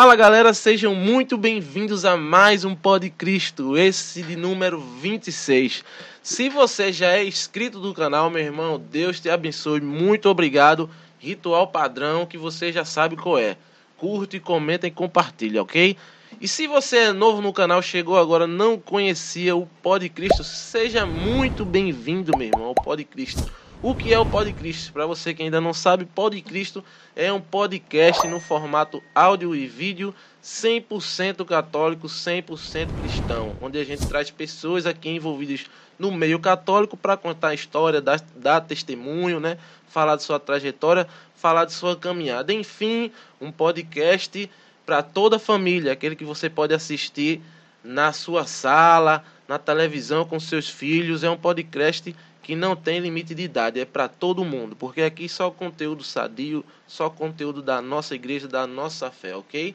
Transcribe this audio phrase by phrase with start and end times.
[0.00, 5.84] Fala galera, sejam muito bem-vindos a mais um Pod Cristo, esse de número 26.
[6.22, 10.88] Se você já é inscrito do canal, meu irmão, Deus te abençoe, muito obrigado.
[11.18, 13.56] Ritual padrão que você já sabe qual é.
[13.96, 15.96] Curte, comenta e compartilha, ok?
[16.40, 21.04] E se você é novo no canal, chegou agora, não conhecia o Pod Cristo, seja
[21.04, 23.52] muito bem-vindo, meu irmão, ao Pod Cristo.
[23.80, 24.92] O que é o Pod Cristo?
[24.92, 29.68] Para você que ainda não sabe, Pod Cristo é um podcast no formato áudio e
[29.68, 36.96] vídeo 100% católico, 100% cristão, onde a gente traz pessoas aqui envolvidas no meio católico
[36.96, 39.56] para contar a história, dar, dar testemunho, né?
[39.88, 41.06] falar de sua trajetória,
[41.36, 42.52] falar de sua caminhada.
[42.52, 44.50] Enfim, um podcast
[44.84, 47.40] para toda a família, aquele que você pode assistir
[47.84, 51.22] na sua sala, na televisão com seus filhos.
[51.22, 52.14] É um podcast
[52.48, 56.64] que não tem limite de idade, é para todo mundo, porque aqui só conteúdo sadio,
[56.86, 59.74] só conteúdo da nossa igreja, da nossa fé, ok?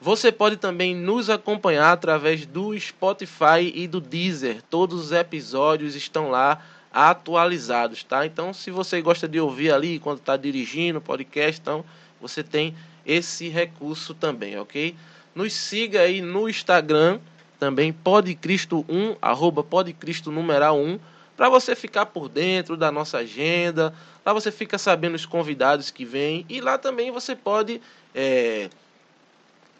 [0.00, 4.62] Você pode também nos acompanhar através do Spotify e do Deezer.
[4.70, 8.24] Todos os episódios estão lá atualizados, tá?
[8.24, 11.84] Então, se você gosta de ouvir ali quando está dirigindo podcast, então
[12.18, 14.96] você tem esse recurso também, ok?
[15.34, 17.20] Nos siga aí no Instagram,
[17.60, 20.98] também podcristo1, arroba podcristo numeral 1,
[21.38, 23.94] para você ficar por dentro da nossa agenda,
[24.26, 27.80] lá você fica sabendo os convidados que vêm e lá também você pode
[28.12, 28.68] é,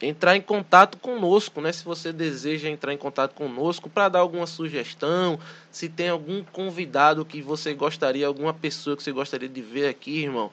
[0.00, 1.72] entrar em contato conosco, né?
[1.72, 5.36] Se você deseja entrar em contato conosco para dar alguma sugestão,
[5.68, 10.22] se tem algum convidado que você gostaria, alguma pessoa que você gostaria de ver aqui,
[10.22, 10.52] irmão,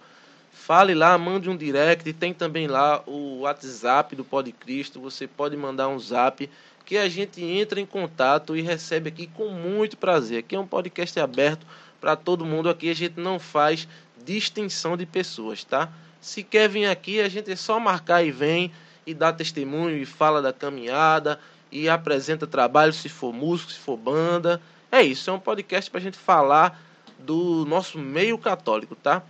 [0.51, 5.55] fale lá, mande um direct, tem também lá o WhatsApp do Pod Cristo, você pode
[5.55, 6.49] mandar um zap
[6.85, 10.39] que a gente entra em contato e recebe aqui com muito prazer.
[10.39, 11.65] Aqui é um podcast aberto
[11.99, 12.69] para todo mundo.
[12.69, 13.87] Aqui a gente não faz
[14.23, 15.91] distinção de pessoas, tá?
[16.21, 18.71] Se quer vir aqui, a gente é só marcar e vem
[19.05, 21.39] e dá testemunho e fala da caminhada
[21.71, 24.61] e apresenta trabalho, se for músico, se for banda.
[24.91, 26.81] É isso, é um podcast para a gente falar
[27.17, 29.23] do nosso meio católico, tá?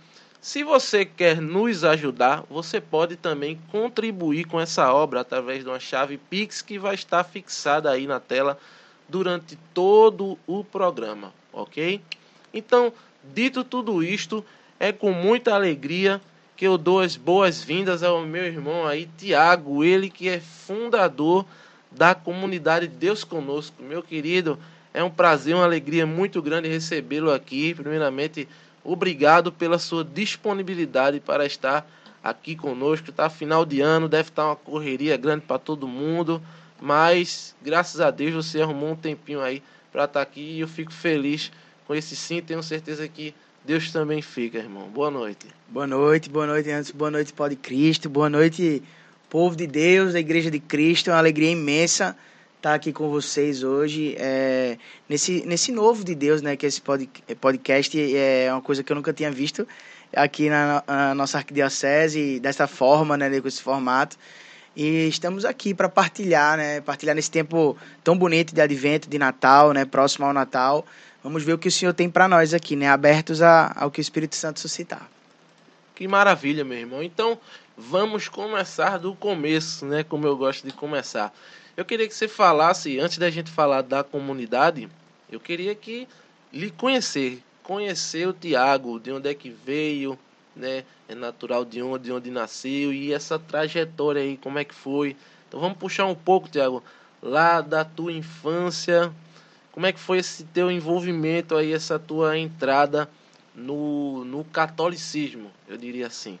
[0.46, 5.80] Se você quer nos ajudar, você pode também contribuir com essa obra através de uma
[5.80, 8.56] chave Pix que vai estar fixada aí na tela
[9.08, 12.00] durante todo o programa, ok?
[12.54, 12.92] Então,
[13.34, 14.44] dito tudo isto,
[14.78, 16.20] é com muita alegria
[16.56, 21.44] que eu dou as boas-vindas ao meu irmão aí, Tiago, ele que é fundador
[21.90, 23.82] da comunidade Deus Conosco.
[23.82, 24.56] Meu querido,
[24.94, 27.74] é um prazer, uma alegria muito grande recebê-lo aqui.
[27.74, 28.48] Primeiramente,
[28.86, 31.86] Obrigado pela sua disponibilidade para estar
[32.22, 33.10] aqui conosco.
[33.10, 36.40] Tá final de ano, deve estar uma correria grande para todo mundo,
[36.80, 40.92] mas graças a Deus você arrumou um tempinho aí para estar aqui e eu fico
[40.92, 41.50] feliz
[41.86, 42.40] com esse sim.
[42.40, 44.88] Tenho certeza que Deus também fica, irmão.
[44.88, 45.46] Boa noite.
[45.68, 48.82] Boa noite, boa noite, antes, boa noite, Pode Cristo, boa noite,
[49.28, 51.10] povo de Deus, da Igreja de Cristo.
[51.10, 52.16] É uma alegria imensa
[52.66, 54.76] estar aqui com vocês hoje é,
[55.08, 56.56] nesse, nesse novo de Deus, né?
[56.56, 56.82] Que esse
[57.40, 59.66] podcast é uma coisa que eu nunca tinha visto
[60.12, 63.40] aqui na, na nossa arquidiocese dessa forma, né?
[63.40, 64.16] Com esse formato.
[64.74, 66.80] E estamos aqui para partilhar, né?
[66.80, 69.84] Partilhar nesse tempo tão bonito de advento, de Natal, né?
[69.84, 70.84] Próximo ao Natal.
[71.22, 72.88] Vamos ver o que o Senhor tem para nós aqui, né?
[72.88, 75.08] Abertos a, ao que o Espírito Santo suscitar.
[75.94, 77.00] Que maravilha, meu irmão.
[77.00, 77.38] Então,
[77.78, 80.02] vamos começar do começo, né?
[80.02, 81.32] Como eu gosto de começar.
[81.76, 84.88] Eu queria que você falasse, antes da gente falar da comunidade,
[85.30, 86.08] eu queria que
[86.50, 90.18] lhe conhecer, conhecer o Tiago, de onde é que veio,
[90.54, 90.84] né?
[91.06, 95.14] É natural de onde, de onde nasceu e essa trajetória aí, como é que foi.
[95.46, 96.82] Então vamos puxar um pouco, Tiago,
[97.22, 99.12] lá da tua infância,
[99.70, 103.06] como é que foi esse teu envolvimento aí, essa tua entrada
[103.54, 106.38] no, no catolicismo, eu diria assim.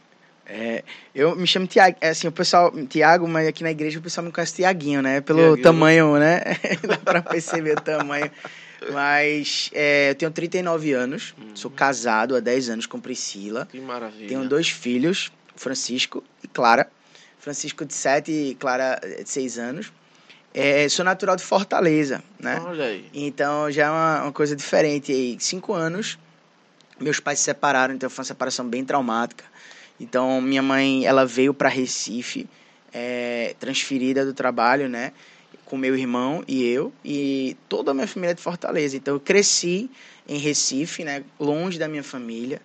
[0.48, 0.84] É,
[1.14, 4.24] eu me chamo Tiago, é assim, o pessoal, Tiago, mas aqui na igreja o pessoal
[4.24, 5.20] me conhece Tiaguinho, né?
[5.20, 5.62] Pelo Tiaguinho.
[5.62, 6.40] tamanho, né?
[6.86, 8.30] Dá pra perceber o tamanho.
[8.92, 11.56] Mas é, eu tenho 39 anos, uhum.
[11.56, 13.66] sou casado há 10 anos com Priscila.
[13.66, 14.28] Que maravilha.
[14.28, 16.88] Tenho dois filhos, Francisco e Clara.
[17.40, 19.92] Francisco de 7 e Clara de 6 anos.
[20.54, 22.58] É, sou natural de Fortaleza, né?
[22.64, 23.10] Olha aí.
[23.12, 25.12] Então já é uma, uma coisa diferente.
[25.12, 26.18] aí, cinco anos,
[26.98, 29.44] meus pais se separaram, então foi uma separação bem traumática.
[29.98, 32.46] Então, minha mãe, ela veio para Recife,
[32.92, 35.12] é, transferida do trabalho, né?
[35.64, 38.96] Com meu irmão e eu, e toda a minha família é de Fortaleza.
[38.96, 39.90] Então, eu cresci
[40.28, 41.24] em Recife, né?
[41.40, 42.60] Longe da minha família.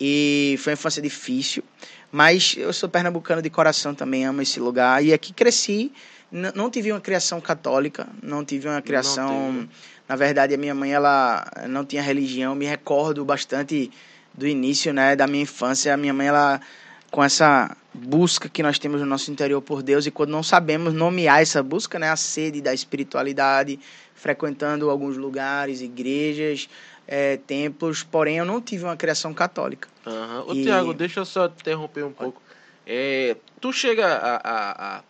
[0.00, 1.64] E foi uma infância difícil.
[2.12, 5.04] Mas eu sou pernambucano de coração também, amo esse lugar.
[5.04, 5.90] E aqui cresci,
[6.30, 9.68] não tive uma criação católica, não tive uma criação...
[10.08, 12.54] Na verdade, a minha mãe, ela não tinha religião.
[12.54, 13.90] Me recordo bastante
[14.36, 16.60] do início, né, da minha infância, a minha mãe ela
[17.10, 20.92] com essa busca que nós temos no nosso interior por Deus e quando não sabemos
[20.92, 23.78] nomear essa busca, né, a sede da espiritualidade,
[24.14, 26.68] frequentando alguns lugares, igrejas,
[27.06, 29.88] é, templos, porém eu não tive uma criação católica.
[30.04, 30.50] Uhum.
[30.50, 30.62] Ô, e...
[30.64, 32.42] Tiago, deixa eu só interromper um pouco.
[32.86, 35.02] É, tu chega a, a, a,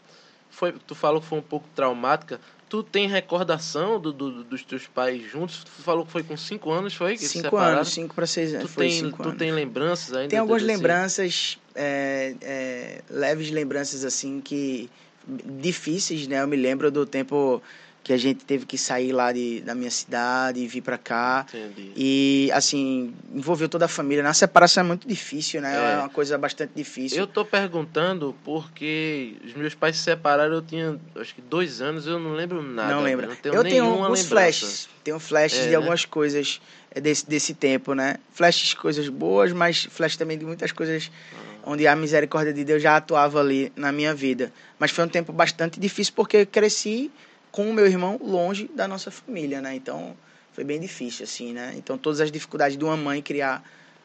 [0.50, 2.40] foi, tu falou que foi um pouco traumática.
[2.68, 5.62] Tu tem recordação do, do, dos teus pais juntos?
[5.62, 7.16] Tu falou que foi com cinco anos, foi?
[7.16, 8.72] cinco anos, cinco para seis anos.
[8.72, 10.30] Tu, tem, tu tem lembranças ainda?
[10.30, 14.90] Tem algumas lembranças, é, é, leves lembranças assim que
[15.28, 16.42] difíceis, né?
[16.42, 17.62] Eu me lembro do tempo
[18.06, 21.44] que a gente teve que sair lá de, da minha cidade e vir para cá.
[21.48, 21.90] Entendi.
[21.96, 24.22] E, assim, envolveu toda a família.
[24.22, 25.74] Na separação é muito difícil, né?
[25.74, 27.18] É, é uma coisa bastante difícil.
[27.18, 32.06] Eu tô perguntando porque os meus pais se separaram, eu tinha, acho que dois anos,
[32.06, 32.94] eu não lembro nada.
[32.94, 33.26] Não lembro.
[33.26, 34.88] Não tenho eu tenho alguns flashes.
[35.02, 35.74] Tenho flashes é, de né?
[35.74, 36.60] algumas coisas
[36.92, 38.18] é, desse, desse tempo, né?
[38.32, 41.72] Flashes coisas boas, mas flashes também de muitas coisas ah.
[41.72, 44.52] onde a misericórdia de Deus já atuava ali na minha vida.
[44.78, 47.10] Mas foi um tempo bastante difícil porque eu cresci
[47.56, 49.74] com o meu irmão longe da nossa família, né?
[49.74, 50.14] Então
[50.52, 51.72] foi bem difícil, assim, né?
[51.74, 53.64] Então todas as dificuldades de uma mãe criar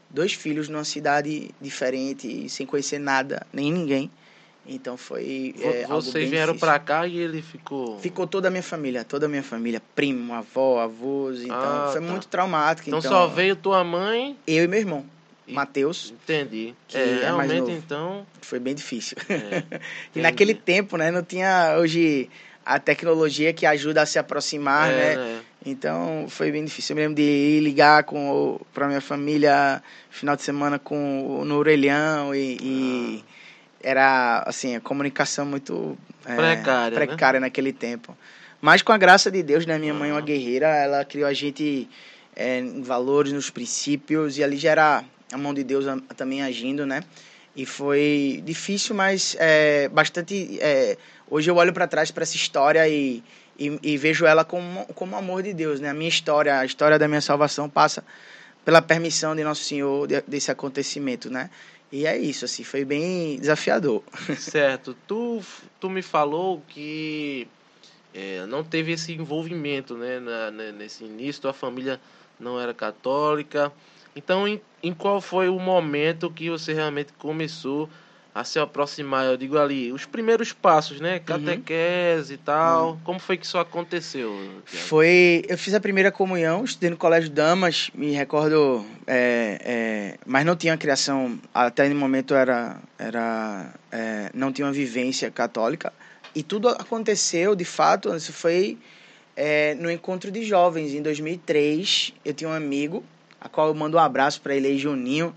[0.10, 4.10] dois filhos numa cidade diferente, sem conhecer nada, nem ninguém.
[4.66, 5.54] Então foi.
[5.60, 8.00] É, Vocês vieram para cá e ele ficou.
[8.00, 11.42] Ficou toda a minha família, toda a minha família, primo, avó, avós.
[11.42, 12.08] Então ah, foi tá.
[12.08, 12.88] muito traumático.
[12.88, 14.38] Então, então, só veio tua mãe.
[14.48, 15.06] Eu e meu irmão.
[15.46, 16.14] Matheus.
[16.24, 16.74] Entendi.
[16.88, 18.26] Que é, é realmente então.
[18.42, 19.18] Foi bem difícil.
[19.28, 19.82] É,
[20.16, 21.12] e naquele tempo, né?
[21.12, 22.30] Não tinha hoje
[22.76, 25.16] a tecnologia que ajuda a se aproximar, é, né?
[25.16, 25.42] né?
[25.66, 26.94] Então foi bem difícil.
[26.94, 31.58] Eu me lembro de ir ligar com para minha família final de semana com no
[31.58, 32.64] orelhão e, ah.
[32.64, 33.24] e
[33.84, 37.48] era assim a comunicação muito é, precária, precária né?
[37.48, 38.18] naquele tempo.
[38.62, 39.78] Mas com a graça de Deus, né?
[39.78, 40.24] Minha mãe é uma ah.
[40.24, 41.90] guerreira, ela criou a gente
[42.36, 45.86] é, em valores, nos princípios e ali já era a mão de Deus
[46.16, 47.02] também agindo, né?
[47.54, 50.98] E foi difícil, mas é, bastante é,
[51.32, 53.24] hoje eu olho para trás para essa história e,
[53.58, 55.90] e, e, vejo ela como, como amor de Deus, né?
[55.90, 58.04] A minha história, a história da minha salvação passa
[58.66, 61.50] pela permissão de Nosso Senhor de, desse acontecimento, né?
[61.92, 64.04] E é isso, assim, foi bem desafiador.
[64.38, 64.96] Certo.
[65.08, 65.42] Tu,
[65.80, 67.48] tu me falou que
[68.14, 70.20] é, não teve esse envolvimento, né?
[70.20, 72.00] Na, nesse início, tua família
[72.40, 73.72] não era católica.
[74.16, 77.90] Então, em, em qual foi o momento que você realmente começou
[78.34, 81.16] a se aproximar, eu digo ali, os primeiros passos, né?
[81.16, 81.20] Uhum.
[81.20, 82.36] Catequese uhum.
[82.36, 82.90] e tal.
[82.92, 83.00] Uhum.
[83.04, 84.34] Como foi que isso aconteceu?
[84.66, 85.44] Foi.
[85.50, 88.86] Eu fiz a primeira comunhão, estudei no Colégio Damas, me recordo.
[89.06, 92.78] É, é, mas não tinha criação, até no momento era.
[92.98, 95.92] era é, não tinha uma vivência católica.
[96.34, 98.78] E tudo aconteceu, de fato, isso foi
[99.36, 102.14] é, no encontro de jovens, em 2003.
[102.24, 103.04] Eu tinha um amigo,
[103.42, 105.36] a qual eu mando um abraço para ele Juninho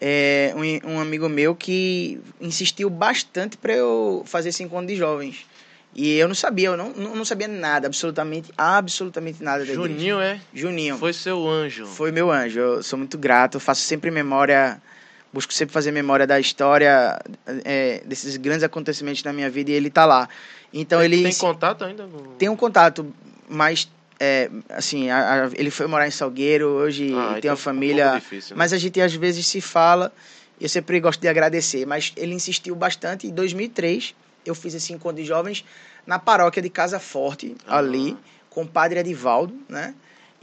[0.00, 5.46] é, um, um, amigo meu que insistiu bastante para eu fazer esse encontro de jovens.
[5.94, 10.40] E eu não sabia, eu não, não sabia nada, absolutamente, absolutamente nada da Juninho, igreja.
[10.54, 10.58] é?
[10.58, 10.96] Juninho.
[10.96, 11.84] Foi seu anjo.
[11.86, 12.58] Foi meu anjo.
[12.58, 14.80] Eu sou muito grato, faço sempre memória,
[15.30, 17.20] busco sempre fazer memória da história,
[17.64, 20.28] é, desses grandes acontecimentos na minha vida e ele tá lá.
[20.72, 21.22] Então tem, ele.
[21.24, 22.08] Tem contato ainda?
[22.38, 23.12] Tem um contato,
[23.46, 23.86] mas
[24.24, 28.12] é, assim, a, a, ele foi morar em Salgueiro, hoje ah, tem então uma família.
[28.12, 28.58] Um difícil, né?
[28.58, 30.12] Mas a gente às vezes se fala,
[30.60, 31.84] eu sempre gosto de agradecer.
[31.84, 33.26] Mas ele insistiu bastante.
[33.26, 34.14] Em 2003,
[34.46, 35.64] eu fiz esse encontro de jovens
[36.06, 37.78] na paróquia de Casa Forte, ah.
[37.78, 38.16] ali,
[38.48, 39.92] com o padre Edivaldo, né?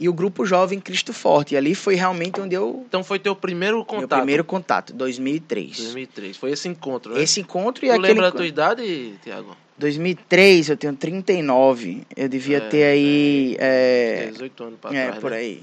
[0.00, 1.54] E o grupo jovem Cristo Forte.
[1.54, 2.84] E ali foi realmente onde eu.
[2.88, 4.08] Então foi teu primeiro contato?
[4.08, 5.76] Meu primeiro contato, 2003.
[5.76, 6.36] 2003.
[6.38, 7.22] Foi esse encontro, né?
[7.22, 8.08] Esse encontro e tu aquele.
[8.08, 9.54] lembra a tua idade, Tiago?
[9.76, 12.06] 2003, eu tenho 39.
[12.16, 13.56] Eu devia é, ter aí.
[13.58, 15.16] É, é, 18 anos pra é, trás.
[15.16, 15.36] É, por né?
[15.36, 15.62] aí.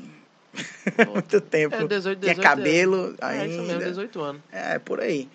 [1.11, 1.75] Muito tempo.
[1.75, 3.25] É, 18, 18 Tinha cabelo é.
[3.25, 3.43] ainda.
[3.43, 4.41] É, isso mesmo, 18 anos.
[4.51, 5.27] É, por aí.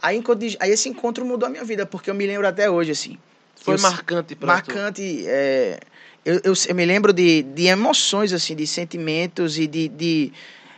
[0.00, 0.22] Aí,
[0.60, 3.18] aí esse encontro mudou a minha vida, porque eu me lembro até hoje, assim.
[3.56, 5.24] Foi eu, marcante pra Marcante.
[5.26, 5.78] É,
[6.24, 10.32] eu, eu, eu, me lembro de, de emoções, assim, de sentimentos e de, de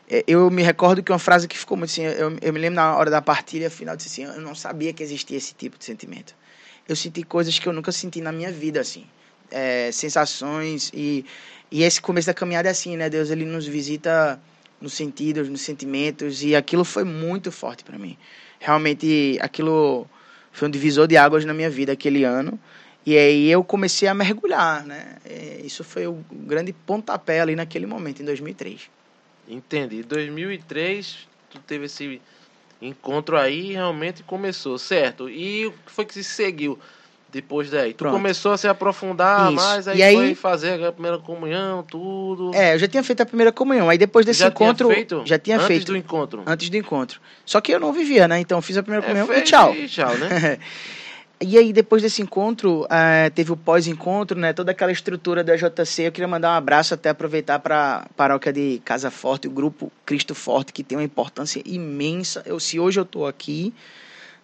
[0.09, 2.77] é, eu me recordo que uma frase que ficou muito assim, eu, eu me lembro
[2.77, 5.85] na hora da partilha final, disse assim, eu não sabia que existia esse tipo de
[5.85, 6.35] sentimento
[6.89, 9.05] eu senti coisas que eu nunca senti na minha vida, assim.
[9.51, 11.27] É, sensações e,
[11.71, 13.11] e esse começo da caminhada é assim, né?
[13.11, 14.41] Deus, ele nos visita
[14.81, 18.17] nos sentidos, nos sentimentos e aquilo foi muito forte para mim.
[18.59, 20.07] Realmente, aquilo
[20.51, 22.59] foi um divisor de águas na minha vida aquele ano.
[23.05, 25.17] E aí eu comecei a mergulhar, né?
[25.25, 28.83] É, isso foi o grande pontapé ali naquele momento, em 2003.
[29.49, 29.99] Entendi.
[29.99, 32.21] Em 2003, tu teve esse
[32.81, 35.29] encontro aí realmente começou, certo?
[35.29, 36.79] E o que foi que se seguiu?
[37.29, 37.93] Depois daí.
[37.95, 38.13] Tu Pronto.
[38.13, 39.55] começou a se aprofundar Isso.
[39.57, 42.51] mais, aí, E aí- foi fazer a primeira comunhão, tudo.
[42.55, 43.89] É, eu já tinha feito a primeira comunhão.
[43.89, 44.87] Aí depois desse já encontro.
[44.89, 45.23] tinha feito?
[45.25, 45.87] Já tinha antes feito.
[45.87, 46.43] do encontro.
[46.47, 47.21] Antes do encontro.
[47.47, 48.39] Só que eu não vivia, né?
[48.39, 49.75] Então eu fiz a primeira É, comunhão fez e tchau.
[49.75, 50.29] E tchau, né?
[51.45, 54.53] E aí, depois desse encontro, eh, teve o pós-encontro, né?
[54.53, 56.07] Toda aquela estrutura da JC.
[56.07, 59.91] Eu queria mandar um abraço, até aproveitar para a paróquia de Casa Forte, o grupo
[60.07, 62.45] Cristo Forte, que tem uma importância imensa.
[62.47, 63.75] Eu, se hoje eu estou aqui,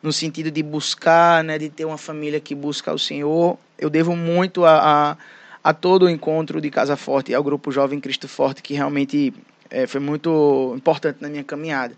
[0.03, 1.57] no sentido de buscar, né?
[1.57, 5.17] De ter uma família que busca o Senhor, eu devo muito a, a,
[5.63, 9.33] a todo o encontro de Casa Forte, ao grupo Jovem Cristo Forte, que realmente
[9.71, 11.95] eh, foi muito importante na minha caminhada.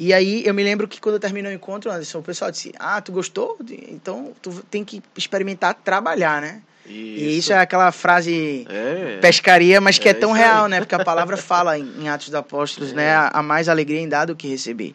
[0.00, 2.72] E aí eu me lembro que quando eu terminei o encontro, Anderson, o pessoal disse:
[2.78, 3.58] Ah, tu gostou?
[3.90, 6.62] Então tu tem que experimentar trabalhar, né?
[6.86, 9.18] E isso é aquela frase É.
[9.20, 10.80] pescaria, mas que é, É tão isso real, né?
[10.80, 13.12] Porque a palavra fala em, em Atos dos Apóstolos, né?
[13.12, 14.94] A, a mais alegria em dar do que receber.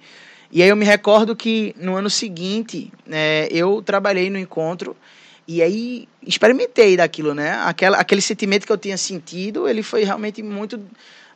[0.51, 4.95] E aí eu me recordo que no ano seguinte, né, eu trabalhei no encontro
[5.47, 7.51] e aí experimentei daquilo, né?
[7.63, 10.79] Aquela, aquele sentimento que eu tinha sentido, ele foi realmente muito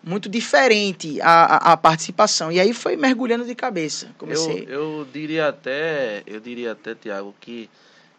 [0.04, 2.52] muito diferente a, a, a participação.
[2.52, 4.08] E aí foi mergulhando de cabeça.
[4.08, 4.68] Eu, Comecei.
[4.70, 7.70] eu diria até, eu diria até, Tiago, que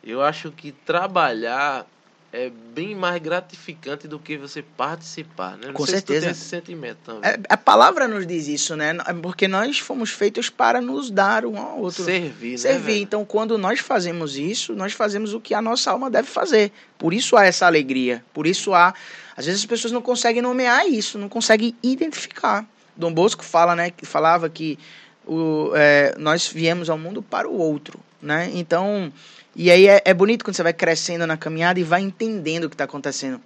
[0.02, 1.86] eu acho que trabalhar
[2.32, 5.66] é bem mais gratificante do que você participar, né?
[5.66, 6.26] Não Com se certeza.
[6.26, 7.28] tem esse sentimento também.
[7.28, 8.94] É, a palavra nos diz isso, né?
[9.20, 12.04] Porque nós fomos feitos para nos dar um ao outro.
[12.04, 12.56] Servir, né?
[12.56, 12.84] Servir.
[12.84, 13.02] velho?
[13.02, 16.70] Então, quando nós fazemos isso, nós fazemos o que a nossa alma deve fazer.
[16.96, 18.24] Por isso há essa alegria.
[18.32, 18.94] Por isso há.
[19.40, 22.68] Às vezes as pessoas não conseguem nomear isso, não conseguem identificar.
[22.94, 23.90] Dom Bosco fala, né?
[23.90, 24.78] Que falava que
[25.26, 28.50] o, é, nós viemos ao mundo para o outro, né?
[28.52, 29.10] Então,
[29.56, 32.68] e aí é, é bonito quando você vai crescendo na caminhada e vai entendendo o
[32.68, 33.40] que está acontecendo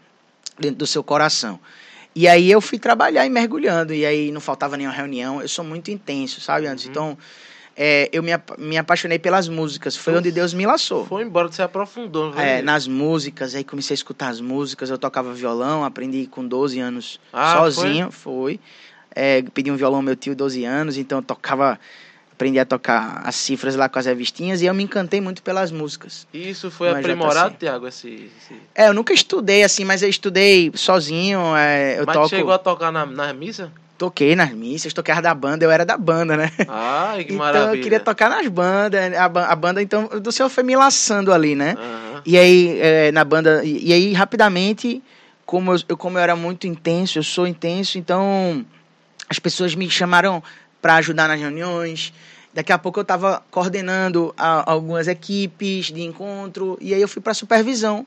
[0.58, 1.60] dentro do seu coração.
[2.12, 5.40] E aí eu fui trabalhar e mergulhando, e aí não faltava nenhuma reunião.
[5.40, 6.86] Eu sou muito intenso, sabe, antes.
[6.86, 6.90] Uhum.
[6.90, 7.18] Então,
[7.76, 9.96] é, eu me, me apaixonei pelas músicas.
[9.96, 11.04] Foi onde Deus me laçou.
[11.06, 12.32] Foi embora, você aprofundou.
[12.32, 12.42] foi?
[12.42, 14.90] É, nas músicas, aí comecei a escutar as músicas.
[14.90, 18.60] Eu tocava violão, aprendi com 12 anos Ah, sozinho, foi.
[19.14, 21.78] É, pedi um violão ao meu tio, 12 anos, então eu tocava,
[22.32, 25.70] aprendi a tocar as cifras lá com as revistinhas e eu me encantei muito pelas
[25.70, 26.26] músicas.
[26.32, 27.56] E Isso foi Mas tá aprimorado, assim.
[27.58, 28.60] Tiago, esse, esse...
[28.74, 31.56] É, eu nunca estudei assim, mas eu estudei sozinho.
[31.56, 33.70] é, eu Mas toco, chegou a tocar na, na missa?
[33.96, 36.50] Toquei nas missas, toquei as da banda, eu era da banda, né?
[36.68, 37.76] Ai, que então maravilha.
[37.78, 41.54] eu queria tocar nas bandas, a, a banda, então, do senhor foi me laçando ali,
[41.54, 41.76] né?
[41.78, 42.22] Aham.
[42.26, 45.02] E aí, é, na banda, e, e aí, rapidamente,
[45.46, 48.64] como eu, eu- como eu era muito intenso, eu sou intenso, então
[49.28, 50.42] as pessoas me chamaram
[50.82, 52.12] para ajudar nas reuniões.
[52.52, 57.20] Daqui a pouco eu estava coordenando a- algumas equipes de encontro, e aí eu fui
[57.20, 58.06] para supervisão.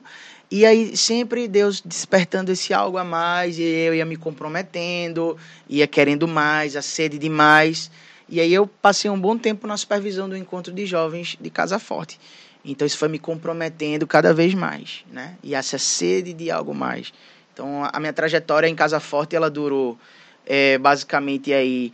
[0.50, 5.36] E aí sempre Deus despertando esse algo a mais, e eu ia me comprometendo,
[5.68, 7.90] ia querendo mais, a sede de mais.
[8.28, 11.78] E aí eu passei um bom tempo na supervisão do encontro de jovens de Casa
[11.78, 12.18] Forte.
[12.64, 15.36] Então isso foi me comprometendo cada vez mais, né?
[15.42, 17.12] E essa sede de algo mais.
[17.52, 19.98] Então a minha trajetória em Casa Forte ela durou
[20.46, 21.92] é, basicamente aí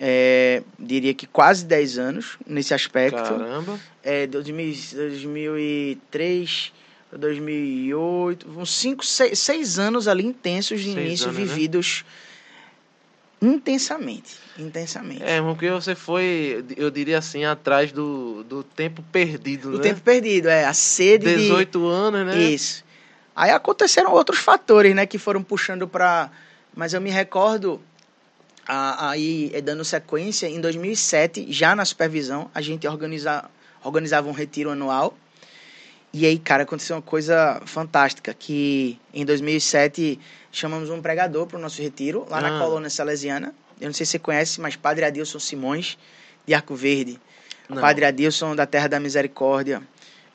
[0.00, 3.22] é, diria que quase 10 anos nesse aspecto.
[3.22, 3.78] Caramba.
[4.02, 6.81] É, 2000, 2003 para
[7.16, 11.44] 2008, uns 5, 6 anos ali intensos de Seis início anos, né?
[11.44, 12.04] vividos
[13.40, 15.22] intensamente, intensamente.
[15.22, 19.82] É, porque você foi, eu diria assim, atrás do, do tempo perdido, O né?
[19.82, 22.40] tempo perdido, é a sede de 18 anos, né?
[22.40, 22.84] Isso.
[23.34, 26.30] Aí aconteceram outros fatores, né, que foram puxando para.
[26.74, 27.80] Mas eu me recordo,
[28.66, 33.44] aí eh, dando sequência, em 2007, já na supervisão, a gente organiza,
[33.82, 35.16] organizava um retiro anual.
[36.12, 41.60] E aí, cara, aconteceu uma coisa fantástica, que em 2007 chamamos um pregador para o
[41.60, 42.40] nosso retiro, lá Ah.
[42.42, 43.54] na colônia salesiana.
[43.80, 45.96] Eu não sei se você conhece, mas Padre Adilson Simões,
[46.46, 47.18] de Arco Verde.
[47.68, 47.80] Não.
[47.80, 49.82] Padre Adilson, da Terra da Misericórdia.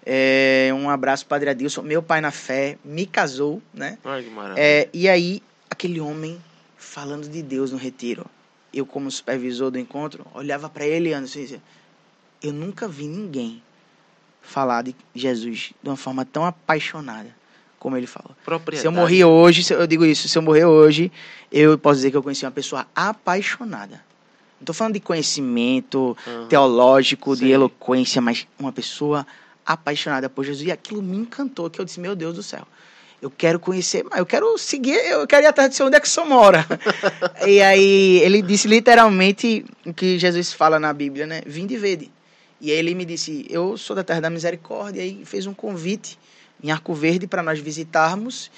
[0.04, 1.84] É, um abraço, Padre Adilson.
[1.84, 3.98] Meu pai na fé, me casou, né?
[4.04, 4.64] Ai, que maravilha.
[4.64, 6.42] É, e aí, aquele homem
[6.78, 8.26] falando de Deus no retiro.
[8.74, 11.62] Eu, como supervisor do encontro, olhava para ele e dizia:
[12.42, 13.62] Eu nunca vi ninguém
[14.48, 17.36] falar de Jesus de uma forma tão apaixonada
[17.78, 18.08] como ele.
[18.44, 18.82] Propriedade.
[18.82, 21.12] Se eu morrer hoje, eu digo isso, se eu morrer hoje,
[21.52, 23.96] eu posso dizer que eu conheci uma pessoa apaixonada.
[24.60, 26.48] Não estou falando de conhecimento Aham.
[26.48, 27.54] teológico, de Sei.
[27.54, 29.28] eloquência, mas uma pessoa
[29.66, 30.68] apaixonada por Jesus.
[30.68, 32.66] E aquilo me encantou, que eu disse, meu Deus do céu.
[33.22, 36.10] Eu quero conhecer, eu quero seguir, eu quero ir atrás de onde é que o
[36.10, 36.66] senhor mora.
[37.46, 41.42] e aí ele disse literalmente o que Jesus fala na Bíblia, né?
[41.46, 42.12] Vinde e vede.
[42.60, 46.18] E aí ele me disse, eu sou da Terra da Misericórdia, e fez um convite
[46.64, 48.50] em Arco Verde para nós visitarmos.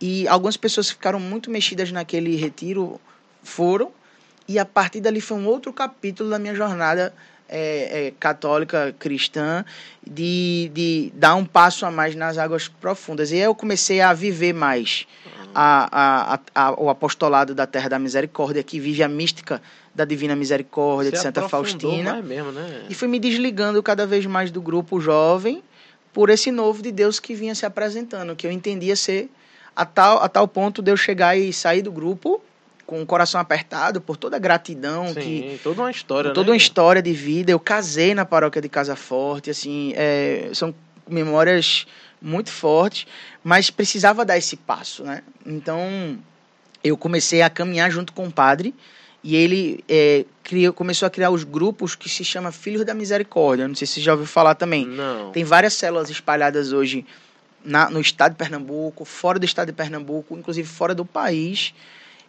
[0.00, 3.00] E algumas pessoas ficaram muito mexidas naquele retiro
[3.42, 3.90] foram.
[4.46, 7.14] E a partir dali foi um outro capítulo da minha jornada
[7.48, 9.64] é, é, católica cristã
[10.06, 13.30] de, de dar um passo a mais nas águas profundas.
[13.30, 15.06] E aí eu comecei a viver mais
[15.54, 19.62] a, a, a, o apostolado da Terra da Misericórdia, que vive a mística
[19.96, 22.20] da Divina Misericórdia Você de Santa Faustina.
[22.22, 22.84] mesmo, né?
[22.88, 25.62] E fui me desligando cada vez mais do grupo jovem
[26.12, 29.30] por esse novo de Deus que vinha se apresentando, que eu entendia ser
[29.74, 32.42] a tal, a tal ponto de eu chegar e sair do grupo
[32.86, 36.52] com o coração apertado por toda a gratidão Sim, que toda uma história, toda né?
[36.52, 37.50] uma história de vida.
[37.50, 40.74] Eu casei na paróquia de Casa Forte, assim, é, são
[41.08, 41.86] memórias
[42.20, 43.06] muito fortes,
[43.42, 45.22] mas precisava dar esse passo, né?
[45.44, 46.18] Então
[46.84, 48.74] eu comecei a caminhar junto com o padre
[49.26, 53.66] e ele é, criou, começou a criar os grupos que se chama Filhos da Misericórdia.
[53.66, 54.86] Não sei se você já ouviu falar também.
[54.86, 55.32] Não.
[55.32, 57.04] Tem várias células espalhadas hoje
[57.64, 61.74] na, no estado de Pernambuco, fora do estado de Pernambuco, inclusive fora do país.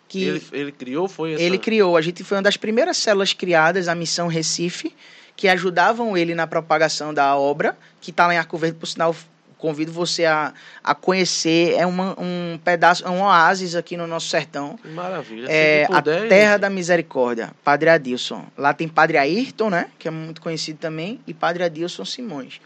[0.07, 1.43] Que Ele, ele criou, foi essa...
[1.43, 1.97] ele criou.
[1.97, 4.91] A gente foi uma das primeiras células criadas, a Missão Recife,
[5.35, 9.15] que ajudavam ele na propagação da obra, que está lá em Arco Verde, por sinal.
[9.57, 11.73] Convido você a, a conhecer.
[11.73, 14.77] É uma, um pedaço, é um oásis aqui no nosso sertão.
[14.77, 15.47] Que Maravilha.
[15.49, 18.45] É a Terra da Misericórdia, Padre Adilson.
[18.57, 19.87] Lá tem Padre Ayrton, né?
[19.97, 22.61] Que é muito conhecido também, e Padre Adilson Simões.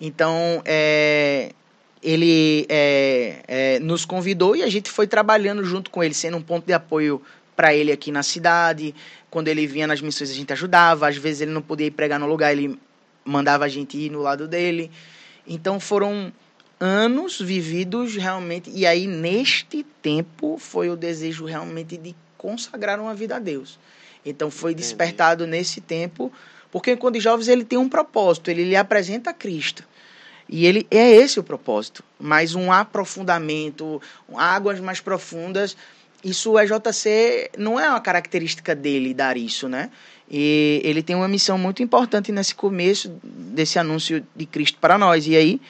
[0.00, 1.52] Então, é,
[2.02, 6.42] ele é, é, nos convidou e a gente foi trabalhando junto com ele, sendo um
[6.42, 7.22] ponto de apoio
[7.56, 8.94] para ele aqui na cidade.
[9.30, 11.08] Quando ele vinha nas missões, a gente ajudava.
[11.08, 12.78] Às vezes ele não podia ir pregar no lugar, ele
[13.24, 14.90] mandava a gente ir no lado dele.
[15.48, 16.30] Então foram
[16.78, 18.70] anos vividos realmente.
[18.72, 23.78] E aí, neste tempo, foi o desejo realmente de consagrar uma vida a Deus.
[24.24, 24.84] Então foi Entendi.
[24.86, 26.30] despertado nesse tempo,
[26.70, 29.84] porque quando jovens ele tem um propósito, ele lhe apresenta Cristo.
[30.48, 34.00] E ele é esse o propósito, mas um aprofundamento,
[34.34, 35.76] águas mais profundas.
[36.24, 39.90] Isso o EJC não é uma característica dele dar isso, né?
[40.30, 45.26] E ele tem uma missão muito importante nesse começo desse anúncio de Cristo para nós.
[45.26, 45.60] E aí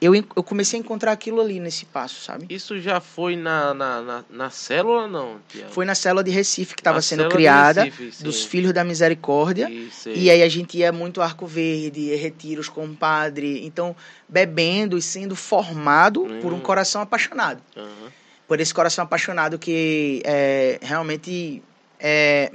[0.00, 2.46] eu, eu comecei a encontrar aquilo ali nesse passo, sabe?
[2.50, 5.70] Isso já foi na, na, na, na célula, não, Tiago?
[5.72, 9.70] Foi na célula de Recife que estava sendo criada, Recife, dos Filhos da Misericórdia.
[9.70, 13.64] Isso, E aí a gente ia muito Arco Verde, retiros com o padre.
[13.66, 13.96] Então,
[14.28, 16.60] bebendo e sendo formado por um Hum.
[16.60, 17.62] coração apaixonado.
[17.76, 18.12] Aham.
[18.48, 21.62] Por esse coração apaixonado que é, realmente
[21.98, 22.50] é,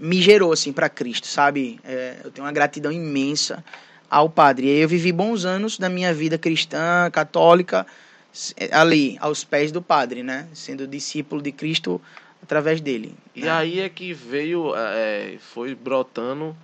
[0.00, 1.78] me gerou assim para Cristo, sabe?
[1.84, 3.62] É, eu tenho uma gratidão imensa
[4.08, 4.66] ao padre.
[4.66, 7.86] E eu vivi bons anos da minha vida cristã, católica,
[8.32, 10.48] s- ali, aos pés do padre, né?
[10.54, 12.00] Sendo discípulo de Cristo
[12.42, 13.14] através dele.
[13.36, 13.50] E né?
[13.50, 16.56] aí é que veio, é, foi brotando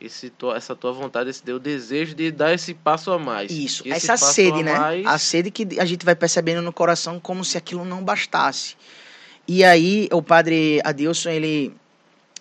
[0.00, 3.50] esse, tua- essa tua vontade, esse teu desejo de dar esse passo a mais.
[3.50, 4.78] Isso, esse essa sede, a né?
[4.78, 8.76] mais- A sede que a gente vai percebendo no coração como se aquilo não bastasse.
[9.48, 11.74] E aí o padre Adilson, ele,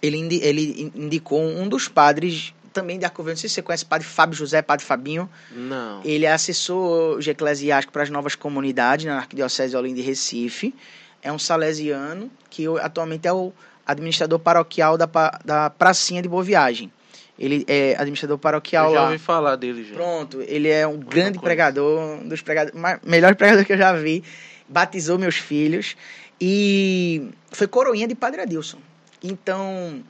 [0.04, 3.62] ele, indi- ele indicou um dos padres também de Arco Verde, não sei se você
[3.62, 5.30] conhece o padre Fábio José, padre Fabinho.
[5.52, 6.02] Não.
[6.04, 10.74] Ele é assessor de eclesiástico para as novas comunidades na Arquidiocese de Olinda e Recife.
[11.22, 13.54] É um salesiano que atualmente é o
[13.86, 15.08] administrador paroquial da,
[15.46, 16.92] da Pracinha de Boa Viagem.
[17.38, 19.06] Ele é administrador paroquial Eu já lá.
[19.08, 19.96] ouvi falar dele já.
[19.96, 21.42] Pronto, ele é um grande conheço.
[21.42, 24.24] pregador, um dos pregadores, melhor pregador que eu já vi.
[24.68, 25.96] Batizou meus filhos
[26.40, 28.78] e foi coroinha de Padre Adilson.
[29.24, 30.04] Então,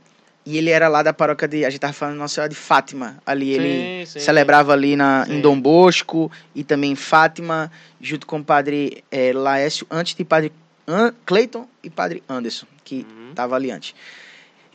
[0.45, 3.17] e ele era lá da paróquia de, a gente tava falando Nossa Senhora de Fátima,
[3.26, 4.26] ali ele Sim, sim.
[4.26, 5.41] celebrava ali na, em Sim.
[5.41, 7.71] Dom Bosco e também em Fátima,
[8.02, 10.52] junto com o Padre eh, Laércio, antes de Padre
[10.88, 13.30] An Cleiton e Padre Anderson, que Uhum.
[13.30, 13.93] estava ali antes.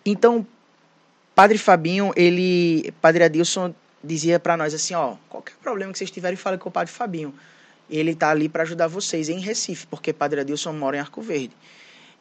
[0.06, 0.46] Então,
[1.34, 6.36] Padre Fabinho, ele, Padre Adilson dizia para nós assim, ó, qualquer problema que vocês tiverem,
[6.36, 7.34] fale com o Padre Fabinho.
[7.90, 11.52] Ele tá ali para ajudar vocês em Recife, porque Padre Adilson mora em Arco Verde.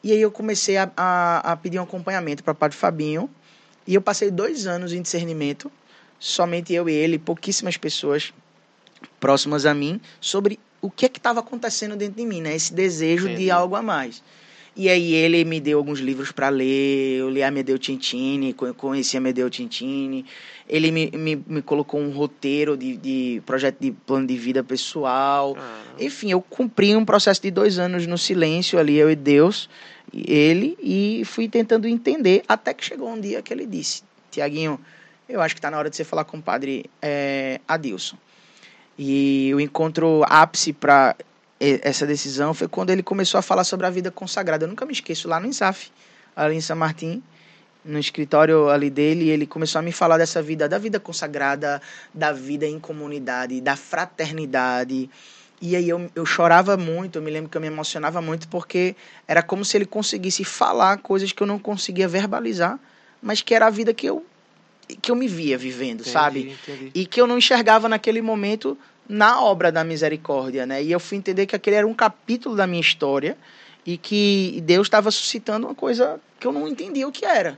[0.03, 3.29] E aí eu comecei a, a, a pedir um acompanhamento para Padre Fabinho,
[3.86, 5.71] e eu passei dois anos em discernimento,
[6.19, 8.33] somente eu e ele, pouquíssimas pessoas
[9.19, 12.55] próximas a mim, sobre o que é que estava acontecendo dentro de mim, né?
[12.55, 13.45] Esse desejo Entendi.
[13.45, 14.23] de algo a mais.
[14.79, 18.75] E aí ele me deu alguns livros para ler, eu li a Medeu Tintini, co-
[18.75, 20.23] conheci a Medeu Tintini.
[20.69, 25.55] Ele me, me, me colocou um roteiro de, de projeto de plano de vida pessoal.
[25.55, 25.73] Caramba.
[25.99, 29.67] Enfim, eu cumpri um processo de dois anos no silêncio ali, eu e Deus,
[30.13, 34.79] e ele, e fui tentando entender, até que chegou um dia que ele disse, Tiaguinho,
[35.27, 38.15] eu acho que está na hora de você falar com o padre é, Adilson.
[38.99, 41.15] E o encontro ápice para
[41.59, 44.65] essa decisão foi quando ele começou a falar sobre a vida consagrada.
[44.65, 45.91] Eu nunca me esqueço, lá no INSAF,
[46.35, 47.23] ali em São Martim,
[47.83, 51.81] no escritório ali dele, ele começou a me falar dessa vida, da vida consagrada,
[52.13, 55.09] da vida em comunidade, da fraternidade.
[55.61, 58.95] E aí eu, eu chorava muito, eu me lembro que eu me emocionava muito, porque
[59.27, 62.79] era como se ele conseguisse falar coisas que eu não conseguia verbalizar,
[63.21, 64.23] mas que era a vida que eu
[65.01, 66.57] que eu me via vivendo, Entendi, sabe?
[66.63, 66.91] entendi.
[66.95, 70.83] E que eu não enxergava naquele momento na obra da misericórdia, né?
[70.83, 73.37] E eu fui entender que aquele era um capítulo da minha história
[73.85, 77.57] e que Deus estava suscitando uma coisa que eu não entendia o que era.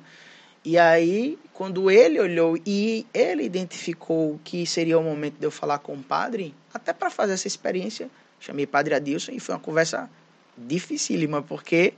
[0.63, 5.79] E aí, quando ele olhou e ele identificou que seria o momento de eu falar
[5.79, 8.09] com o padre, até para fazer essa experiência,
[8.39, 10.09] chamei padre Adilson e foi uma conversa
[10.55, 11.93] dificílima, porque,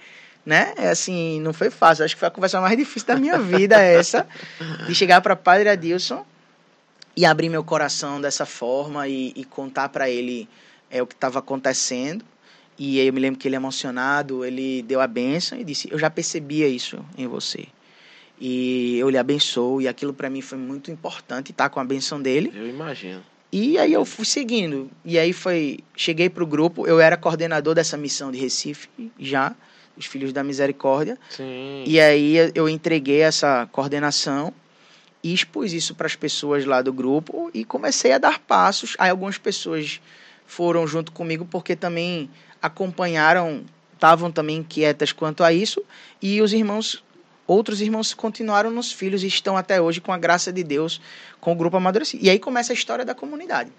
[0.46, 2.06] né, é assim, não foi fácil.
[2.06, 4.26] Acho que foi a conversa mais difícil da minha vida essa,
[4.88, 6.26] de chegar para padre Adilson
[7.16, 10.48] e abrir meu coração dessa forma e, e contar para ele
[10.90, 12.24] é, o que estava acontecendo.
[12.78, 16.00] E aí eu me lembro que ele emocionado, ele deu a benção e disse: "Eu
[16.00, 17.68] já percebia isso em você".
[18.40, 22.20] E eu lhe abençoo e aquilo para mim foi muito importante estar com a benção
[22.20, 22.52] dele.
[22.56, 23.22] Eu imagino.
[23.52, 24.90] E aí eu fui seguindo.
[25.06, 28.88] E aí foi, cheguei pro grupo, eu era coordenador dessa missão de Recife
[29.20, 29.54] já,
[29.96, 31.20] os Filhos da Misericórdia.
[31.30, 31.84] Sim.
[31.86, 34.52] E aí eu entreguei essa coordenação
[35.24, 38.96] e expus isso para as pessoas lá do grupo e comecei a dar passos.
[38.98, 40.02] Aí algumas pessoas
[40.46, 42.30] foram junto comigo porque também
[42.62, 45.84] acompanharam, estavam também inquietas quanto a isso,
[46.22, 47.04] e os irmãos,
[47.48, 51.02] outros irmãos continuaram nos filhos e estão até hoje com a graça de Deus
[51.40, 52.24] com o grupo amadurecido.
[52.24, 53.72] E aí começa a história da comunidade.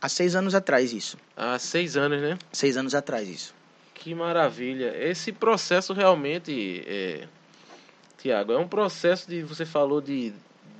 [0.00, 1.16] Há seis anos atrás isso.
[1.36, 2.38] Há seis anos, né?
[2.52, 3.54] Seis anos atrás isso.
[3.94, 4.94] Que maravilha.
[4.96, 7.26] Esse processo realmente, é...
[8.16, 10.32] Tiago, é um processo de, você falou de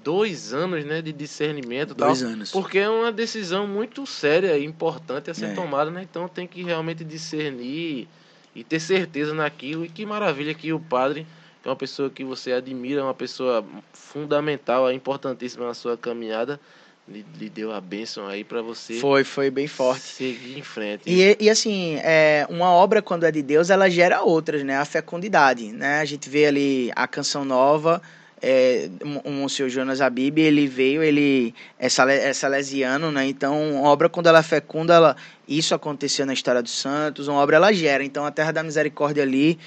[0.09, 1.93] dois anos, né, de discernimento.
[1.93, 2.51] e tal, Dois anos.
[2.51, 5.53] Porque é uma decisão muito séria e importante a ser É.
[5.55, 6.01] tomada, né?
[6.03, 8.09] Então tem que realmente discernir
[8.57, 9.85] e ter certeza naquilo.
[9.85, 11.27] E que maravilha que o padre,
[11.63, 16.59] que é uma pessoa que você admira, uma pessoa fundamental, é importantíssima na sua caminhada,
[17.07, 20.01] lhe, lhe deu a bênção aí para você Foi, foi bem forte.
[20.01, 21.03] seguir em frente.
[21.07, 24.79] E, e assim, é, uma obra quando é de Deus, ela gera outras, né?
[24.79, 26.01] A fecundidade, né?
[26.01, 28.01] A gente vê ali a canção nova,
[28.43, 28.89] é,
[29.25, 33.27] o o senhor Jonas Abib, ele veio, ele é, sale, é salesiano, né?
[33.27, 37.57] Então, obra quando ela é fecunda, ela, isso aconteceu na história dos santos, uma obra
[37.57, 38.05] ela gera.
[38.05, 39.59] Então, a Terra da Misericórdia ali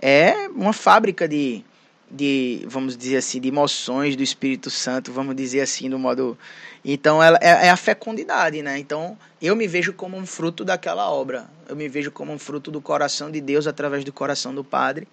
[0.00, 1.64] é uma fábrica de,
[2.10, 6.36] de vamos dizer assim, de emoções do Espírito Santo, vamos dizer assim, do modo...
[6.84, 8.78] Então, ela é, é a fecundidade, né?
[8.78, 11.46] Então, eu me vejo como um fruto daquela obra.
[11.68, 15.06] Eu me vejo como um fruto do coração de Deus através do coração do Padre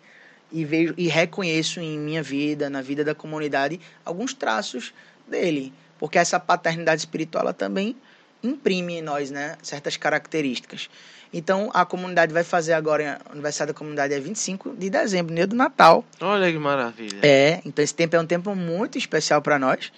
[0.52, 4.94] e vejo e reconheço em minha vida, na vida da comunidade, alguns traços
[5.28, 7.96] dele, porque essa paternidade espiritual ela também
[8.44, 10.90] imprime em nós, né, certas características.
[11.34, 15.46] Então, a comunidade vai fazer agora, o aniversário da comunidade é 25 de dezembro, dia
[15.46, 16.06] do Natal.
[16.22, 17.20] Olha que maravilha.
[17.22, 19.92] É, então esse tempo é um tempo muito especial para nós.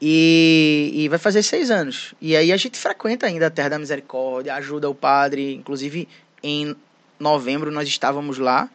[0.00, 2.14] E, e vai fazer seis anos.
[2.18, 5.54] E aí a gente frequenta ainda a Terra da Misericórdia, ajuda o padre.
[5.54, 6.08] Inclusive,
[6.42, 6.74] em
[7.18, 8.70] novembro nós estávamos lá,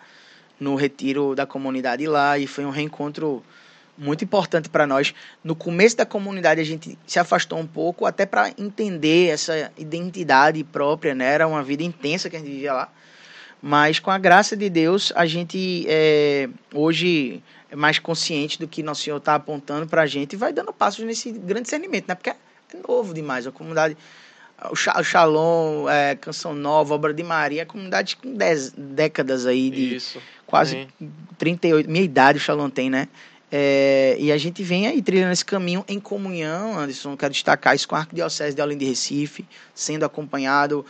[0.59, 3.43] no retiro da comunidade lá, e foi um reencontro
[3.97, 5.13] muito importante para nós.
[5.43, 10.63] No começo da comunidade a gente se afastou um pouco, até para entender essa identidade
[10.63, 11.33] própria, né?
[11.33, 12.89] Era uma vida intensa que a gente vivia lá.
[13.61, 17.41] Mas com a graça de Deus, a gente é, hoje
[17.71, 20.71] é mais consciente do que Nosso Senhor está apontando para a gente e vai dando
[20.71, 22.15] passos nesse grande discernimento, né?
[22.15, 22.35] Porque é
[22.87, 23.47] novo demais.
[23.47, 23.97] A comunidade,
[24.71, 29.95] o Shalom, é, Canção Nova, Obra de Maria, é comunidade com 10 décadas aí de
[29.95, 30.21] Isso.
[30.45, 31.11] quase Sim.
[31.37, 33.07] 38, minha idade o Shalom tem, né?
[33.51, 37.87] É, e a gente vem aí trilhando esse caminho em comunhão, Anderson, quero destacar isso
[37.87, 40.85] com a Arquidiocese de Olinda de Recife, sendo acompanhado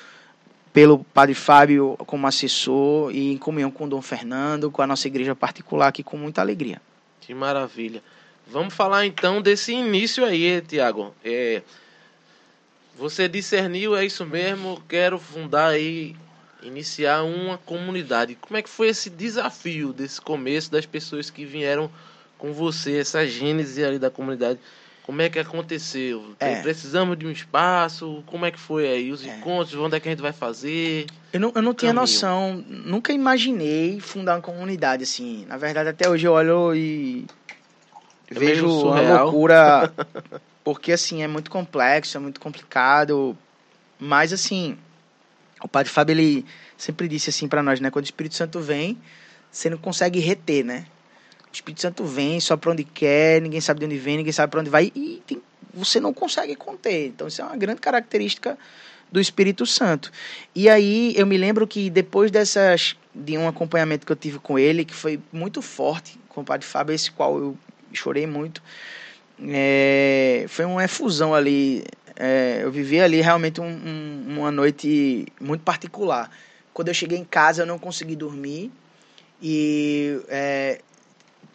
[0.72, 5.08] pelo Padre Fábio como assessor e em comunhão com o Dom Fernando, com a nossa
[5.08, 6.82] igreja particular aqui com muita alegria.
[7.22, 8.02] Que maravilha.
[8.48, 11.14] Vamos falar então desse início aí, Tiago.
[11.24, 11.62] É,
[12.98, 16.16] você discerniu, é isso mesmo, quero fundar aí,
[16.64, 18.36] iniciar uma comunidade.
[18.36, 21.90] Como é que foi esse desafio desse começo das pessoas que vieram
[22.38, 24.60] com você, essa gênese ali da comunidade?
[25.04, 26.34] Como é que aconteceu?
[26.40, 26.56] É.
[26.62, 28.24] Precisamos de um espaço?
[28.26, 29.12] Como é que foi aí?
[29.12, 29.28] Os É.
[29.38, 31.06] encontros, onde é que a gente vai fazer?
[31.32, 32.02] Eu não, eu não tinha Caminho.
[32.02, 35.46] noção, nunca imaginei fundar uma comunidade assim.
[35.48, 37.26] Na verdade, até hoje eu olho e
[38.32, 39.26] É vejo surreal.
[39.26, 39.94] loucura,
[40.66, 43.38] porque assim, é muito complexo, é muito complicado,
[44.00, 44.76] mas assim,
[45.62, 48.98] o Padre Fábio, ele sempre disse assim para nós, né, quando o Espírito Santo vem,
[49.52, 50.88] você não consegue reter, né?
[51.50, 54.50] O Espírito Santo vem só para onde quer, ninguém sabe de onde vem, ninguém sabe
[54.50, 57.08] para onde vai e tem- você não consegue conter.
[57.08, 58.58] Então isso é uma grande característica
[59.12, 60.12] do Espírito Santo.
[60.54, 64.58] E aí eu me lembro que depois dessas de um acompanhamento que eu tive com
[64.58, 67.58] ele, que foi muito forte com o Padre Fábio, esse qual eu
[67.94, 68.62] chorei muito,
[69.44, 71.84] é, foi uma efusão ali.
[72.18, 76.32] é, eu vivi ali realmente um- um- uma noite muito particular.
[76.74, 78.72] Quando eu cheguei em casa, eu não consegui dormir
[79.42, 80.80] e é,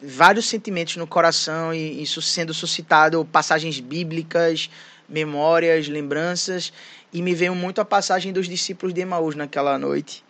[0.03, 4.69] vários sentimentos no coração e isso sendo suscitado passagens bíblicas,
[5.09, 6.73] memórias, lembranças
[7.11, 10.23] e me veio muito a passagem dos discípulos de Emaús naquela noite.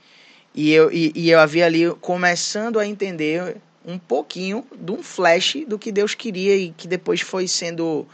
[0.55, 5.59] E eu, e, e eu havia ali começando a entender um pouquinho de um flash
[5.67, 8.07] do que Deus queria e que depois foi sendo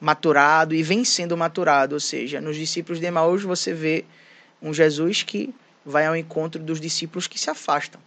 [0.00, 1.94] maturado e vem sendo maturado.
[1.94, 4.04] Ou seja, nos discípulos de Emaús você vê
[4.60, 8.00] um Jesus que vai ao encontro dos discípulos que se afastam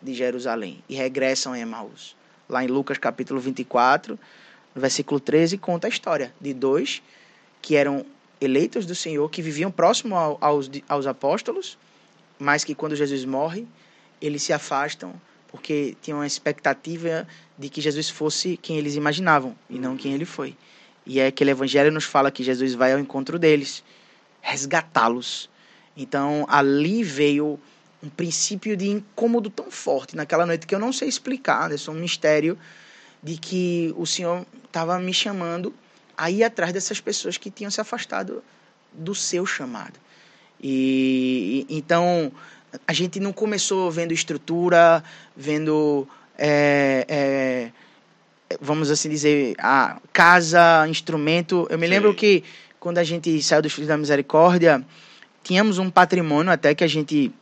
[0.00, 2.14] de Jerusalém e regressam a Emaús.
[2.48, 4.18] Lá em Lucas capítulo 24,
[4.74, 7.02] no versículo 13, conta a história de dois
[7.60, 8.06] que eram
[8.40, 11.78] eleitos do Senhor, que viviam próximo ao, aos, aos apóstolos,
[12.38, 13.66] mas que quando Jesus morre,
[14.20, 15.14] eles se afastam
[15.48, 17.26] porque tinham a expectativa
[17.58, 20.56] de que Jesus fosse quem eles imaginavam e não quem ele foi.
[21.04, 23.82] E é aquele evangelho nos fala que Jesus vai ao encontro deles,
[24.40, 25.48] resgatá-los.
[25.96, 27.58] Então ali veio
[28.02, 31.92] um princípio de incômodo tão forte naquela noite que eu não sei explicar, é só
[31.92, 32.58] um mistério
[33.22, 35.74] de que o Senhor estava me chamando
[36.16, 38.42] a ir atrás dessas pessoas que tinham se afastado
[38.92, 39.98] do seu chamado.
[40.60, 42.32] E então
[42.86, 45.02] a gente não começou vendo estrutura,
[45.36, 47.70] vendo é, é,
[48.60, 51.66] vamos assim dizer a casa, instrumento.
[51.70, 51.90] Eu me Sim.
[51.90, 52.44] lembro que
[52.78, 54.84] quando a gente saiu dos Filhos da Misericórdia
[55.42, 57.32] tínhamos um patrimônio até que a gente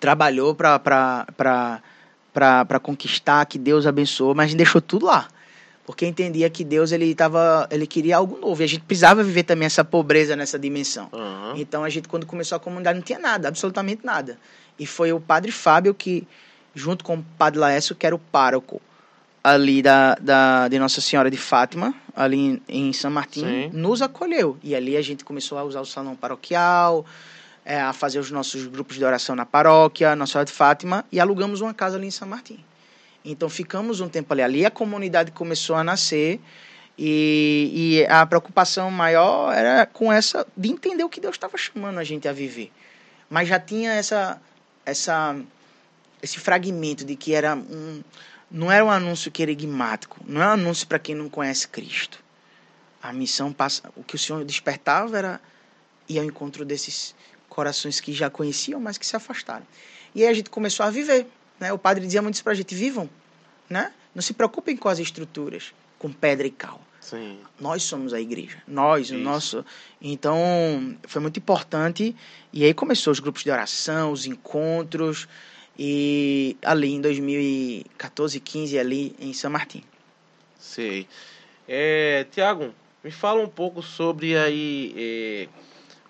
[0.00, 1.26] trabalhou para
[2.82, 5.28] conquistar, que Deus abençoou, mas a gente deixou tudo lá.
[5.86, 8.60] Porque entendia que Deus ele tava, ele queria algo novo.
[8.60, 11.08] E a gente precisava viver também essa pobreza nessa dimensão.
[11.12, 11.56] Uhum.
[11.56, 14.36] Então a gente, quando começou a comunidade, não tinha nada, absolutamente nada.
[14.76, 16.26] E foi o padre Fábio que,
[16.74, 18.82] junto com o padre Laércio, que era o pároco
[19.44, 23.70] ali da, da, de Nossa Senhora de Fátima, ali em, em São Martim, Sim.
[23.72, 24.58] nos acolheu.
[24.60, 27.06] E ali a gente começou a usar o salão paroquial,
[27.64, 31.20] é, a fazer os nossos grupos de oração na paróquia, Nossa Senhora de Fátima, e
[31.20, 32.58] alugamos uma casa ali em São Martim.
[33.26, 34.42] Então ficamos um tempo ali.
[34.42, 36.40] Ali a comunidade começou a nascer
[36.96, 41.98] e, e a preocupação maior era com essa de entender o que Deus estava chamando
[41.98, 42.70] a gente a viver.
[43.28, 44.40] Mas já tinha essa
[44.84, 45.36] essa
[46.22, 48.02] esse fragmento de que era um
[48.48, 52.24] não era um anúncio querigmático, não é um anúncio para quem não conhece Cristo.
[53.02, 55.40] A missão passa, o que o Senhor despertava era
[56.08, 57.12] ir ao encontro desses
[57.48, 59.66] corações que já conheciam, mas que se afastaram.
[60.14, 61.26] E aí a gente começou a viver.
[61.58, 61.72] Né?
[61.72, 63.08] O padre dizia muito isso para a gente: vivam,
[63.68, 63.92] né?
[64.14, 66.80] não se preocupem com as estruturas, com pedra e cal.
[67.00, 67.38] Sim.
[67.60, 69.14] Nós somos a igreja, nós, isso.
[69.14, 69.64] o nosso.
[70.00, 72.16] Então, foi muito importante.
[72.52, 75.28] E aí começou os grupos de oração, os encontros.
[75.78, 79.84] E ali em 2014, 15, ali em São Martim.
[80.58, 81.06] Sei.
[81.68, 84.94] É, Tiago, me fala um pouco sobre aí.
[84.96, 85.48] É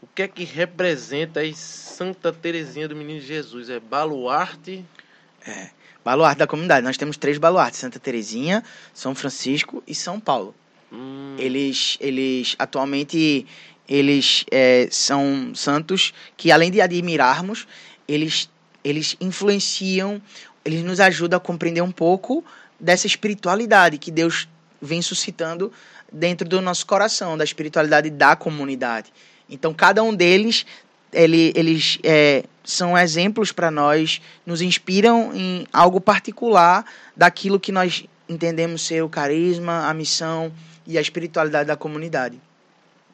[0.03, 3.69] o que é que representa aí Santa Terezinha do Menino Jesus?
[3.69, 4.85] É baluarte?
[5.47, 5.69] É,
[6.05, 6.85] baluarte da comunidade.
[6.85, 10.55] Nós temos três baluartes: Santa Terezinha, São Francisco e São Paulo.
[10.93, 11.37] Hum.
[11.39, 13.47] Eles, eles atualmente
[13.89, 17.67] eles é, são santos que além de admirarmos,
[18.07, 18.49] eles,
[18.83, 20.21] eles influenciam,
[20.65, 22.45] eles nos ajudam a compreender um pouco
[22.79, 24.49] dessa espiritualidade que Deus
[24.81, 25.73] vem suscitando
[26.13, 29.13] dentro do nosso coração, da espiritualidade da comunidade.
[29.49, 30.67] Então, cada um deles,
[31.16, 36.85] ele, eles é, são exemplos para nós, nos inspiram em algo particular
[37.16, 40.52] daquilo que nós entendemos ser o carisma, a missão
[40.87, 42.40] e a espiritualidade da comunidade.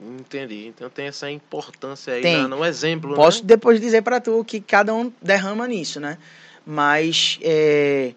[0.00, 0.66] Entendi.
[0.66, 2.48] Então tem essa importância aí tem.
[2.48, 3.14] no exemplo.
[3.14, 3.44] Posso né?
[3.46, 6.18] depois dizer para tu que cada um derrama nisso, né?
[6.66, 8.12] Mas é,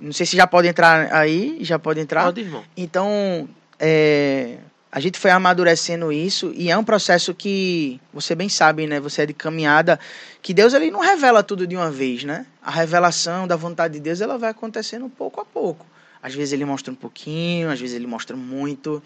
[0.00, 2.24] não sei se já pode entrar aí, já pode entrar.
[2.24, 2.64] Pode, irmão.
[2.76, 4.56] Então, é,
[4.90, 8.98] a gente foi amadurecendo isso e é um processo que você bem sabe, né?
[9.00, 10.00] Você é de caminhada
[10.40, 12.46] que Deus ele não revela tudo de uma vez, né?
[12.62, 15.86] A revelação da vontade de Deus ela vai acontecendo pouco a pouco.
[16.22, 19.02] Às vezes ele mostra um pouquinho, às vezes ele mostra muito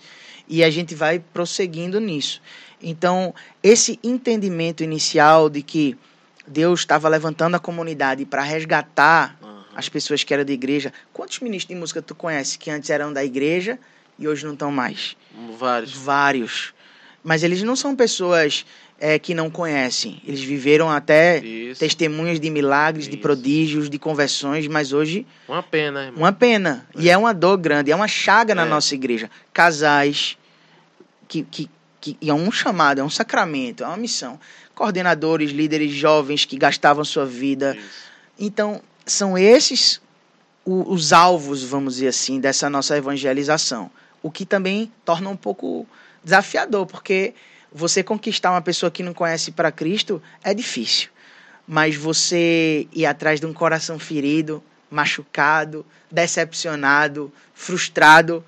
[0.48, 2.40] e a gente vai prosseguindo nisso.
[2.80, 5.98] Então esse entendimento inicial de que
[6.46, 9.62] Deus estava levantando a comunidade para resgatar uhum.
[9.74, 10.92] as pessoas que eram da igreja.
[11.12, 13.80] Quantos ministros de música tu conhece que antes eram da igreja
[14.18, 15.16] e hoje não estão mais.
[15.58, 15.92] Vários.
[15.92, 16.74] Vários.
[17.22, 18.64] Mas eles não são pessoas
[18.98, 20.22] é, que não conhecem.
[20.24, 21.80] Eles viveram até Isso.
[21.80, 23.10] testemunhas de milagres, Isso.
[23.10, 25.26] de prodígios, de conversões, mas hoje.
[25.48, 26.20] Uma pena, irmão.
[26.20, 26.86] Uma pena.
[26.94, 27.02] É.
[27.02, 28.54] E é uma dor grande, é uma chaga é.
[28.54, 29.30] na nossa igreja.
[29.52, 30.36] Casais,
[31.26, 31.70] que, que,
[32.00, 34.38] que é um chamado, é um sacramento, é uma missão.
[34.74, 37.76] Coordenadores, líderes jovens que gastavam sua vida.
[37.76, 38.02] Isso.
[38.38, 40.00] Então, são esses
[40.64, 43.90] os alvos, vamos dizer assim, dessa nossa evangelização
[44.22, 45.86] o que também torna um pouco
[46.22, 47.34] desafiador, porque
[47.72, 51.10] você conquistar uma pessoa que não conhece para Cristo é difícil.
[51.66, 58.44] Mas você ir atrás de um coração ferido, machucado, decepcionado, frustrado,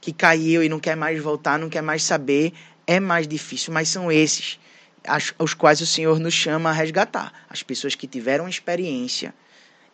[0.00, 2.52] que caiu e não quer mais voltar, não quer mais saber,
[2.86, 4.58] é mais difícil, mas são esses
[5.06, 7.32] as, os quais o Senhor nos chama a resgatar.
[7.48, 9.34] As pessoas que tiveram experiência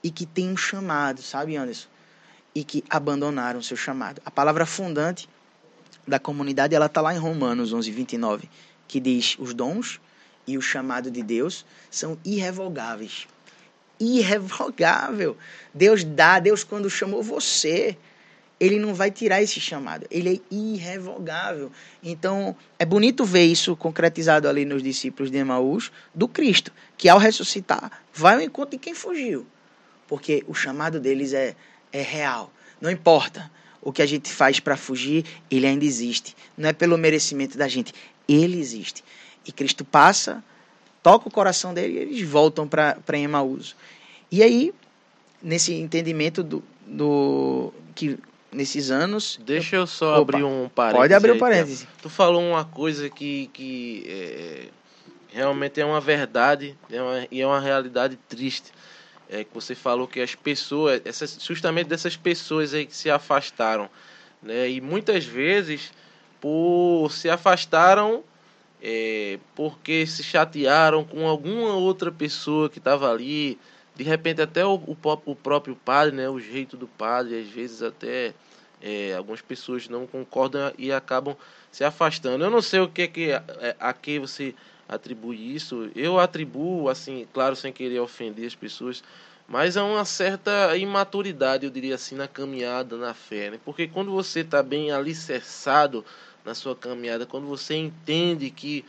[0.02, 1.88] e que têm um chamado, sabe, Anderson?
[2.54, 4.20] E que abandonaram seu chamado.
[4.24, 5.28] A palavra fundante
[6.06, 8.48] da comunidade, ela está lá em Romanos 11, 29,
[8.86, 10.00] que diz: os dons
[10.46, 13.26] e o chamado de Deus são irrevogáveis.
[13.98, 15.36] Irrevogável.
[15.72, 17.96] Deus dá, Deus quando chamou você,
[18.58, 20.06] ele não vai tirar esse chamado.
[20.10, 21.70] Ele é irrevogável.
[22.02, 27.18] Então, é bonito ver isso concretizado ali nos discípulos de Emaús, do Cristo, que ao
[27.18, 29.46] ressuscitar, vai ao encontro de quem fugiu.
[30.06, 31.56] Porque o chamado deles é,
[31.92, 32.50] é real.
[32.80, 33.50] Não importa
[33.80, 36.36] o que a gente faz para fugir, ele ainda existe.
[36.56, 37.92] Não é pelo merecimento da gente,
[38.28, 39.04] ele existe.
[39.44, 40.42] E Cristo passa,
[41.02, 43.74] toca o coração dele e eles voltam para Emaús.
[44.30, 44.72] E aí,
[45.42, 48.18] nesse entendimento do, do que
[48.52, 49.40] nesses anos.
[49.44, 51.00] Deixa eu só Opa, abrir um parênteses.
[51.00, 51.88] Pode abrir um parêntese.
[52.00, 54.68] Tu falou uma coisa que, que é,
[55.32, 58.70] realmente é uma verdade é uma, e é uma realidade triste.
[59.32, 63.88] É que você falou que as pessoas, essas, justamente dessas pessoas aí que se afastaram,
[64.42, 64.68] né?
[64.68, 65.90] E muitas vezes
[66.38, 68.22] por se afastaram
[68.82, 73.58] é, porque se chatearam com alguma outra pessoa que estava ali,
[73.94, 77.82] de repente até o, o, o, próprio padre, né, o jeito do padre, às vezes
[77.82, 78.34] até
[78.82, 81.36] é, algumas pessoas não concordam e acabam
[81.70, 82.44] se afastando.
[82.44, 84.54] Eu não sei o que que é, a que você
[84.94, 85.90] atribui isso.
[85.94, 89.02] Eu atribuo, assim, claro, sem querer ofender as pessoas,
[89.48, 93.60] mas há uma certa imaturidade, eu diria assim, na caminhada, na fé, né?
[93.64, 96.04] Porque quando você está bem alicerçado
[96.44, 98.84] na sua caminhada, quando você entende que,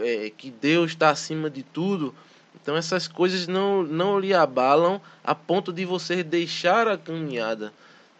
[0.00, 2.14] é, que Deus está acima de tudo,
[2.60, 7.72] então essas coisas não, não lhe abalam a ponto de você deixar a caminhada.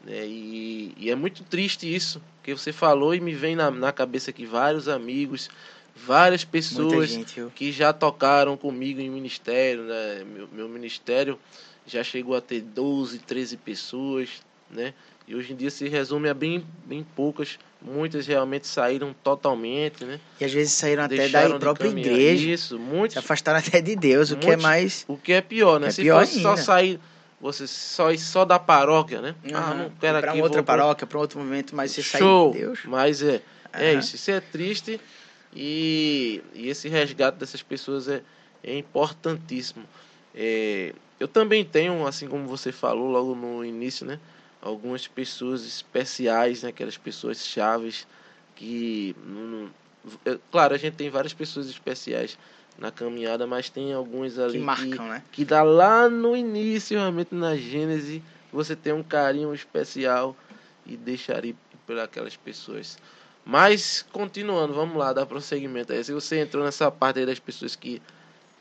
[0.05, 0.27] Né?
[0.27, 4.31] E, e, é muito triste isso, que você falou e me vem na, na cabeça
[4.31, 5.49] aqui vários amigos,
[5.95, 9.85] várias pessoas gente, que já tocaram comigo em ministério.
[9.85, 10.25] Né?
[10.25, 11.39] Meu, meu ministério
[11.87, 14.29] já chegou a ter 12, 13 pessoas,
[14.71, 14.95] né?
[15.27, 17.59] E hoje em dia se resume a bem, bem poucas.
[17.81, 20.21] Muitas realmente saíram totalmente, né?
[20.39, 22.51] E às vezes saíram até da própria igreja.
[22.51, 23.15] Isso, muitos.
[23.15, 25.05] Se afastaram até de Deus, o que é mais.
[25.09, 25.89] O que é pior, né?
[25.89, 26.57] É se pior fosse ainda.
[26.57, 27.01] só sair
[27.41, 29.35] você só só da paróquia, né?
[29.45, 29.51] Uhum.
[29.55, 30.27] Ah, não quero aqui.
[30.29, 32.53] Para outra paróquia, para outro momento, mas você Show.
[32.53, 32.81] de Deus.
[32.85, 34.17] Mas é, é isso.
[34.17, 34.99] Isso é triste
[35.55, 38.23] e, e esse resgate dessas pessoas é,
[38.63, 39.85] é importantíssimo.
[40.35, 44.19] É, eu também tenho, assim como você falou logo no início, né?
[44.61, 46.71] Algumas pessoas especiais, né?
[46.71, 48.07] Aquelas pessoas chaves
[48.57, 49.71] que, não,
[50.25, 52.37] é, claro, a gente tem várias pessoas especiais
[52.79, 55.23] na caminhada, mas tem alguns ali que marcam, que, né?
[55.31, 60.37] Que dá lá no início, realmente na Gênese, você tem um carinho especial
[60.85, 61.55] e deixaria
[61.87, 62.99] por aquelas pessoas.
[63.45, 66.03] Mas, continuando, vamos lá, dar prosseguimento aí.
[66.03, 68.01] Se você entrou nessa parte aí das pessoas que,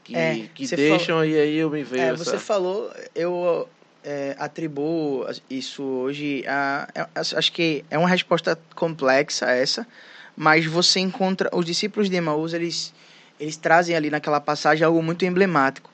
[0.04, 2.04] que, é, que deixam, falou, e aí eu me vejo.
[2.04, 2.26] É, essa...
[2.26, 3.68] você falou, eu
[4.04, 9.88] é, atribuo isso hoje a, a, a, Acho que é uma resposta complexa essa,
[10.36, 11.50] mas você encontra.
[11.54, 12.94] Os discípulos de Emaús, eles
[13.40, 15.92] eles trazem ali naquela passagem algo muito emblemático.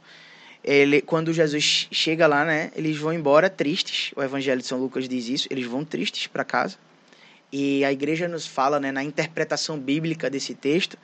[0.63, 4.12] Ele, quando Jesus chega lá, né, eles vão embora tristes.
[4.15, 5.47] O Evangelho de São Lucas diz isso.
[5.49, 6.78] Eles vão tristes para casa.
[7.52, 10.98] E a igreja nos fala, né, na interpretação bíblica desse texto,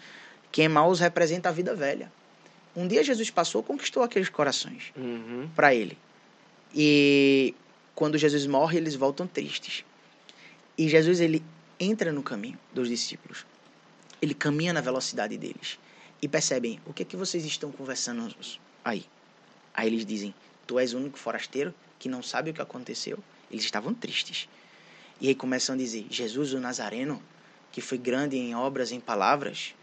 [0.51, 2.11] que Emmaus representa a vida velha.
[2.75, 5.49] Um dia Jesus passou, conquistou aqueles corações uhum.
[5.55, 5.97] para ele.
[6.73, 7.55] E
[7.95, 9.85] quando Jesus morre, eles voltam tristes.
[10.77, 11.41] E Jesus ele
[11.79, 13.45] entra no caminho dos discípulos.
[14.21, 15.79] Ele caminha na velocidade deles
[16.21, 18.33] e percebem o que é que vocês estão conversando
[18.83, 19.05] aí.
[19.73, 20.33] Aí eles dizem:
[20.67, 23.19] Tu és o único forasteiro que não sabe o que aconteceu.
[23.49, 24.49] Eles estavam tristes.
[25.19, 27.21] E aí começam a dizer: Jesus o Nazareno,
[27.71, 29.73] que foi grande em obras, em palavras,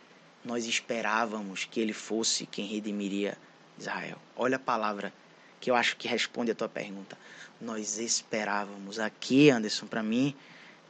[0.44, 3.36] nós esperávamos que ele fosse quem redimiria
[3.78, 4.18] Israel.
[4.36, 5.12] Olha a palavra
[5.60, 7.16] que eu acho que responde a tua pergunta.
[7.60, 8.98] Nós esperávamos.
[8.98, 10.34] Aqui, Anderson, para mim,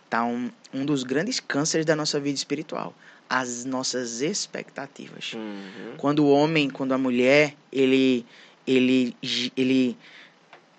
[0.04, 2.94] está um, um dos grandes cânceres da nossa vida espiritual
[3.32, 5.32] as nossas expectativas.
[5.32, 5.94] Uhum.
[5.96, 8.26] Quando o homem, quando a mulher, ele
[8.66, 9.16] ele
[9.56, 9.96] ele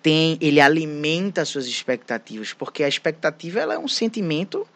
[0.04, 4.68] tem, ele alimenta suas expectativas, porque a expectativa ela é um sentimento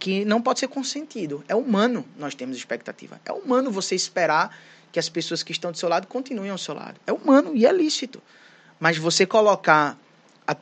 [0.00, 1.44] que não pode ser consentido.
[1.46, 3.20] É humano nós temos expectativa.
[3.24, 4.54] É humano você esperar
[4.90, 7.00] que as pessoas que estão do seu lado continuem ao seu lado.
[7.06, 8.20] É humano e é lícito.
[8.80, 9.96] Mas você colocar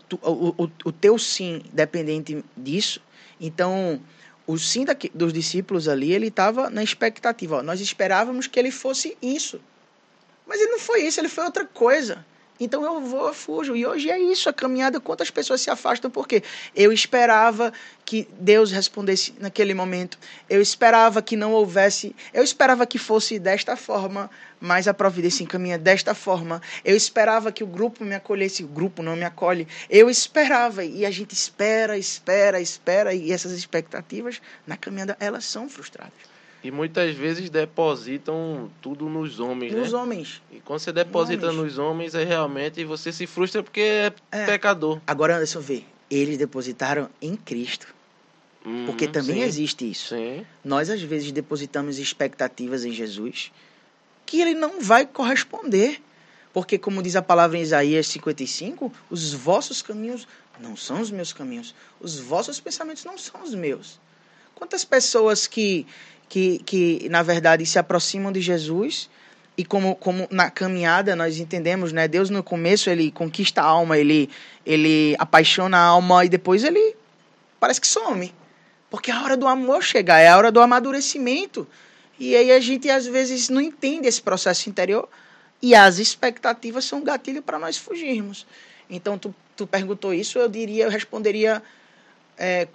[0.07, 3.01] tu, o, o, o teu sim dependente disso,
[3.41, 3.99] então
[4.47, 7.57] o sim daqui, dos discípulos ali, ele estava na expectativa.
[7.57, 9.59] Ó, nós esperávamos que ele fosse isso.
[10.47, 12.27] Mas ele não foi isso, ele foi outra coisa.
[12.61, 13.77] Então eu vou, eu fujo.
[13.77, 16.43] E hoje é isso, a caminhada, quantas pessoas se afastam porque
[16.75, 17.73] eu esperava
[18.05, 20.19] que Deus respondesse naquele momento.
[20.49, 24.31] Eu esperava que não houvesse, eu esperava que fosse desta forma,
[24.61, 26.61] mas a providência encaminha desta forma.
[26.85, 29.69] Eu esperava que o grupo me acolhesse, o grupo não me acolhe.
[29.89, 35.69] Eu esperava e a gente espera, espera, espera e essas expectativas na caminhada elas são
[35.69, 36.38] frustradas.
[36.63, 39.99] E muitas vezes depositam tudo nos homens, Nos né?
[39.99, 40.43] homens.
[40.51, 41.63] E quando você deposita Homens.
[41.63, 44.45] nos homens, aí realmente você se frustra porque é, É.
[44.47, 45.01] pecador.
[45.07, 45.85] Agora, Anderson, vê.
[46.11, 47.87] Eles depositaram em Cristo.
[48.87, 50.15] Porque Uhum, também sim, existe isso.
[50.17, 50.45] Sim.
[50.65, 53.53] Nós, às vezes, depositamos expectativas em Jesus
[54.27, 56.03] que ele não vai corresponder.
[56.53, 60.27] Porque, como diz a palavra em Isaías 55, os vossos caminhos
[60.59, 64.01] não são os meus caminhos, os vossos pensamentos não são os meus.
[64.57, 65.87] Quantas pessoas que,
[66.29, 69.09] que, que na verdade, se aproximam de Jesus
[69.57, 72.07] e como, como na caminhada nós entendemos, né?
[72.07, 74.31] Deus no começo ele conquista a alma, ele,
[74.65, 76.95] ele apaixona a alma e depois ele
[77.59, 78.33] parece que some.
[78.91, 81.67] Porque é a hora do amor chegar, é a hora do amadurecimento.
[82.19, 85.09] E aí a gente às vezes não entende esse processo interior
[85.61, 88.47] e as expectativas são um gatilho para nós fugirmos.
[88.89, 91.63] Então tu, tu perguntou isso, eu diria, eu responderia
[92.39, 92.69] é,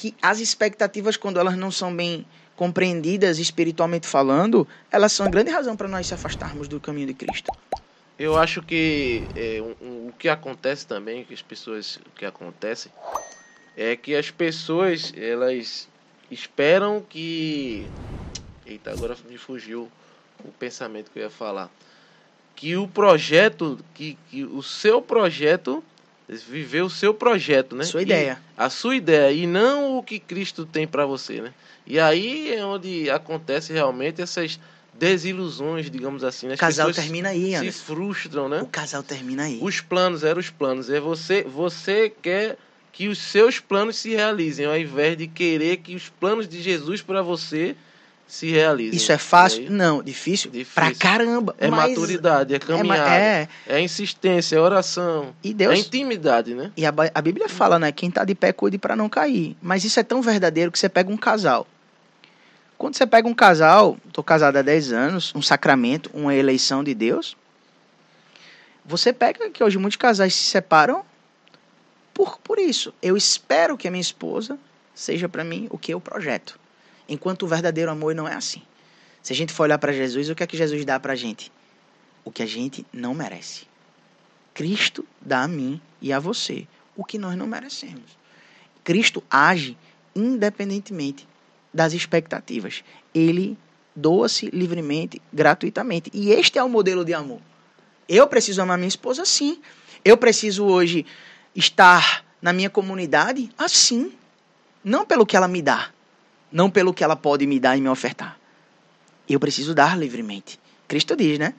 [0.00, 2.24] que as expectativas quando elas não são bem
[2.56, 7.52] compreendidas espiritualmente falando, elas são grande razão para nós se afastarmos do caminho de Cristo.
[8.18, 12.90] Eu acho que é, um- o que acontece também, que as pessoas, o que acontece
[13.76, 15.86] é que as pessoas elas
[16.30, 17.86] esperam que,
[18.64, 19.90] eita, agora me fugiu
[20.42, 21.70] o pensamento que eu ia falar,
[22.56, 25.84] que o projeto, que, que o seu projeto
[26.38, 27.84] viver o seu projeto, né?
[27.84, 28.40] Sua E ideia.
[28.56, 31.52] a sua ideia e não o que Cristo tem para você, né?
[31.86, 34.60] E aí é onde acontece realmente essas
[34.94, 36.52] desilusões, digamos assim, né?
[36.52, 37.84] O As casal pessoas termina aí, se Anderson.
[37.84, 38.62] frustram, né?
[38.62, 39.58] O casal termina aí.
[39.60, 40.88] Os planos eram os planos.
[40.90, 42.56] É você, você quer
[42.92, 47.00] que os seus planos se realizem, ao invés de querer que os planos de Jesus
[47.02, 47.74] para você
[48.30, 48.96] se realizem.
[48.96, 49.62] Isso é fácil?
[49.62, 50.50] Aí Não, difícil?
[50.52, 50.74] Difícil.
[50.74, 51.54] Pra caramba.
[51.58, 55.78] É mas- maturidade, é É, caminhada, é, é, insistência, é oração, e é Deus.
[55.80, 56.70] intimidade, né?
[56.76, 57.90] E a, a Bíblia fala, né?
[57.90, 59.56] Quem tá de pé, cuide para não cair.
[59.60, 61.66] Mas isso é tão verdadeiro que você pega um casal.
[62.78, 66.94] Quando você pega um casal, tô casado há 10 anos, um sacramento, uma eleição de
[66.94, 67.36] Deus,
[68.86, 71.04] você pega que hoje muitos casais se separam
[72.14, 72.94] por, por isso.
[73.02, 74.56] Eu espero que a minha esposa
[74.94, 76.58] seja para mim o que eu projeto.
[77.10, 78.62] Enquanto o verdadeiro amor não é assim.
[79.20, 81.50] Se a gente for olhar para Jesus, o que é que Jesus dá pra gente?
[82.24, 83.66] O que a gente não merece.
[84.54, 88.16] Cristo dá a mim e a você o que nós não merecemos.
[88.84, 89.76] Cristo age
[90.14, 91.26] independentemente
[91.74, 92.84] das expectativas.
[93.12, 93.58] Ele
[93.94, 96.10] doa-se livremente, gratuitamente.
[96.14, 97.40] E este é o modelo de amor.
[98.08, 99.60] Eu preciso amar minha esposa assim.
[100.04, 101.04] Eu preciso hoje
[101.56, 104.12] estar na minha comunidade assim.
[104.84, 105.90] Não pelo que ela me dá.
[106.52, 108.38] Não pelo que ela pode me dar e me ofertar.
[109.28, 110.58] Eu preciso dar livremente.
[110.88, 111.54] Cristo diz, né?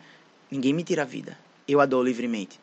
[0.50, 1.38] Ninguém me tira a vida.
[1.68, 2.60] Eu a dou livremente.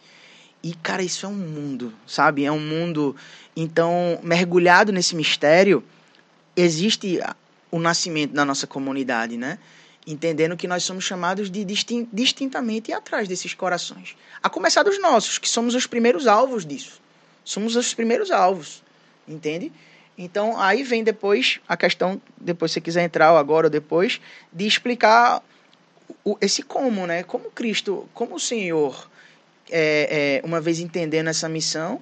[0.62, 2.44] E, cara, isso é um mundo, sabe?
[2.44, 3.16] É um mundo.
[3.56, 5.82] Então, mergulhado nesse mistério,
[6.56, 7.20] existe
[7.70, 9.58] o nascimento da nossa comunidade, né?
[10.06, 14.16] Entendendo que nós somos chamados de distin- distintamente ir atrás desses corações.
[14.42, 17.00] A começar dos nossos, que somos os primeiros alvos disso.
[17.44, 18.82] Somos os primeiros alvos,
[19.26, 19.72] entende?
[20.18, 24.20] Então, aí vem depois a questão, depois se você quiser entrar ou agora ou depois,
[24.52, 25.40] de explicar
[26.24, 27.22] o- esse como, né?
[27.22, 29.08] Como Cristo, como o Senhor
[29.70, 32.00] é, é, uma vez entendendo essa missão,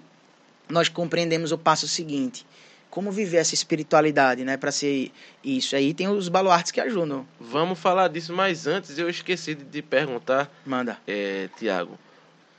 [0.69, 2.47] nós compreendemos o passo seguinte.
[2.89, 4.57] Como viver essa espiritualidade, né?
[4.57, 5.13] Para ser
[5.45, 5.77] isso.
[5.77, 7.27] Aí tem os baluartes que ajudam.
[7.39, 10.99] Vamos falar disso, mas antes eu esqueci de te perguntar, Manda.
[11.07, 11.99] é, Tiago,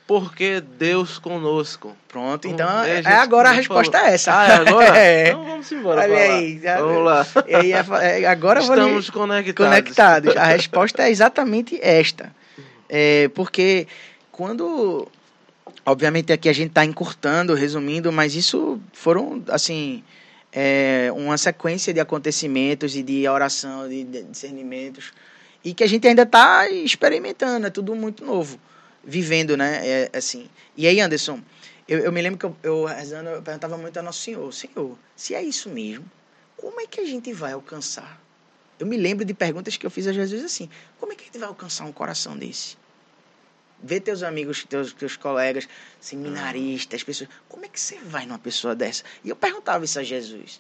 [0.08, 1.96] por que Deus conosco?
[2.08, 4.10] Pronto, então é, é, agora a resposta falou.
[4.10, 4.40] é essa.
[4.40, 4.98] Ah, é agora?
[4.98, 5.28] É.
[5.30, 6.02] Então vamos embora.
[6.02, 7.28] Olha aí, já- Vamos lá.
[7.48, 9.68] E aí, é- agora Estamos conectados.
[9.70, 10.38] conectados.
[10.38, 12.34] A resposta é exatamente esta.
[12.90, 13.86] É, porque
[14.32, 15.08] quando.
[15.86, 20.04] Obviamente aqui a gente está encurtando, resumindo, mas isso foram, assim,
[20.52, 25.14] é, uma sequência de acontecimentos e de oração, de, de discernimentos,
[25.64, 28.60] e que a gente ainda está experimentando, é tudo muito novo,
[29.08, 29.88] vivendo, né?
[29.88, 30.50] É, assim.
[30.76, 31.42] E aí, Anderson,
[31.88, 35.00] eu, eu me lembro que eu, eu rezando, eu perguntava muito a Nosso Senhor, Senhor,
[35.16, 36.06] se é isso mesmo,
[36.58, 38.22] como é que a gente vai alcançar?
[38.78, 41.26] Eu me lembro de perguntas que eu fiz a Jesus assim: como é que a
[41.26, 42.76] gente vai alcançar um coração desse?
[43.82, 45.70] Vê teus amigos, teus, teus colegas,
[46.02, 47.30] seminaristas, pessoas.
[47.48, 49.04] Como é que você vai numa pessoa dessa?
[49.24, 50.60] E eu perguntava isso a Jesus.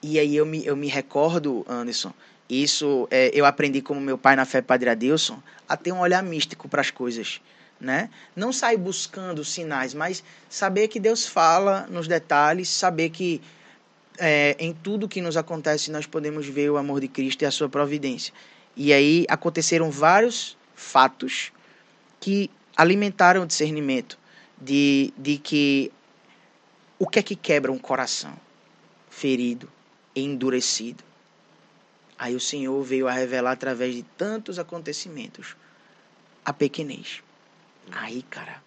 [0.00, 2.14] E aí eu me, eu me recordo, Anderson,
[2.48, 6.22] isso é, eu aprendi como meu pai na fé, Padre Adilson, a ter um olhar
[6.22, 7.40] místico para as coisas.
[7.80, 8.10] Né?
[8.34, 13.40] Não sair buscando sinais, mas saber que Deus fala nos detalhes, saber que
[14.18, 17.50] é, em tudo que nos acontece nós podemos ver o amor de Cristo e a
[17.50, 18.34] sua providência.
[18.76, 21.52] E aí aconteceram vários fatos
[22.20, 24.18] que alimentaram o discernimento
[24.60, 25.92] de, de que
[26.98, 28.32] o que é que quebra um coração
[29.08, 29.70] ferido,
[30.14, 31.04] endurecido.
[32.18, 35.56] Aí o Senhor veio a revelar através de tantos acontecimentos
[36.44, 37.22] a pequenez.
[37.92, 38.62] Aí, cara,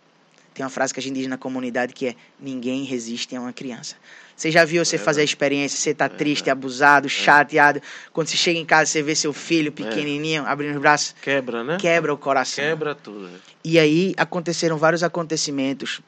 [0.54, 3.54] tem uma frase que a gente diz na comunidade que é: ninguém resiste a uma
[3.54, 3.96] criança.
[4.36, 7.10] Você já viu você é fazer a experiência, você tá é triste, abusado, é.
[7.10, 7.82] chateado.
[8.12, 9.72] Quando você chega em casa, você vê seu filho é.
[9.72, 11.16] pequenininho, abrindo os braços.
[11.22, 11.78] Quebra, né?
[11.80, 12.64] Quebra o coração.
[12.64, 13.30] Quebra tudo.
[13.64, 16.02] E aí aconteceram vários acontecimentos.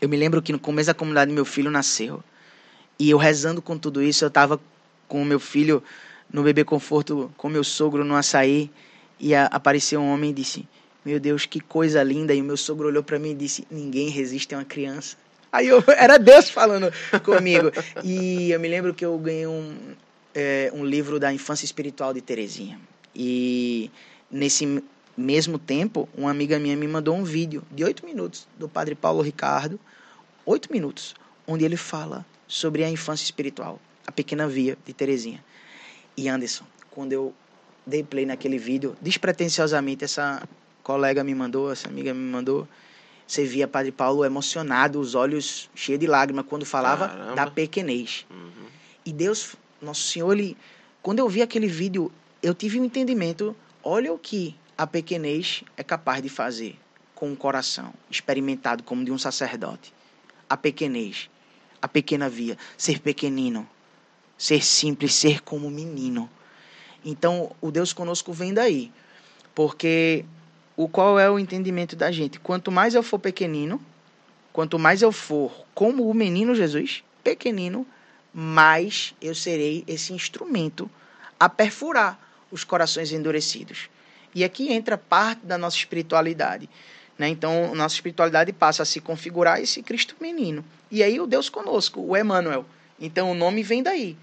[0.00, 2.22] Eu me lembro que no começo da comunidade meu filho nasceu.
[2.98, 4.58] E eu rezando com tudo isso, eu tava
[5.06, 5.82] com o meu filho
[6.32, 8.70] no bebê conforto, com meu sogro no açaí.
[9.20, 10.66] E a, apareceu um homem e disse:
[11.08, 12.34] Meu Deus, que coisa linda.
[12.34, 15.16] E o meu sogro olhou para mim e disse: Ninguém resiste a uma criança.
[15.50, 16.92] Aí eu, era Deus falando
[17.24, 17.72] comigo.
[18.04, 19.74] E eu me lembro que eu ganhei um,
[20.34, 22.78] é, um livro da infância espiritual de Terezinha.
[23.14, 23.90] E
[24.30, 24.82] nesse
[25.16, 29.22] mesmo tempo, uma amiga minha me mandou um vídeo de oito minutos do Padre Paulo
[29.22, 29.80] Ricardo,
[30.44, 31.14] oito minutos,
[31.46, 35.42] onde ele fala sobre a infância espiritual, a pequena via de Terezinha.
[36.14, 37.32] E Anderson, quando eu
[37.86, 40.46] dei play naquele vídeo, despretensiosamente essa
[40.88, 42.66] colega me mandou, essa amiga me mandou,
[43.26, 47.34] você via Padre Paulo emocionado, os olhos cheios de lágrimas quando falava Caramba.
[47.34, 48.24] da pequenez.
[48.30, 48.68] Uhum.
[49.04, 50.56] E Deus, nosso Senhor, ele,
[51.02, 52.10] quando eu vi aquele vídeo,
[52.42, 53.54] eu tive um entendimento.
[53.84, 56.74] Olha o que a pequenez é capaz de fazer
[57.14, 59.92] com o coração experimentado como de um sacerdote.
[60.48, 61.28] A pequenez,
[61.82, 63.68] a pequena via, ser pequenino,
[64.38, 66.30] ser simples, ser como menino.
[67.04, 68.90] Então, o Deus conosco vem daí.
[69.54, 70.24] Porque
[70.78, 72.38] o qual é o entendimento da gente?
[72.38, 73.82] Quanto mais eu for pequenino,
[74.52, 77.84] quanto mais eu for como o menino Jesus, pequenino,
[78.32, 80.88] mais eu serei esse instrumento
[81.38, 82.16] a perfurar
[82.48, 83.90] os corações endurecidos.
[84.32, 86.70] E aqui entra parte da nossa espiritualidade.
[87.18, 87.26] Né?
[87.26, 90.64] Então, nossa espiritualidade passa a se configurar esse Cristo menino.
[90.92, 92.64] E aí o Deus conosco, o Emmanuel.
[93.00, 94.16] Então, o nome vem daí.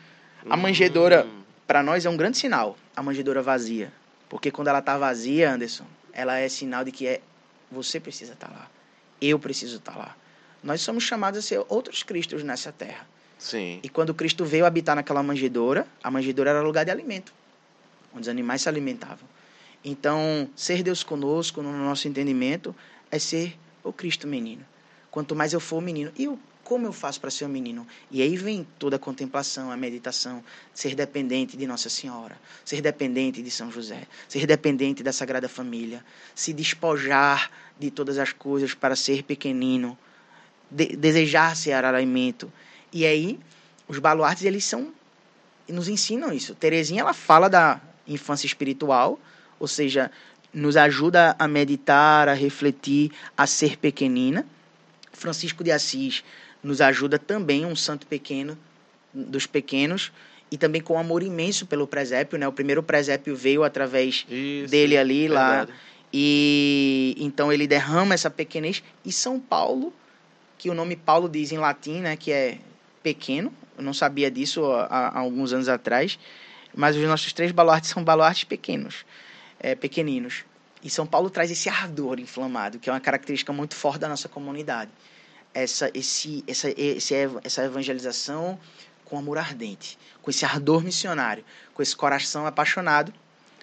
[0.50, 1.42] A manjedoura, hum.
[1.68, 2.78] para nós, é um grande sinal.
[2.96, 3.92] A manjedoura vazia.
[4.30, 5.86] Porque quando ela está vazia, Anderson,
[6.16, 7.22] ela é sinal de que é
[7.72, 8.72] você precisa estar tá lá.
[9.22, 10.18] Eu preciso estar tá lá.
[10.64, 13.08] Nós somos chamados a ser outros Cristos nessa terra.
[13.38, 13.80] Sim.
[13.84, 17.34] E quando Cristo veio habitar naquela manjedoura, a manjedoura era lugar de alimento,
[18.14, 19.28] onde os animais se alimentavam.
[19.84, 22.76] Então, ser Deus conosco, no nosso entendimento,
[23.12, 24.66] é ser o Cristo menino.
[25.12, 26.12] Quanto mais eu for menino.
[26.18, 27.88] E o, como eu faço para ser um menino?
[28.10, 30.44] E aí vem toda a contemplação, a meditação,
[30.74, 32.36] ser dependente de Nossa Senhora,
[32.66, 36.04] ser dependente de São José, ser dependente da Sagrada Família,
[36.34, 39.96] se despojar de todas as coisas para ser pequenino,
[40.70, 42.52] de, desejar ser alimento.
[42.92, 43.40] E aí,
[43.88, 44.92] os baluartes, eles são
[45.70, 46.56] nos ensinam isso.
[46.56, 49.20] Terezinha, ela fala da infância espiritual,
[49.60, 50.12] ou seja,
[50.52, 54.46] nos ajuda a meditar, a refletir, a ser pequenina.
[55.12, 56.24] Francisco de Assis
[56.66, 58.58] nos ajuda também, um santo pequeno,
[59.14, 60.12] dos pequenos,
[60.52, 62.48] e também com amor imenso pelo presépio, né?
[62.48, 65.72] O primeiro presépio veio através Isso, dele ali, verdade.
[65.72, 65.78] lá.
[66.12, 68.82] E então ele derrama essa pequenez.
[69.04, 69.94] E São Paulo,
[70.58, 72.16] que o nome Paulo diz em latim, né?
[72.16, 72.58] Que é
[73.04, 73.54] pequeno.
[73.78, 76.18] Eu não sabia disso há, há alguns anos atrás.
[76.76, 79.06] Mas os nossos três baluartes são baluartes pequenos
[79.60, 80.46] é, pequeninos.
[80.84, 84.30] E São Paulo traz esse ardor inflamado, que é uma característica muito forte da nossa
[84.30, 84.92] comunidade.
[85.56, 88.60] Essa, esse, essa, esse, essa evangelização
[89.06, 93.14] com amor ardente, com esse ardor missionário, com esse coração apaixonado,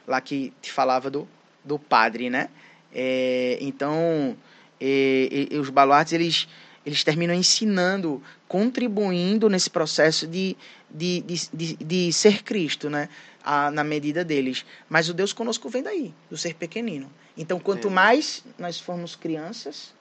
[0.06, 1.28] lá que te falava do,
[1.62, 2.48] do padre, né?
[2.94, 4.36] É, então,
[4.80, 6.48] é, é, os baluartes, eles,
[6.84, 10.56] eles terminam ensinando, contribuindo nesse processo de,
[10.90, 13.08] de, de, de, de ser Cristo, né?
[13.44, 14.64] a, na medida deles.
[14.88, 17.10] Mas o Deus conosco vem daí, do ser pequenino.
[17.36, 17.90] Então, quanto é.
[17.90, 19.92] mais nós formos crianças,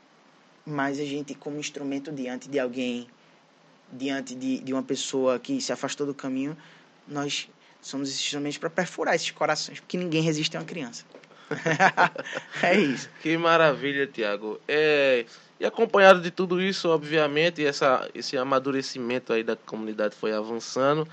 [0.66, 3.07] mais a gente, como instrumento diante de alguém,
[3.91, 6.55] diante de, de uma pessoa que se afastou do caminho,
[7.07, 7.49] nós
[7.82, 11.03] somos instrumentos para perfurar esses corações, porque ninguém resiste a uma criança.
[12.64, 13.09] é isso.
[13.22, 14.59] Que maravilha, Tiago.
[14.68, 15.26] É,
[15.59, 21.07] e acompanhado de tudo isso, obviamente, essa, esse amadurecimento aí da comunidade foi avançando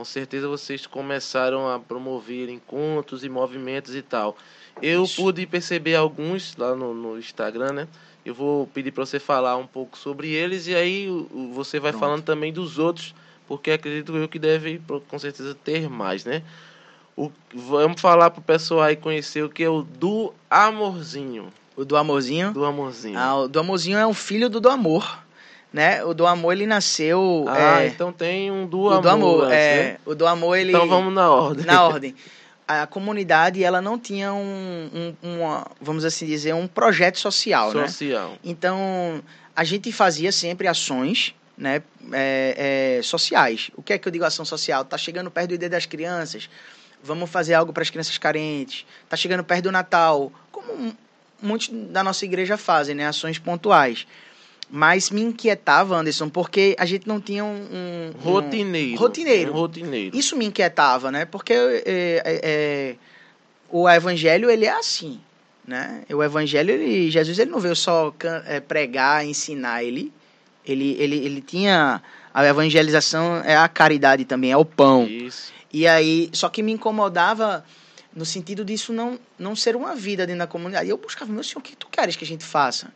[0.00, 4.34] com certeza vocês começaram a promover encontros e movimentos e tal.
[4.80, 5.20] Eu Isso.
[5.20, 7.88] pude perceber alguns lá no, no, Instagram, né?
[8.24, 11.08] Eu vou pedir para você falar um pouco sobre eles e aí
[11.54, 12.00] você vai Pronto.
[12.00, 13.14] falando também dos outros,
[13.48, 16.42] porque acredito eu que deve com certeza ter mais, né?
[17.16, 21.52] O, vamos falar pro pessoal aí conhecer o que é o do Amorzinho.
[21.76, 22.52] O do Amorzinho.
[22.52, 23.18] Do amorzinho.
[23.18, 25.18] Ah, o do Amorzinho é um filho do do Amor,
[25.72, 26.04] né?
[26.04, 27.46] O do Amor, ele nasceu...
[27.48, 29.02] Ah, é, então tem um do o amor.
[29.02, 29.98] do Amor, antes, é, né?
[30.04, 30.72] o do Amor, ele...
[30.72, 31.64] Então vamos na ordem.
[31.64, 32.14] na ordem.
[32.82, 37.88] A comunidade, ela não tinha um, um uma, vamos assim dizer, um projeto social, né?
[37.88, 38.36] Social.
[38.44, 39.22] Então,
[39.56, 43.70] a gente fazia sempre ações né, é, é, sociais.
[43.76, 44.84] O que é que eu digo ação social?
[44.84, 46.48] Tá chegando perto do Dia das Crianças,
[47.02, 48.86] vamos fazer algo para as crianças carentes.
[49.08, 50.96] Tá chegando perto do Natal, como
[51.42, 54.06] muitos da nossa igreja fazem, né, ações pontuais.
[54.72, 57.48] Mas me inquietava, Anderson, porque a gente não tinha um...
[57.48, 58.96] um- um- Rotineiro.
[58.98, 59.52] rotineiro.
[59.52, 60.16] Um rotineiro.
[60.16, 61.24] Isso me inquietava, né?
[61.24, 62.96] Porque é, é, é,
[63.68, 65.20] o evangelho, ele é assim,
[65.66, 66.02] né?
[66.08, 68.14] O evangelho, ele, Jesus, ele não veio só
[68.46, 70.12] é, pregar, ensinar, ele,
[70.64, 72.00] ele, ele, ele tinha...
[72.32, 75.04] A evangelização é a caridade também, é o pão.
[75.04, 75.52] Isso.
[75.72, 77.64] E aí, só que me incomodava
[78.14, 80.86] no sentido disso não, não ser uma vida dentro da comunidade.
[80.86, 82.92] E eu buscava, meu senhor, o que tu queres que a gente faça?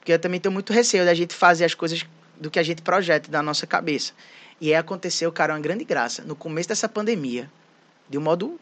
[0.00, 2.04] Porque eu também tenho muito receio da gente fazer as coisas
[2.40, 4.12] do que a gente projeta da nossa cabeça.
[4.60, 6.22] E aí aconteceu, cara, uma grande graça.
[6.22, 7.50] No começo dessa pandemia,
[8.08, 8.58] de um modo,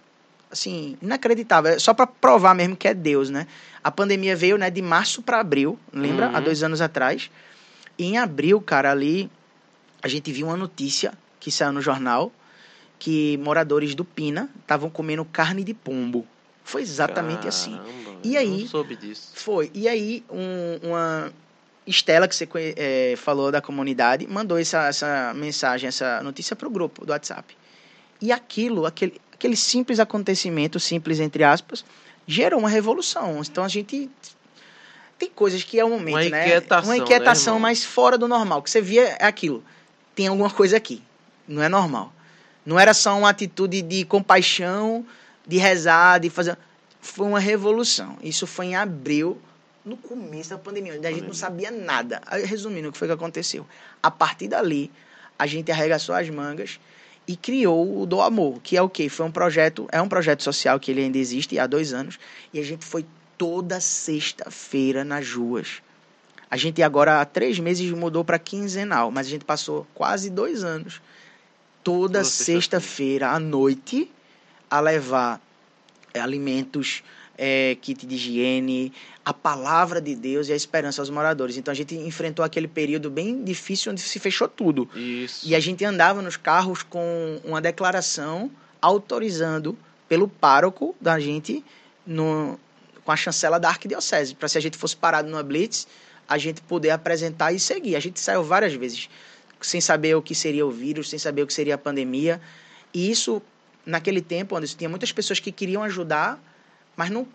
[0.50, 1.78] assim, inacreditável.
[1.80, 3.46] Só para provar mesmo que é Deus, né?
[3.82, 6.28] A pandemia veio, né, de março para abril, lembra?
[6.28, 6.36] Uhum.
[6.36, 7.30] Há dois anos atrás.
[7.96, 9.30] E em abril, cara, ali,
[10.02, 12.32] a gente viu uma notícia que saiu no jornal
[12.98, 16.26] que moradores do Pina estavam comendo carne de pombo.
[16.68, 17.70] Foi exatamente assim.
[17.78, 18.60] Caramba, E eu aí?
[18.60, 19.30] Não soube disso.
[19.34, 19.70] Foi.
[19.72, 21.32] E aí, um- uma
[21.86, 26.70] Estela, que você eh, falou da comunidade, mandou essa, essa mensagem, essa notícia para o
[26.70, 27.56] grupo do WhatsApp.
[28.20, 31.82] E aquilo, aquele, aquele simples acontecimento, simples entre aspas,
[32.26, 33.40] gerou uma revolução.
[33.40, 34.10] Então a gente.
[35.18, 36.46] Tem coisas que é o momento, Uma né?
[36.48, 38.62] inquietação, Uma né, inquietação mais fora do normal.
[38.62, 39.64] Que você via é aquilo.
[40.14, 41.02] Tem alguma coisa aqui.
[41.48, 42.12] Não é normal.
[42.66, 45.04] Não era só uma atitude de compaixão,
[45.48, 46.56] de rezar, de fazer.
[47.00, 48.18] Foi uma revolução.
[48.22, 49.40] Isso foi em abril,
[49.84, 52.20] no começo da pandemia, onde a gente não sabia nada.
[52.44, 53.66] Resumindo, o que foi que aconteceu?
[54.02, 54.90] A partir dali,
[55.38, 56.78] a gente arregaçou as mangas
[57.26, 59.08] e criou o Do Amor, que é o quê?
[59.08, 62.18] Foi um projeto, é um projeto social que ele ainda existe há dois anos,
[62.52, 65.80] e a gente foi toda sexta-feira nas ruas.
[66.50, 70.64] A gente agora há três meses mudou para quinzenal, mas a gente passou quase dois
[70.64, 71.00] anos
[71.88, 74.10] toda Toda sexta-feira à noite
[74.70, 75.40] a levar
[76.12, 77.02] é, alimentos,
[77.36, 78.92] é, kit de higiene,
[79.24, 81.56] a palavra de Deus e a esperança aos moradores.
[81.56, 84.88] Então a gente enfrentou aquele período bem difícil onde se fechou tudo.
[84.94, 85.46] Isso.
[85.48, 88.50] E a gente andava nos carros com uma declaração
[88.80, 89.76] autorizando
[90.08, 91.64] pelo pároco da gente
[92.06, 92.58] no,
[93.04, 95.86] com a chancela da arquidiocese, para se a gente fosse parado numa blitz,
[96.26, 97.96] a gente poder apresentar e seguir.
[97.96, 99.08] A gente saiu várias vezes
[99.60, 102.40] sem saber o que seria o vírus, sem saber o que seria a pandemia.
[102.92, 103.42] E isso,
[103.88, 106.38] naquele tempo, onde tinha muitas pessoas que queriam ajudar,
[106.94, 107.26] mas não,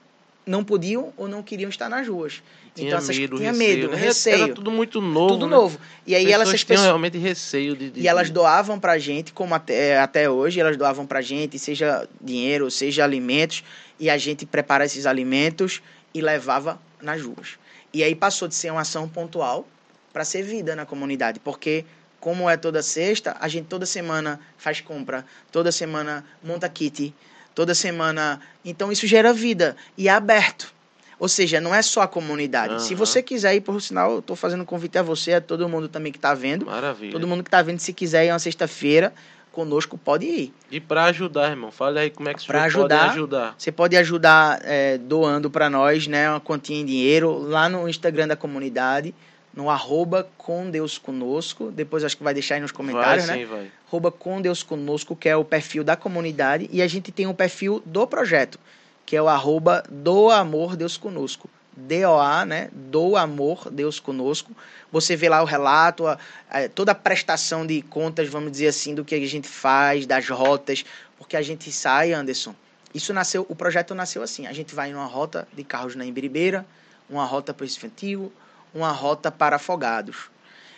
[0.46, 2.44] não podiam ou não queriam estar nas ruas.
[2.76, 3.78] Tinha então, essas, medo, tinha receio.
[3.90, 4.44] medo, receio.
[4.44, 5.34] Era tudo muito novo.
[5.34, 5.56] tudo né?
[5.56, 5.80] novo.
[6.06, 7.90] E aí elas, Pessoas essas tinham pessoas, realmente receio de.
[7.90, 12.08] de- e elas doavam pra gente, como até, até hoje, elas doavam pra gente, seja
[12.22, 13.64] dinheiro, seja alimentos,
[14.00, 15.82] e a gente preparava esses alimentos
[16.14, 17.58] e levava nas ruas.
[17.92, 19.68] E aí passou de ser uma ação pontual
[20.12, 21.86] para ser vida na comunidade, porque
[22.24, 27.14] como é toda sexta, a gente toda semana faz compra, toda semana monta kit,
[27.54, 30.72] toda semana, então isso gera vida e é aberto.
[31.20, 32.82] Ou seja, não é só a comunidade.
[32.82, 32.98] Se Aham.
[33.00, 36.14] você quiser ir, por sinal, eu estou fazendo convite a você, a todo mundo também
[36.14, 36.66] que está vendo.
[36.66, 37.12] Maravilha.
[37.12, 39.14] Todo mundo que tá vendo, se quiser ir uma sexta-feira
[39.52, 40.54] conosco, pode ir.
[40.72, 43.10] E pra ajudar, irmão, fala aí como é que senhor Pra pode ajudar.
[43.12, 43.56] ajudar.
[43.58, 48.30] Você pode ajudar é, doando para nós, né, uma quantia em dinheiro, lá no Instagram
[48.30, 49.14] da comunidade,
[49.54, 51.72] no arroba com Deus conosco.
[51.72, 53.44] Depois acho que vai deixar aí nos comentários, vai, né?
[53.44, 53.72] sim, vai.
[53.88, 56.68] Arroba com Deus conosco, que é o perfil da comunidade.
[56.72, 58.60] E a gente tem o perfil do projeto,
[59.06, 61.50] que é o arroba do amor Deus conosco.
[61.76, 62.70] DOA, né?
[62.72, 64.52] Do amor Deus conosco.
[64.92, 66.18] Você vê lá o relato, a-
[66.50, 70.28] a- toda a prestação de contas, vamos dizer assim, do que a gente faz, das
[70.30, 70.86] rotas,
[71.18, 72.54] porque a gente sai, Anderson.
[72.94, 74.46] Isso nasceu, o projeto nasceu assim.
[74.46, 76.64] A gente vai numa rota de carros na Imbiribeira,
[77.10, 78.32] uma rota para o Antigo,
[78.74, 80.30] uma rota para afogados.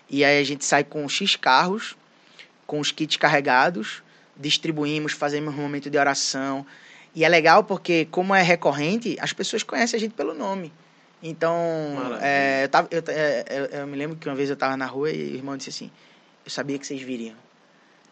[0.09, 1.95] E aí a gente sai com X carros,
[2.67, 4.03] com os kits carregados,
[4.37, 6.65] distribuímos, fazemos um momento de oração.
[7.13, 10.71] E é legal porque, como é recorrente, as pessoas conhecem a gente pelo nome.
[11.23, 11.53] Então,
[12.21, 14.85] é, eu, tava- eu, é, eu- eu me lembro que uma vez eu estava na
[14.85, 15.89] rua e o irmão disse assim:
[16.45, 17.35] Eu sabia que vocês viriam.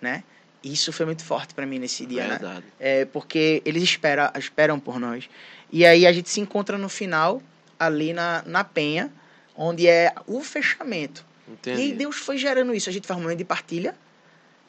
[0.02, 0.24] Né?
[0.64, 2.40] E Isso foi muito forte para mim nesse dia, né?
[2.80, 5.30] É, porque eles espera, esperam por nós.
[5.72, 7.42] E aí a gente se encontra no final,
[7.80, 9.12] ali na, na Penha,
[9.56, 11.26] onde é o fechamento.
[11.48, 11.80] Entendi.
[11.80, 12.90] E aí Deus foi gerando isso.
[12.90, 13.96] A gente faz um momento de partilha.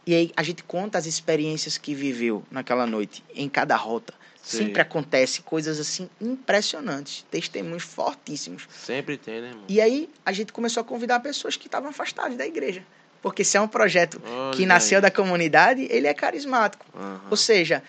[0.07, 4.13] E aí a gente conta as experiências que viveu naquela noite, em cada rota.
[4.43, 4.59] Sim.
[4.59, 8.69] Sempre acontece coisas assim impressionantes, testemunhos fortíssimos.
[8.71, 9.65] Sempre tem, né, irmão?
[9.67, 12.85] E aí a gente começou a convidar pessoas que estavam afastadas da igreja.
[13.23, 15.03] Porque se é um projeto que Olha nasceu aí.
[15.03, 16.85] da comunidade, ele é carismático.
[16.95, 17.23] Aham.
[17.31, 17.83] Ou seja,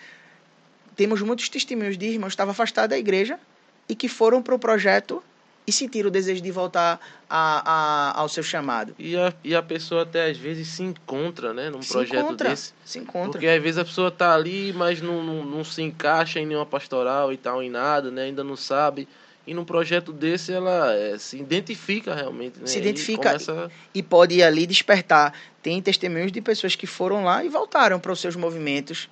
[0.96, 3.38] temos muitos testemunhos de irmãos que estavam afastados da igreja
[3.86, 5.22] e que foram para o projeto
[5.66, 8.94] e sentiram o desejo de voltar a, a- ao seu chamado.
[8.98, 12.50] E a, e a pessoa até às vezes se encontra, né, num Se projeto encontra,
[12.50, 12.72] desse.
[12.84, 13.32] se encontra.
[13.32, 16.66] Porque às vezes a pessoa tá ali, mas não, não, não se encaixa em nenhuma
[16.66, 18.22] pastoral e tal, em nada, né?
[18.24, 19.08] Ainda não sabe.
[19.44, 22.66] E num projeto desse ela eh, se identifica realmente, né?
[22.66, 25.32] Se E identifica começa- e pode ali despertar.
[25.62, 29.08] Tem testemunhos de pessoas que foram lá e voltaram para os seus movimentos,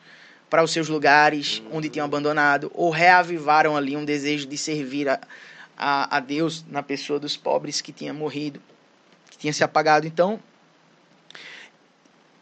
[0.50, 1.78] para os seus lugares Uhum.
[1.78, 5.20] onde tinham abandonado, ou reavivaram ali um desejo de servir a,
[5.76, 8.60] a, a Deus na pessoa dos pobres que tinha morrido,
[9.30, 10.06] que tinha se apagado.
[10.06, 10.40] Então,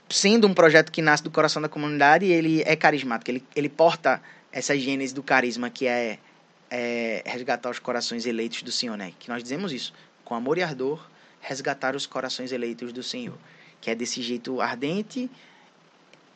[0.09, 4.23] sendo um projeto que nasce do coração da comunidade, ele é carismático, ele, ele porta
[4.51, 6.19] essa gênese do carisma que é,
[6.71, 9.13] é resgatar os corações eleitos do Senhor, né?
[9.19, 9.93] Que nós dizemos isso,
[10.25, 11.09] com amor e ardor,
[11.41, 13.37] resgatar os corações eleitos do Senhor,
[13.81, 15.31] que é desse jeito ardente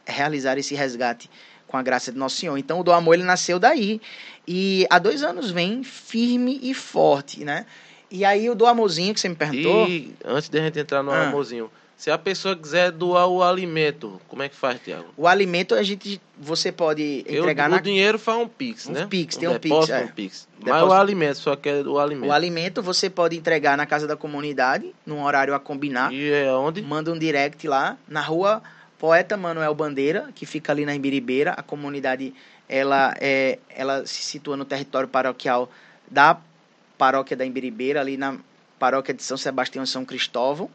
[0.07, 1.29] realizar esse resgate
[1.67, 2.57] com a graça de nosso Senhor.
[2.57, 4.01] Então o do amor ele nasceu daí
[4.47, 7.67] e há dois anos vem firme e forte, né?
[8.11, 11.03] E aí o do amorzinho que você me perguntou, E antes de a gente entrar
[11.03, 11.27] no Ah.
[11.29, 15.07] amorzinho, se a pessoa quiser doar o alimento, como é que faz, Tiago?
[15.17, 18.93] o alimento a gente você pode Eu, entregar o na dinheiro faz um pix, Um
[18.93, 19.07] né?
[19.09, 20.05] Pix, tem um Pix, é.
[20.05, 20.47] um pix.
[20.59, 20.89] Mas Depósito.
[20.89, 22.29] o alimento, só quer o alimento.
[22.29, 26.13] o alimento você pode entregar na casa da comunidade, num horário a combinar.
[26.13, 26.83] E é onde?
[26.83, 28.63] Manda um direct lá na rua
[28.99, 31.53] Poeta Manuel Bandeira, que fica ali na Imbiribeira.
[31.53, 32.35] A comunidade
[32.69, 35.71] ela é ela se situa no território paroquial
[36.11, 36.39] da
[36.97, 38.37] paróquia da Imbiribeira, ali na
[38.79, 40.71] paróquia de São Sebastião e São Cristóvão.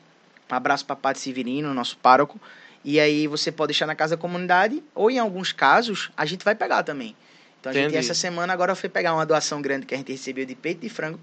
[0.52, 2.40] Um abraço para Padre Severino, nosso pároco.
[2.84, 6.44] E aí você pode deixar na casa da comunidade, ou em alguns casos, a gente
[6.44, 7.16] vai pegar também.
[7.60, 7.98] Então a gente Entendi.
[7.98, 10.90] essa semana agora foi pegar uma doação grande que a gente recebeu de peito de
[10.90, 11.20] frango.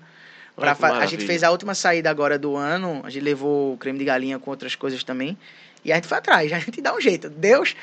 [0.55, 4.05] Pra a gente fez a última saída agora do ano, a gente levou creme de
[4.05, 5.39] galinha com outras coisas também.
[5.85, 7.29] E a gente foi atrás, a gente dá um jeito.
[7.29, 7.75] Deus,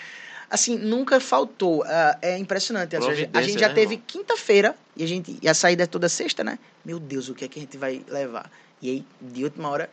[0.50, 1.84] assim, nunca faltou.
[1.84, 2.96] Ah, é impressionante.
[2.96, 3.00] A
[3.42, 6.60] gente- já né, teve quinta-feira e a gente e a saída é toda sexta, né?
[6.84, 8.50] Meu Deus, o que é que a gente vai levar?
[8.82, 9.90] E aí, de última hora,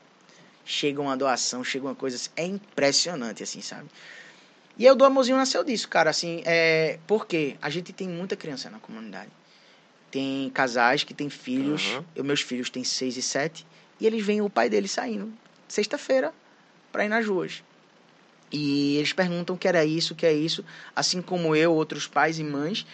[0.65, 2.31] chega uma doação, chega uma coisa assim.
[2.37, 3.89] É impressionante, assim, sabe?
[4.77, 6.99] E aí o do amorzinho nasceu disso, cara, assim, é...
[7.07, 9.31] Porque a gente tem muita criança na comunidade.
[10.11, 12.05] Tem casais que têm filhos, Aham.
[12.17, 13.67] eu, meus filhos têm seis e sete,
[14.01, 15.33] e eles veem o pai deles saindo
[15.69, 16.33] sexta-feira
[16.91, 17.63] para ir nas ruas.
[18.53, 22.07] E eles perguntam o que era isso, o que é isso, assim como eu, outros
[22.07, 22.87] pais e mães.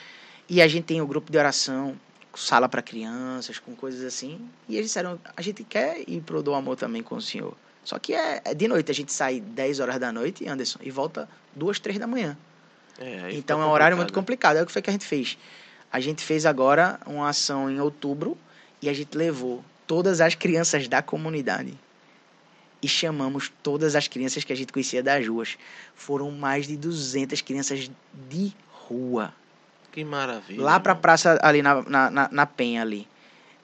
[0.49, 1.99] E a gente tem o grupo de oração,
[2.35, 4.41] sala para crianças, com coisas assim.
[4.69, 7.57] E eles disseram, a gente quer ir pro do amor também com o senhor.
[7.83, 10.91] Só que é, é de noite, a gente sai 10 horas da noite, Anderson, e
[10.91, 12.37] volta duas, três da manhã.
[12.99, 14.57] É, Então é um horário muito complicado, complicado.
[14.59, 15.37] É o que foi que a gente fez.
[15.91, 18.37] A gente fez agora uma ação em outubro
[18.81, 21.75] e a gente levou todas as crianças da comunidade
[22.83, 25.57] e chamamos todas as crianças que a gente conhecia das ruas.
[25.95, 27.91] Foram mais de 200 crianças
[28.29, 29.33] de rua.
[29.93, 30.63] Que maravilha.
[30.63, 31.03] Lá pra irmão.
[31.03, 33.07] praça ali na, na, na, na Penha ali.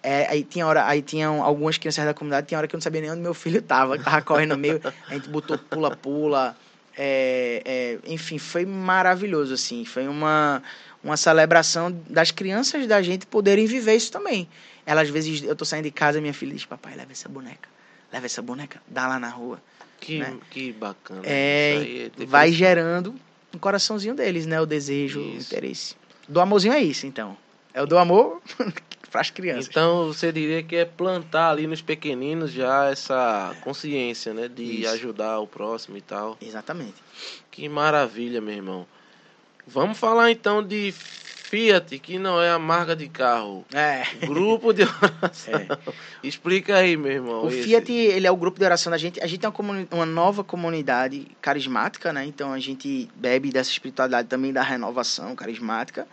[0.03, 2.83] É, aí tinha hora, aí tinham algumas crianças da comunidade, tinha hora que eu não
[2.83, 6.55] sabia nem onde meu filho tava, tava correndo no meio, a gente botou pula-pula,
[6.95, 10.63] é, é, enfim, foi maravilhoso, assim, foi uma,
[11.03, 14.47] uma celebração das crianças da gente poderem viver isso também.
[14.85, 17.67] Ela, às vezes, eu tô saindo de casa, minha filha diz, papai, leva essa boneca,
[18.15, 19.61] leva essa boneca, dá lá na rua.
[19.99, 20.39] Que, né?
[20.51, 21.23] que bacana.
[21.25, 23.13] É, aí é vai gerando
[23.53, 25.53] no coraçãozinho deles, né, o desejo, o Isso.
[25.53, 25.97] interesse.
[26.29, 27.37] Do amorzinho é isso, então.
[27.73, 28.41] É o do amor
[29.11, 29.67] para as crianças.
[29.67, 34.49] Então você diria que é plantar ali nos pequeninos já essa consciência, né?
[34.49, 34.91] De Isso.
[34.91, 36.39] ajudar o próximo e tal.
[36.41, 36.95] Exatamente.
[37.51, 38.87] Que maravilha, meu irmão.
[39.67, 40.95] Vamos falar então de
[41.55, 43.65] Fiat, que não é a marca de carro.
[43.73, 44.03] É.
[44.27, 45.55] Grupo de oração.
[46.21, 47.45] Explica aí, meu irmão.
[47.45, 47.63] O esse.
[47.63, 49.21] Fiat, ele é o grupo de oração da gente.
[49.21, 52.27] A gente tem uma, uma nova comunidade carismática, né?
[52.27, 56.09] Então a gente bebe dessa espiritualidade também da renovação carismática.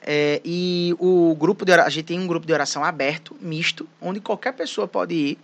[0.00, 3.84] É, e o grupo de oração, a gente tem um grupo de oração aberto, misto,
[4.00, 5.38] onde qualquer pessoa pode ir.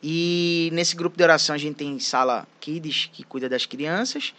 [0.00, 4.32] E nesse grupo de oração a gente tem sala Kids, que cuida das crianças.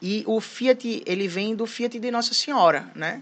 [0.00, 3.20] E o Fiat, ele vem do Fiat de Nossa Senhora, né?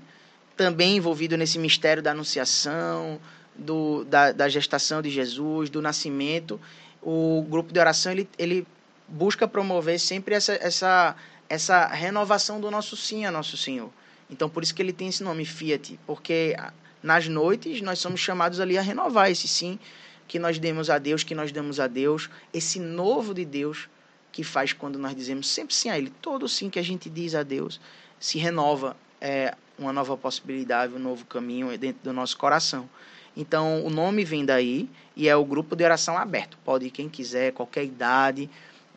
[0.57, 3.21] Também envolvido nesse mistério da anunciação,
[3.55, 6.61] do, da, da gestação de Jesus, do nascimento.
[7.03, 8.67] O grupo de oração, ele, ele
[9.09, 11.17] busca promover sempre essa, essa,
[11.49, 13.91] essa renovação do nosso sim a nosso Senhor.
[14.31, 16.57] Então, por isso que ele tem esse nome, Fiat, porque
[17.03, 19.79] nas noites nós somos chamados ali a renovar esse sim
[20.27, 23.89] que nós demos a Deus, que nós damos a Deus, esse novo de Deus
[24.33, 26.13] que faz quando nós dizemos sempre sim a Ele.
[26.21, 27.81] Todo sim que a gente diz a Deus
[28.19, 32.89] se renova é, uma nova possibilidade, um novo caminho dentro do nosso coração.
[33.37, 36.57] Então, o nome vem daí e é o grupo de oração aberto.
[36.65, 38.49] Pode ir quem quiser, qualquer idade,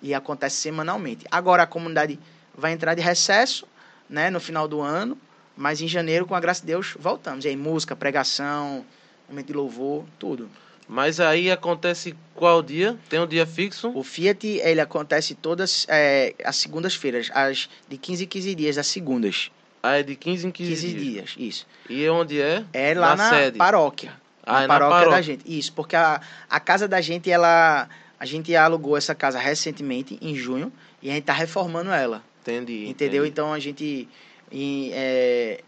[0.02, 1.26] e acontece semanalmente.
[1.30, 2.18] Agora, a comunidade
[2.56, 3.68] vai entrar de recesso
[4.10, 5.18] né, no final do ano,
[5.58, 7.44] mas em janeiro, com a graça de Deus, voltamos.
[7.44, 8.86] E aí, música, pregação,
[9.28, 10.50] momento de louvor, tudo.
[10.88, 12.98] Mas aí acontece qual dia?
[13.10, 13.92] Tem um dia fixo?
[13.94, 18.88] O Fiat, ele acontece todas é, as segundas-feiras, as de 15 em 15 dias, as
[18.88, 19.52] segundas.
[19.82, 21.02] Ah, é de 15 em 15, 15 dias.
[21.02, 21.68] dias, isso.
[21.90, 22.64] E onde é?
[22.74, 23.58] É lá na, sede.
[23.58, 24.14] paróquia.
[24.46, 25.24] Ah, na é na paróquia da paróquia.
[25.24, 25.58] gente.
[25.60, 27.88] Isso, porque a, a casa da gente, ela.
[28.20, 32.22] A gente alugou essa casa recentemente, em junho, e a gente tá reformando ela.
[32.42, 32.86] Entendi.
[32.90, 33.24] Entendeu?
[33.24, 33.30] entendi.
[33.30, 34.10] Então a gente
[34.52, 35.62] em, é,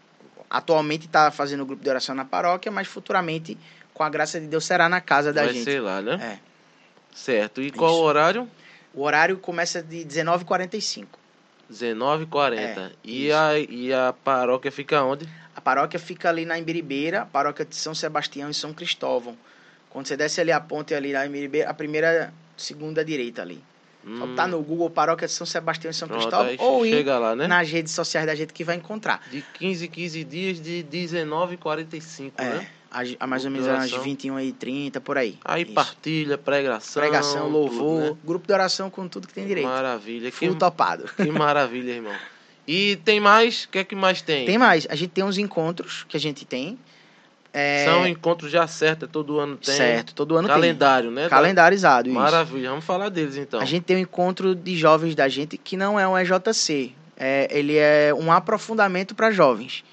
[0.50, 3.56] atualmente está fazendo o grupo de oração na paróquia, mas futuramente,
[3.94, 5.64] com a graça de Deus, será na casa da Vai gente.
[5.64, 6.38] ser lá, né?
[6.38, 6.52] É.
[7.14, 7.62] Certo.
[7.62, 8.00] E qual Isso.
[8.00, 8.48] o horário?
[8.94, 11.06] O horário começa de 19h45.
[11.72, 12.56] 19h40.
[12.58, 13.36] É, e, isso.
[13.36, 15.28] a, e a paróquia fica onde?
[15.54, 19.36] A paróquia fica ali na Embiribeira, paróquia de São Sebastião e São Cristóvão.
[19.90, 23.62] Quando você desce ali a ponte ali na Embiribeira, a primeira, segunda direita ali.
[24.18, 27.04] Só Hum, tá no Google Paróquia de São Sebastião e São pronto, Cristóvão ou ir
[27.04, 27.46] lá, né?
[27.46, 29.22] nas redes sociais da gente que vai encontrar.
[29.30, 32.68] De 15 em 15 dias, de 19h45, É, né?
[32.92, 34.02] A, a mais ou menos às oração.
[34.02, 35.38] 21 e 30 por aí.
[35.44, 35.72] Aí Isso.
[35.72, 37.02] partilha, pregação.
[37.02, 38.16] Pregação, louvor, tudo, né?
[38.24, 39.66] grupo de oração com tudo que tem direito.
[39.66, 40.30] Maravilha.
[40.30, 41.04] Que, Full topado.
[41.16, 42.14] que maravilha, irmão.
[42.68, 43.64] E tem mais?
[43.64, 44.46] O que é que mais tem?
[44.46, 46.78] Tem mais, a gente tem uns encontros que a gente tem.
[47.54, 49.74] É, São encontros já certos, todo ano tem.
[49.74, 51.22] certo, todo ano Calendário, né?
[51.22, 51.30] tem.
[51.30, 52.18] Calendarizado, isso.
[52.18, 52.70] Maravilha.
[52.70, 53.60] Vamos falar deles então.
[53.60, 56.92] A gente tem um encontro de jovens da gente que não é um EJC.
[57.16, 59.84] É, ele é um aprofundamento para jovens.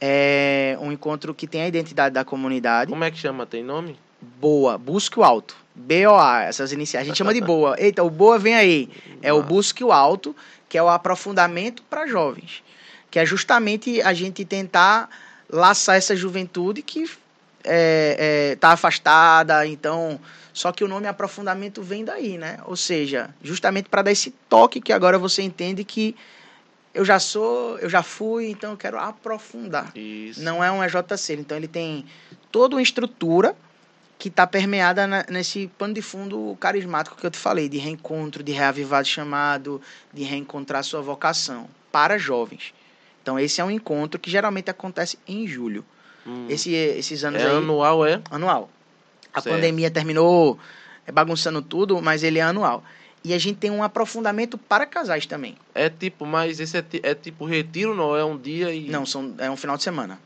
[0.00, 2.90] É um encontro que tem a identidade da comunidade.
[2.90, 3.46] Como é que chama?
[3.46, 3.98] Tem nome?
[4.20, 5.56] Boa, Busque o Alto.
[5.74, 7.06] BOA, essas iniciais.
[7.06, 7.76] A gente chama de Boa.
[7.78, 8.88] Eita, o Boa vem aí.
[9.22, 9.48] É o Massa.
[9.48, 10.34] Busque o Alto,
[10.68, 12.62] que é o aprofundamento para jovens.
[13.10, 15.08] Que é justamente a gente tentar
[15.48, 17.18] laçar essa juventude que está
[17.64, 19.66] é, tá afastada.
[19.66, 20.20] Então,
[20.52, 22.58] só que o nome aprofundamento vem daí, né?
[22.66, 26.16] Ou seja, justamente para dar esse toque que agora você entende que
[26.98, 30.42] eu já sou, eu já fui, então eu quero aprofundar Isso.
[30.42, 31.34] não é um EJC.
[31.34, 32.04] Então ele tem
[32.50, 33.54] toda uma estrutura
[34.18, 38.42] que está permeada na- nesse pano de fundo carismático que eu te falei, de reencontro,
[38.42, 39.80] de reavivar chamado,
[40.12, 42.74] de reencontrar sua vocação para jovens.
[43.22, 45.84] Então esse é um encontro que geralmente acontece em julho.
[46.26, 46.46] Hum.
[46.48, 48.20] Esse, esses anos é aí, anual, é?
[48.28, 48.68] anual.
[49.32, 49.54] A Certo.
[49.54, 50.58] pandemia terminou
[51.06, 52.82] é, bagunçando tudo, mas ele é anual.
[53.24, 55.56] E a gente tem um aprofundamento para casais também.
[55.74, 58.16] É tipo, mas esse é, é tipo retiro, não?
[58.16, 60.18] É um dia e Não, são, é um final de semana.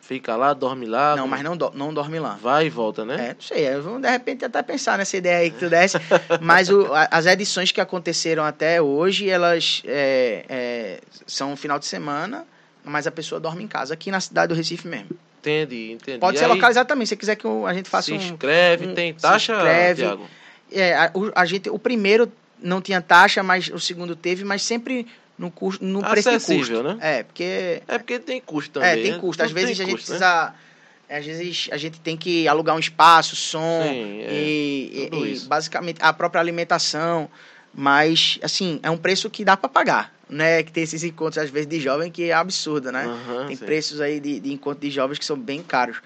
[0.00, 1.16] fica lá, dorme lá.
[1.16, 2.38] não, mas não, do- não dorme lá.
[2.42, 3.30] Vai e volta, né?
[3.30, 5.96] É, não sei, eu vou de repente até pensar nessa ideia aí que tu desse,
[6.42, 11.78] mas o- a- as edições que aconteceram até hoje, elas é, é, são um final
[11.78, 12.44] de semana,
[12.84, 15.08] mas a pessoa dorme em casa, aqui na cidade do Recife mesmo.
[15.40, 16.18] Entendi, entendi.
[16.18, 18.16] Pode E ser aí, localizado também, se você quiser que a gente faça Se um...
[18.16, 20.02] inscreve, um- tem se taxa, inscreve.
[20.02, 20.28] Thiago?
[20.74, 24.62] É, a, o, a gente, o primeiro não tinha taxa, mas o segundo teve, mas
[24.62, 25.06] sempre
[25.38, 26.96] no, custo, no preço de Acessível, custo.
[26.96, 27.18] né?
[27.18, 28.88] É, porque É porque tem custo também.
[28.88, 29.18] é, tem né?
[29.18, 29.42] custo.
[29.42, 30.18] Às Tudo vezes a gente custo, né?
[30.18, 30.54] precisa.
[31.10, 35.40] Às vezes a gente tem que alugar um espaço, som Sim, é, e, e- e
[35.40, 37.28] basicamente a própria alimentação.
[37.74, 40.12] Mas, assim, é um preço que dá para pagar.
[40.28, 40.62] Né?
[40.62, 43.04] Que tem esses encontros, às vezes, de jovem que é absurdo, né?
[43.04, 43.64] Aham, tem sim.
[43.64, 45.98] preços aí de, de encontro de jovens que são bem caros.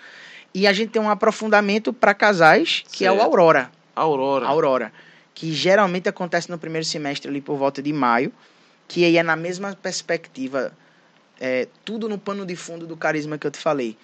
[0.53, 3.27] E a gente tem um aprofundamento para casais, que é o Certo.
[3.27, 3.71] Aurora.
[3.97, 4.47] Aurora.
[4.47, 4.93] Aurora,
[5.35, 8.31] que geralmente acontece no primeiro semestre ali por volta de maio,
[8.87, 10.73] que aí é na mesma perspectiva,
[11.41, 13.97] é, tudo no pano de fundo do carisma que eu te falei.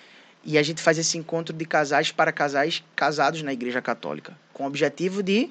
[0.44, 4.64] E a gente faz esse encontro de casais para casais casados na Igreja Católica, com
[4.64, 5.50] o objetivo de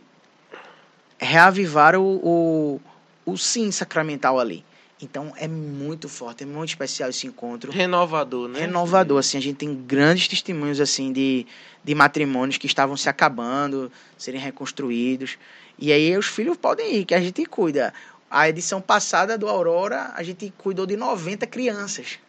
[1.17, 2.81] reavivar o, o,
[3.25, 4.65] o sim sacramental ali.
[5.01, 8.59] Então é muito forte, é muito especial esse encontro Renovador, né?
[8.59, 11.47] renovador, assim, a gente tem grandes testemunhos, assim, de,
[11.83, 15.37] de matrimônios que estavam se acabando, serem reconstruídos,
[15.79, 17.93] e aí os filhos podem ir, que a gente cuida.
[18.29, 22.19] A edição passada do Aurora, a gente cuidou de 90 crianças.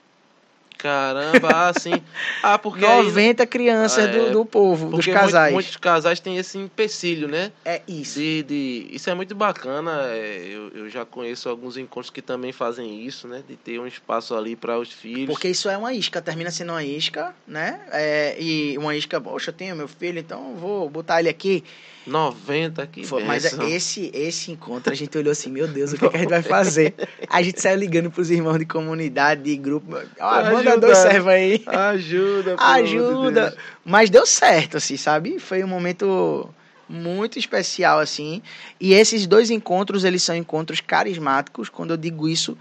[0.78, 1.92] Caramba, ah, sim.
[2.42, 4.12] Ah, porque aí- 90 crianças Ah, é.
[4.26, 5.52] do, do povo, dos casais.
[5.52, 7.52] Muitos, muitos casais têm esse empecilho, né?
[7.64, 8.18] É isso.
[8.18, 10.02] De, de, isso é muito bacana.
[10.08, 13.42] é, eu, eu já conheço alguns encontros que também fazem isso, né?
[13.48, 15.26] De ter um espaço ali para os filhos.
[15.26, 17.80] Porque isso é uma isca, termina sendo uma isca, né?
[17.92, 21.62] É, e uma isca, poxa, eu tenho meu filho, então vou botar ele aqui.
[22.07, 26.05] 90 que Foi, mas esse, esse encontro a gente olhou assim, meu Deus, o que,
[26.05, 26.94] é que a gente vai fazer?
[27.28, 29.96] A gente saiu ligando pros irmãos de comunidade, de grupo.
[30.20, 30.78] Ó, manda Ajuda.
[30.78, 31.62] dois servos aí.
[31.66, 33.50] Ajuda, de Ajuda.
[33.50, 33.62] Deus.
[33.84, 35.38] Mas deu certo, assim, sabe?
[35.38, 36.48] Foi um momento
[36.88, 38.42] muito especial assim.
[38.80, 41.68] E esses dois encontros, eles são encontros carismáticos.
[41.68, 42.57] Quando eu digo isso,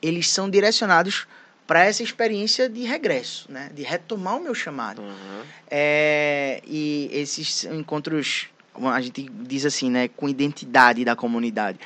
[0.00, 1.26] eles são direcionados
[1.66, 3.70] para essa experiência de regresso, né?
[3.74, 5.02] De retomar o meu chamado.
[5.02, 5.42] Uhum.
[5.70, 10.08] É, e esses encontros, a gente diz assim, né?
[10.08, 11.78] Com identidade da comunidade.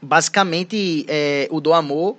[0.00, 2.16] Basicamente, é, o do amor,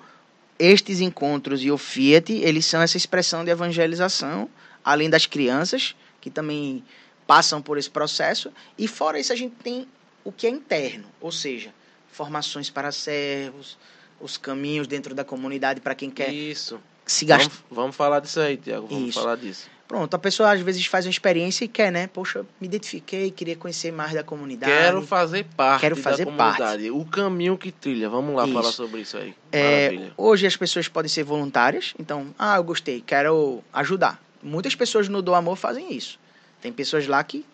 [0.57, 4.49] estes encontros e o Fiat, eles são essa expressão de evangelização,
[4.84, 6.84] além das crianças, que também
[7.26, 8.51] passam por esse processo.
[8.78, 9.88] E fora isso, a gente tem
[10.24, 11.74] o que é interno, ou seja,
[12.11, 13.78] formações para servos,
[14.20, 16.80] os caminhos dentro da comunidade para quem quer Isso.
[17.05, 17.49] se gastar.
[17.49, 18.88] Vamos, vamos falar disso aí, Tiago.
[18.88, 19.20] Vamos Isso.
[19.20, 19.70] falar disso.
[19.88, 22.07] Pronto, a pessoa às vezes faz uma experiência e quer, né?
[22.07, 24.71] Poxa, me identifiquei, queria conhecer mais da comunidade.
[24.71, 26.91] Quero fazer parte Quero fazer da comunidade.
[26.91, 28.09] O caminho que trilha.
[28.09, 28.53] Vamos lá Isso.
[28.53, 29.33] falar sobre isso aí.
[29.51, 34.21] É, hoje as pessoas podem ser voluntárias, então, ah, eu gostei, quero ajudar.
[34.43, 36.19] Muitas pessoas no Do Amor fazem isso.
[36.61, 37.45] Tem pessoas lá que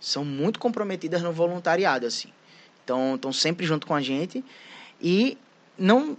[0.00, 2.30] são muito comprometidas no voluntariado, assim.
[2.82, 4.44] Então, estão sempre junto com a gente
[5.00, 5.38] e
[5.78, 6.16] não,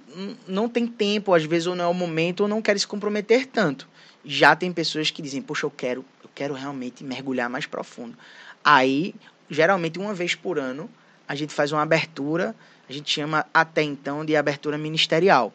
[0.47, 3.45] não tem tempo, às vezes, ou não é o momento, ou não querem se comprometer
[3.45, 3.87] tanto.
[4.23, 8.17] Já tem pessoas que dizem, poxa, eu quero, eu quero realmente mergulhar mais profundo.
[8.63, 9.13] Aí,
[9.49, 10.89] geralmente, uma vez por ano,
[11.27, 12.55] a gente faz uma abertura,
[12.89, 15.53] a gente chama até então de abertura ministerial.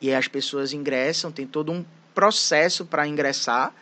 [0.00, 1.84] E as pessoas ingressam, tem todo um
[2.14, 3.74] processo para ingressar,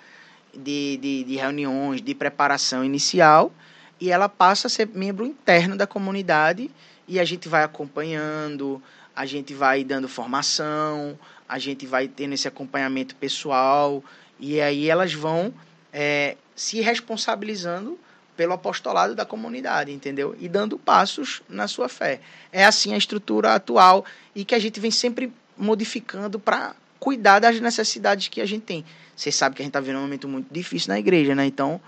[0.57, 3.53] de, de, de reuniões, de preparação inicial,
[4.01, 6.70] e ela passa a ser membro interno da comunidade,
[7.07, 8.81] e a gente vai acompanhando,
[9.15, 14.03] a gente vai dando formação, a gente vai tendo esse acompanhamento pessoal,
[14.41, 15.53] e aí elas vão
[15.93, 17.99] é, se responsabilizando
[18.37, 20.35] pelo apostolado da comunidade, entendeu?
[20.41, 22.21] E dando passos na sua fé.
[22.53, 24.05] É assim a estrutura atual
[24.35, 28.85] e que a gente vem sempre modificando para cuidar das necessidades que a gente tem.
[29.15, 31.47] Você sabe que a gente está vivendo um momento muito difícil na igreja, né?
[31.47, 31.81] Então,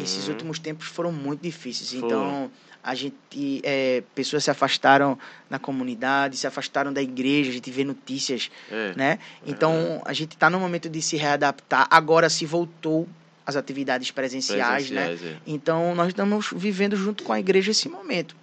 [0.00, 0.34] esses Uhum.
[0.34, 1.92] últimos tempos foram muito difíceis.
[1.94, 2.48] Então,
[2.82, 5.18] a gente, é, pessoas se afastaram
[5.48, 8.94] na comunidade, se afastaram da igreja, a gente vê notícias É.
[8.96, 9.18] né?
[9.46, 11.86] Então, a gente está no momento de se readaptar.
[11.90, 13.08] Agora se voltou
[13.44, 15.06] às atividades presenciais, né?
[15.06, 15.42] Presenciais, é.
[15.46, 18.34] Então, nós estamos vivendo junto com a igreja esse momento.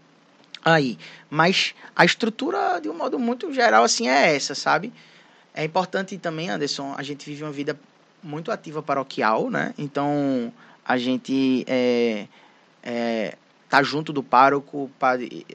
[0.64, 0.98] Aí,
[1.30, 4.92] mas a estrutura, de um modo muito geral, assim, é essa, sabe?
[5.54, 7.80] É importante também, Anderson, a gente vive uma vida
[8.22, 9.74] muito ativa paroquial, né?
[9.78, 10.54] Então,
[10.86, 12.28] a gente é,
[12.84, 13.36] é,
[13.70, 14.90] tá junto do pároco,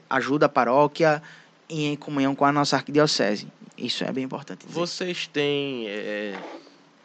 [0.09, 1.21] ajuda a paróquia
[1.69, 3.47] e em comunhão com a nossa arquidiocese.
[3.77, 4.65] Isso é bem importante.
[4.65, 4.73] dizer.
[4.79, 6.35] Vocês têm, é,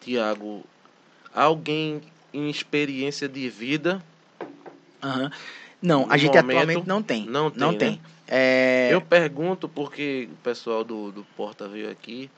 [0.00, 0.64] Tiago,
[1.34, 2.00] alguém
[2.32, 4.02] em experiência de vida?
[5.02, 5.30] Aham.
[5.80, 7.24] Não, a No gente momento, atualmente não tem.
[7.26, 7.78] não tem, Não né?
[7.78, 8.00] tem.
[8.26, 12.28] É, Eu pergunto porque o pessoal do, do Porta veio aqui.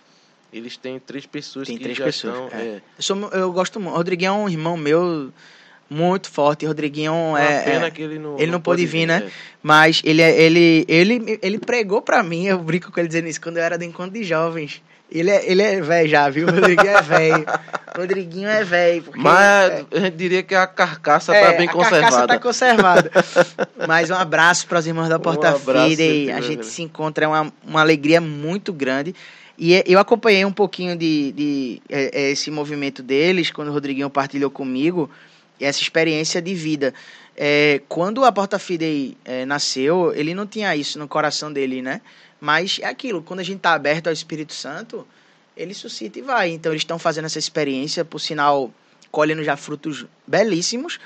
[0.53, 2.59] Eles têm três pessoas Tem que três já pessoas, estão.
[2.59, 2.63] é.
[2.63, 2.83] é.
[2.99, 3.95] eu, sou- eu gosto muito.
[3.95, 5.33] O Rodriguinho é um irmão meu
[5.91, 6.65] muito forte.
[6.65, 7.63] Rodriguinho Uma é.
[7.65, 9.25] pena é- que ele não, ele não pôde vir, né?
[9.27, 9.31] é.
[9.63, 13.41] Mas ele, é- ele, ele, ele pregou pra mim, eu brinco com ele dizendo isso,
[13.41, 14.81] quando eu era do encontro de jovens.
[15.13, 16.47] Ele é, ele é velho já, viu?
[16.47, 17.45] O Rodriguinho é velho.
[17.99, 19.05] Rodriguinho é velho.
[19.17, 22.01] Mas é, a gente diria que a carcaça é, tá bem a conservada.
[22.03, 23.11] carcaça tá conservada.
[23.89, 26.27] Mas um abraço para os irmãos da Porta Fidei.
[26.27, 29.13] sempre, A gente se encontra, é uma, uma alegria muito grande.
[29.59, 34.09] E é- eu acompanhei um pouquinho de, de é, esse movimento deles, quando o Rodriguinho
[34.09, 35.11] partilhou comigo,
[35.61, 36.95] essa experiência de vida.
[37.37, 42.01] É, quando a Porta Fidei é, nasceu, ele não tinha isso no coração dele, né?
[42.41, 45.07] Mas é aquilo, quando a gente está aberto ao Espírito Santo,
[45.57, 46.51] ele suscita e vai.
[46.51, 48.73] Então eles estão fazendo essa experiência, por sinal,
[49.11, 50.99] colhendo já frutos belíssimos.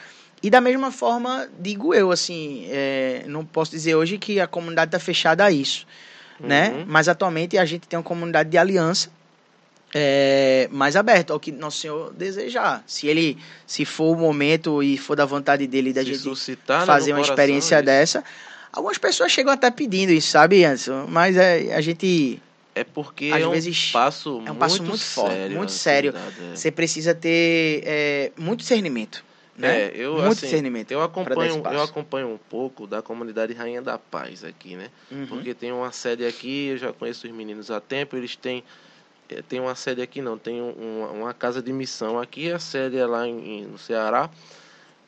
[0.43, 4.89] E da mesma forma, digo eu, assim, é, não posso dizer hoje que a comunidade
[4.89, 5.87] está fechada a isso,
[6.39, 6.71] né?
[6.71, 6.85] Uhum.
[6.87, 9.11] Mas atualmente a gente tem uma comunidade de aliança
[9.95, 12.83] é, mais aberta ao que nosso Senhor desejar.
[12.85, 16.85] Se ele, se for o momento e for da vontade dele da Se gente né,
[16.85, 17.85] fazer uma coração, experiência isso.
[17.85, 18.25] dessa,
[18.73, 21.07] algumas pessoas chegam até pedindo isso, sabe, Anderson?
[21.09, 22.43] Mas é, a gente
[22.75, 25.77] É porque Às é um vezes, passo é um passo muito forte, sério, muito na
[25.77, 26.15] sério.
[26.17, 26.57] é.
[26.57, 29.25] você precisa ter é, muito discernimento,
[29.57, 29.83] né?
[29.83, 30.91] É, eu, muito assim, discernimento.
[30.91, 34.91] Eu acompanho, eu acompanho um pouco da comunidade Rainha da Paz aqui, né?
[35.09, 35.27] Uhum.
[35.29, 38.65] Porque tem uma sede aqui, eu já conheço os meninos há tempo, eles têm.
[39.29, 42.59] Eh, Tem uma sede aqui não, tem um- uma, uma casa de missão aqui, a
[42.59, 44.31] sede é lá em, no Ceará.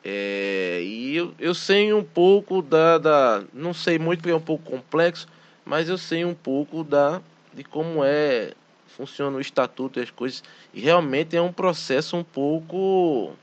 [0.03, 3.43] É, e eu, eu sei um pouco da, da.
[3.53, 5.27] Não sei muito porque é um pouco complexo,
[5.65, 7.21] mas eu sei um pouco da
[7.53, 8.53] de como é
[8.95, 10.43] funciona o estatuto e as coisas.
[10.73, 13.33] E realmente é um processo um pouco.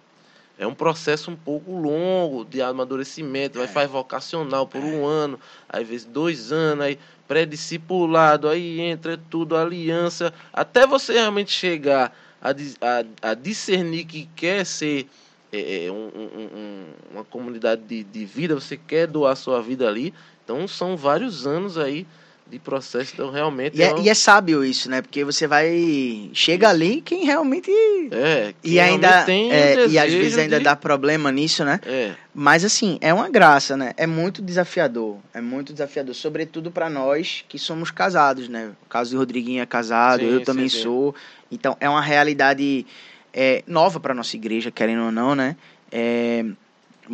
[0.56, 3.58] É um processo um pouco longo de amadurecimento.
[3.58, 3.70] Vai É.
[3.70, 10.32] faz vocacional por um ano, às vezes dois anos, aí pré-discipulado, aí entra tudo, aliança,
[10.52, 15.08] até você realmente chegar a, a, a discernir que quer ser
[15.52, 20.12] é, é um, um, uma comunidade de, de vida, você quer doar sua vida ali.
[20.42, 22.06] Então são vários anos aí
[22.50, 23.76] de processo, então realmente.
[23.76, 24.02] E é, é, um...
[24.02, 25.00] e é sábio isso, né?
[25.00, 26.30] Porque você vai.
[26.32, 27.70] Chega ali quem realmente.
[28.12, 29.24] É, quem e ainda.
[29.24, 30.64] Tem é, e às vezes ainda de...
[30.64, 31.80] dá problema nisso, né?
[31.84, 32.12] É.
[32.34, 33.92] Mas assim, é uma graça, né?
[33.96, 35.18] É muito desafiador.
[35.32, 36.14] É muito desafiador.
[36.14, 38.72] Sobretudo para nós que somos casados, né?
[38.84, 41.14] O caso do Rodriguinho é casado, sim, eu também sim, sou.
[41.50, 42.86] Então é uma realidade
[43.32, 45.56] é, nova para nossa igreja, querendo ou não, né?
[45.90, 46.44] É,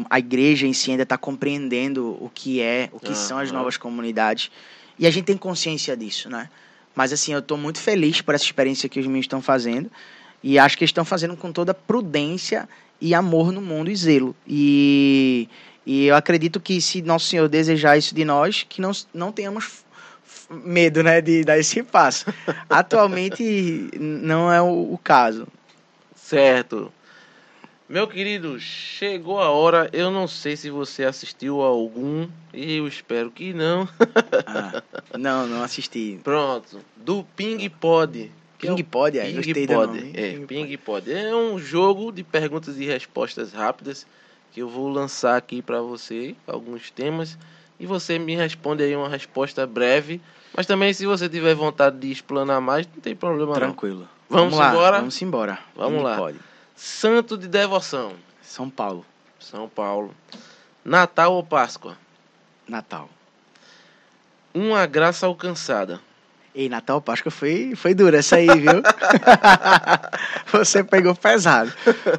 [0.09, 3.15] a igreja em si ainda está compreendendo o que é, o que uhum.
[3.15, 4.51] são as novas comunidades.
[5.01, 6.51] E a gente tem consciência disso, né?
[6.95, 9.91] Mas assim, eu estou muito feliz por essa experiência que os meninos estão fazendo.
[10.43, 12.69] E acho que estão fazendo com toda prudência
[13.01, 14.37] e amor no mundo e zelo.
[14.47, 15.49] E,
[15.87, 19.85] e eu acredito que se Nosso Senhor desejar isso de nós, que não, não tenhamos
[20.51, 22.27] medo né, de dar esse passo.
[22.69, 25.49] Atualmente não é o, o caso.
[26.15, 26.93] Certo.
[27.91, 29.91] Meu querido, chegou a hora.
[29.93, 32.29] Eu não sei se você assistiu a algum.
[32.55, 33.89] E eu espero que não.
[34.47, 34.81] ah,
[35.19, 36.21] não, não assisti.
[36.23, 36.79] Pronto.
[36.95, 38.31] Do Ping Pod.
[38.61, 39.99] Ping Pod, é, Ping Pod.
[40.15, 41.13] É, Ping, Ping Pod.
[41.13, 44.07] É um jogo de perguntas e respostas rápidas
[44.53, 47.37] que eu vou lançar aqui para você alguns temas
[47.81, 50.21] e você me responde aí uma resposta breve.
[50.57, 54.03] Mas também se você tiver vontade de explanar mais, não tem problema Tranquilo.
[54.31, 54.39] Não.
[54.39, 54.99] Vamos, Vamos embora?
[54.99, 55.59] Vamos embora.
[55.75, 56.17] Vamos Ping lá.
[56.17, 56.50] Pode.
[56.81, 58.15] Santo de devoção.
[58.43, 59.05] São Paulo.
[59.39, 60.15] São Paulo.
[60.83, 61.95] Natal ou Páscoa?
[62.67, 63.11] Natal.
[64.55, 66.01] Uma graça alcançada.
[66.55, 68.83] Ei, Natal ou Páscoa foi, foi dura essa aí, viu?
[70.53, 71.71] Você pegou pesado.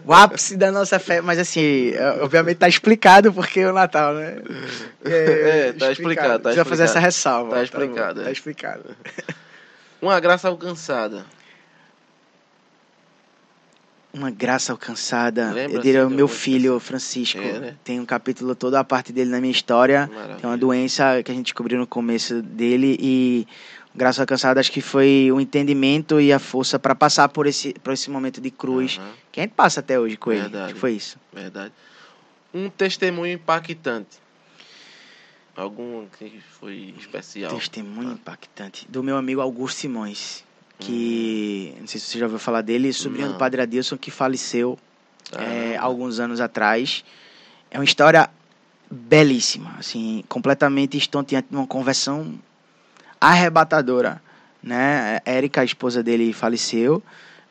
[0.05, 4.38] O ápice da nossa fé, mas assim, é, obviamente tá explicado porque o Natal, né?
[5.03, 5.91] É, é tá explicado.
[5.91, 7.55] explicado tá Precisa fazer essa ressalva.
[7.55, 8.20] Tá explicado.
[8.20, 8.95] Tá, tá explicado.
[9.99, 11.26] Uma graça alcançada
[14.14, 15.51] uma graça alcançada.
[15.51, 17.39] Lembra eu diria o meu filho, Francisco.
[17.39, 17.76] É, né?
[17.84, 20.09] Tem um capítulo toda a parte dele na minha história.
[20.12, 20.38] Maravilha.
[20.38, 23.47] Tem uma doença que a gente descobriu no começo dele e
[23.93, 27.91] graça alcançada acho que foi o entendimento e a força para passar por esse por
[27.91, 29.12] esse momento de cruz uhum.
[29.30, 30.55] que a gente passa até hoje com Verdade.
[30.55, 30.64] ele.
[30.64, 31.20] Acho que foi isso.
[31.34, 31.74] Verdade.
[32.53, 34.20] Um testemunho impactante.
[35.55, 37.53] Algum que foi especial.
[37.53, 38.14] Testemunho ah.
[38.14, 40.43] impactante do meu amigo Augusto Simões
[40.82, 43.34] que não sei se você já ouviu falar dele, sobrinho não.
[43.34, 44.78] do Padre Adilson que faleceu
[45.32, 45.44] ah.
[45.44, 47.06] é, alguns anos atrás.
[47.70, 48.30] É uma história
[48.90, 52.36] belíssima, assim, completamente estonteante, uma conversão
[53.20, 54.22] arrebatadora,
[54.62, 55.22] né?
[55.26, 57.02] Érica, a esposa dele, faleceu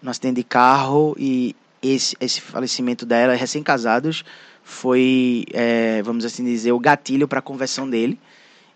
[0.02, 4.24] no acidente de carro e esse, esse falecimento dela, recém-casados,
[4.62, 8.18] foi, é, vamos assim dizer, o gatilho para a conversão dele.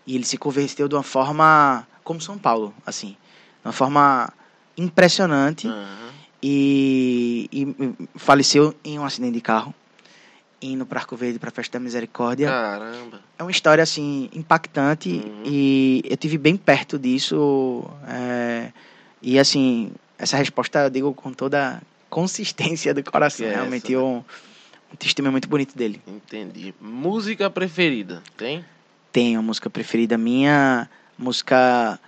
[0.07, 4.31] E ele se converteu de uma forma como São Paulo, assim, de uma forma
[4.77, 5.67] impressionante.
[5.67, 6.05] Uhum.
[6.41, 9.73] E, e, faleceu em um acidente de carro,
[10.61, 12.47] indo para Arco Verde para a Festa da Misericórdia.
[12.47, 13.21] Caramba!
[13.39, 15.43] É uma história assim impactante uhum.
[15.45, 17.83] e eu tive bem perto disso.
[18.07, 18.71] É,
[19.21, 23.47] e assim, essa resposta eu digo com toda consistência do coração.
[23.47, 24.07] É Realmente essa, né?
[24.07, 24.23] um,
[24.93, 26.01] um testemunho muito bonito dele.
[26.05, 26.73] Entendi.
[26.79, 28.63] Música preferida, tem?
[29.11, 31.99] Tenho, música preferida minha, música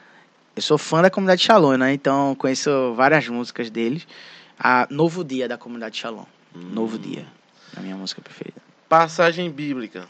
[0.58, 1.94] eu sou fã da comunidade Shalom, né?
[1.94, 4.08] Então conheço várias músicas deles.
[4.60, 6.26] A Novo Dia da comunidade Shalom.
[6.56, 6.70] Hum.
[6.74, 7.28] Novo Dia.
[7.76, 8.60] A minha música preferida.
[8.90, 10.08] Passagem bíblica.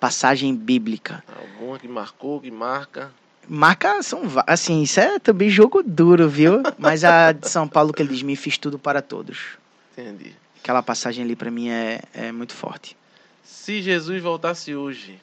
[0.00, 1.22] Passagem bíblica.
[1.28, 3.12] Alguma que marcou, que marca.
[3.46, 6.62] Marca são assim, isso é também jogo duro, viu?
[6.78, 9.58] Mas a de São Paulo que ele diz me fiz tudo para todos.
[9.92, 10.32] Entendi.
[10.62, 12.96] Aquela passagem ali para mim é, é muito forte.
[13.44, 15.20] Se Jesus voltasse hoje,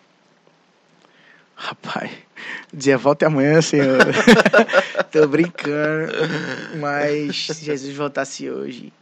[1.62, 2.10] Rapaz,
[2.74, 3.98] dizia volte amanhã, Senhor.
[5.12, 6.14] Tô brincando.
[6.80, 8.94] Mas se Jesus voltasse hoje.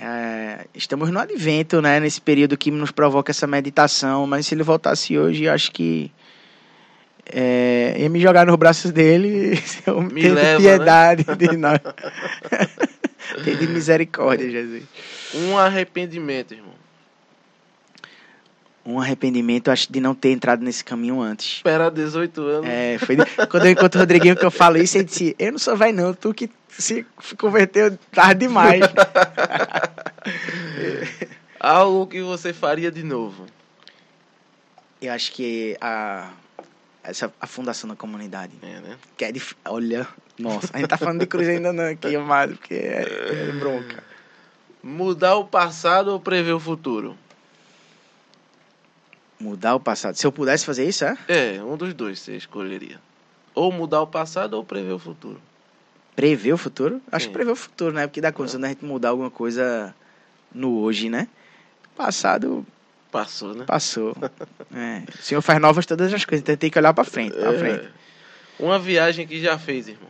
[0.00, 1.98] É, estamos no advento, né?
[1.98, 4.28] Nesse período que nos provoca essa meditação.
[4.28, 6.12] Mas se ele voltasse hoje, acho que.
[7.26, 9.60] É, ia me jogar nos braços dele.
[9.84, 10.56] Eu me leva, né?
[10.56, 11.34] piedade né?
[11.34, 11.80] de nós.
[13.44, 14.84] Tem de misericórdia, Jesus.
[15.34, 16.77] Um arrependimento, irmão
[18.88, 21.56] um arrependimento, acho, de não ter entrado nesse caminho antes.
[21.56, 22.68] Espera 18 anos.
[22.68, 23.16] É, foi
[23.50, 25.94] quando eu encontro o Rodriguinho que eu falo isso, ele disse, eu não sou velho
[25.94, 27.04] não, tu que se
[27.36, 28.80] converteu tarde demais.
[31.60, 33.44] Algo que você faria de novo?
[35.02, 36.30] Eu acho que a,
[37.02, 38.52] essa, a fundação da comunidade.
[38.62, 38.96] É, né?
[39.16, 40.06] Que é de, olha,
[40.38, 44.02] nossa, a gente tá falando de cruz ainda não aqui, mas porque é, é bronca.
[44.82, 47.16] Mudar o passado ou prever o futuro?
[49.40, 50.16] Mudar o passado.
[50.16, 51.16] Se eu pudesse fazer isso, é?
[51.28, 52.98] É, um dos dois você escolheria.
[53.54, 55.40] Ou mudar o passado ou prever o futuro.
[56.16, 57.00] Prever o futuro?
[57.12, 57.30] Acho Sim.
[57.30, 58.06] que prever o futuro, né?
[58.06, 59.94] Porque dá condição da gente mudar alguma coisa
[60.52, 61.28] no hoje, né?
[61.96, 62.64] passado
[63.10, 63.64] Passou, né?
[63.64, 64.14] passou.
[64.74, 67.52] É, O Senhor faz novas todas as coisas, então tem que olhar pra frente, pra
[67.54, 67.58] É.
[67.58, 67.88] frente.
[68.58, 70.08] Uma viagem que já fez, irmão.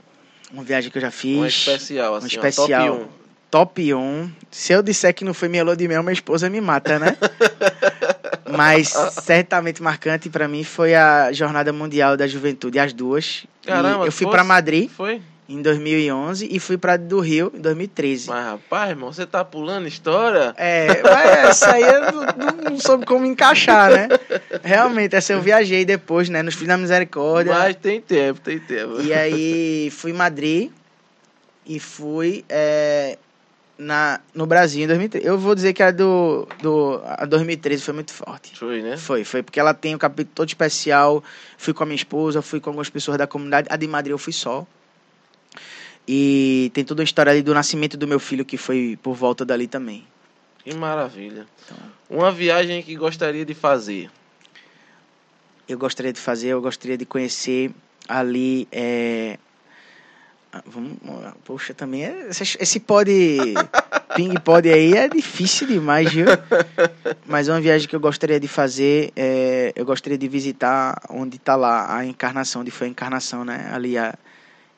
[0.52, 1.36] Uma viagem que eu já fiz.
[1.36, 2.96] Uma especial, assim, ó, especial.
[2.98, 3.08] top 1.
[3.50, 4.30] Top 1.
[4.50, 7.16] Se eu disser que não foi minha lua de mel, minha esposa me mata, né?
[8.56, 8.88] Mas
[9.22, 13.44] certamente marcante pra mim foi a Jornada Mundial da Juventude, as duas.
[13.64, 15.20] Caramba, eu fui fosse- pra Madrid Foi?
[15.48, 18.28] em 2011 e fui pra do Rio em 2013.
[18.28, 20.54] Mas, rapaz, irmão, você tá pulando história?
[20.56, 24.08] É, mas essa aí eu não, não- não soube como encaixar, né?
[24.62, 26.42] Realmente, essa eu viajei depois, né?
[26.42, 27.52] Nos Filhos da Misericórdia.
[27.54, 29.00] Mas tem tempo, tem tempo.
[29.00, 30.70] E aí fui em Madrid
[31.66, 33.18] e fui é,
[33.78, 35.24] na, no Brasil em 2013.
[35.24, 38.58] Eu vou dizer que a do, do a 2013 foi muito forte.
[38.58, 38.96] Foi, né?
[38.96, 41.22] Foi, foi, porque ela tem um capítulo todo especial.
[41.56, 43.68] Fui com a minha esposa, fui com algumas pessoas da comunidade.
[43.70, 44.66] A de Madrid eu fui só.
[46.06, 49.44] E tem toda a história ali do nascimento do meu filho, que foi por volta
[49.44, 50.06] dali também.
[50.64, 51.46] Que maravilha.
[51.64, 51.78] Então.
[52.10, 54.10] Uma viagem que gostaria de fazer.
[55.68, 57.70] Eu gostaria de fazer, eu gostaria de conhecer
[58.08, 58.66] ali.
[58.72, 59.38] É...
[60.58, 60.92] ah, Vamos,
[61.44, 63.10] poxa, também é, esse- esse pod,
[64.16, 66.26] ping pod aí é difícil demais, viu?
[67.26, 71.56] Mas uma viagem que eu gostaria de fazer, é, eu gostaria de visitar onde está
[71.56, 73.70] lá a encarnação, onde foi a encarnação, né?
[73.72, 74.14] Ali, a,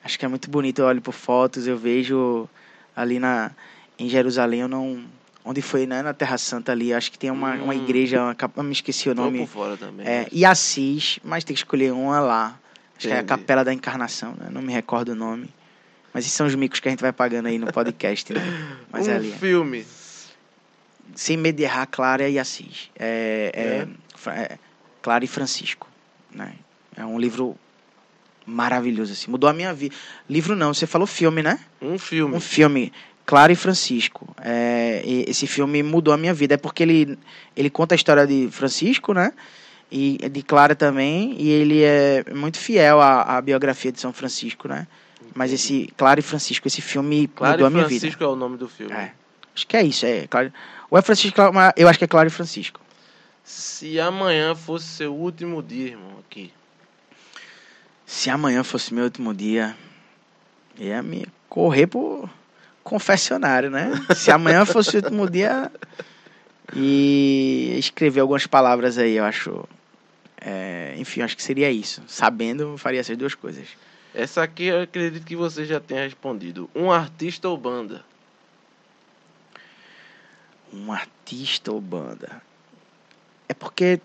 [0.04, 2.48] acho que é muito bonito, eu olho por fotos, eu vejo
[2.94, 3.50] ali na,
[3.98, 5.02] em Jerusalém, eu não...
[5.42, 6.02] Onde foi, né?
[6.02, 7.82] Na Terra Santa ali, acho que tem uma, uma Hum.
[7.84, 9.38] igreja, uma, capa- eu me esqueci o Tô nome.
[9.38, 10.06] por fora também.
[10.06, 12.58] É, e Assis, mas tem que escolher uma lá.
[12.98, 13.22] Acho que é a.
[13.22, 14.48] Capela da Encarnação, né?
[14.50, 15.48] Não me recordo o nome.
[16.12, 18.40] Mas esses são os micos que a gente vai pagando aí no podcast, né?
[18.90, 19.32] Mas um é ali.
[19.32, 19.86] filme.
[21.14, 22.90] Sem medo de errar, Clara e Assis.
[22.98, 23.86] É,
[24.24, 24.42] é, É?
[24.42, 24.58] É,
[25.02, 25.88] Clara e Francisco,
[26.32, 26.54] né?
[26.96, 27.56] É um livro
[28.44, 29.30] maravilhoso, assim.
[29.30, 29.94] Mudou a minha vida.
[30.28, 31.58] Livro não, você falou filme, né?
[31.80, 32.36] Um filme.
[32.36, 32.92] Um filme,
[33.24, 34.34] Clara e Francisco.
[34.42, 36.54] É, e esse filme mudou a minha vida.
[36.54, 37.18] É porque ele,
[37.56, 39.32] ele conta a história de Francisco, né?
[39.90, 41.34] E de Clara também.
[41.38, 44.86] E ele é muito fiel à, à biografia de São Francisco, né?
[45.34, 48.36] Mas esse Clara e Francisco, esse filme Claro mudou a e minha Francisco é o
[48.36, 48.92] nome do filme.
[48.92, 49.04] vida.
[49.04, 49.12] É.
[49.54, 50.26] Acho que é isso, é.
[50.26, 50.52] Clara,
[50.90, 51.40] ou é Francisco,
[51.76, 52.80] eu acho que é Clara e Francisco.
[53.44, 56.52] Se amanhã fosse seu último dia, irmão, aqui.
[58.06, 59.76] Se amanhã fosse meu último dia,
[60.76, 62.28] ia me correr pro
[62.82, 63.92] confessionário, né?
[64.16, 65.70] Se amanhã fosse o último dia
[66.74, 69.64] e escrever algumas palavras aí, eu acho.
[70.40, 72.02] é, enfim, acho que seria isso.
[72.06, 73.66] Sabendo, eu faria essas duas coisas.
[74.14, 76.68] Essa aqui eu acredito que você já tenha respondido.
[76.74, 78.04] Um artista ou banda?
[80.72, 82.42] Um artista ou banda?
[83.48, 84.00] É porque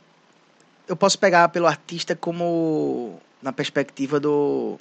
[0.88, 4.77] eu posso pegar pelo artista como na perspectiva do,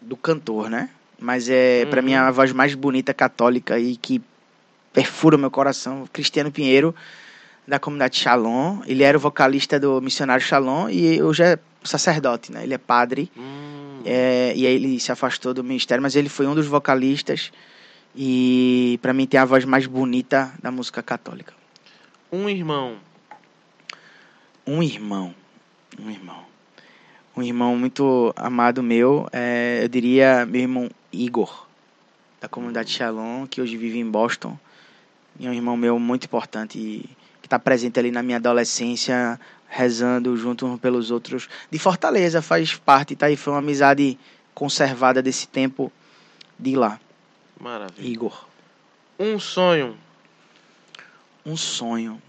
[0.00, 0.90] do cantor, né?
[1.18, 2.06] Mas é, pra Uhum.
[2.06, 4.22] mim, a voz mais bonita católica e que
[4.92, 6.94] perfura o meu coração, Cristiano Pinheiro,
[7.68, 8.80] da comunidade Shalom.
[8.86, 12.62] Ele era o vocalista do Missionário Shalom e hoje é sacerdote, né?
[12.64, 13.30] Ele é padre.
[13.36, 17.52] Hum, É, e aí ele se afastou do ministério, mas ele foi um dos vocalistas
[18.14, 21.52] e pra mim tem a voz mais bonita da música católica.
[22.32, 22.96] Um irmão.
[24.66, 25.34] Um irmão,
[25.98, 26.44] um irmão,
[27.36, 31.66] um irmão muito amado meu, é, eu diria meu irmão Igor,
[32.40, 34.56] da comunidade Shalom, que hoje vive em Boston,
[35.40, 37.10] e é um irmão meu muito importante e
[37.50, 43.16] está presente ali na minha adolescência, rezando junto uns pelos outros, de Fortaleza, faz parte,
[43.16, 43.28] tá?
[43.28, 44.16] E foi uma amizade
[44.54, 45.92] conservada desse tempo
[46.56, 47.00] de lá,
[47.58, 48.08] Maravilha.
[48.08, 48.46] Igor.
[49.18, 49.98] Um sonho.
[51.44, 52.22] Um sonho.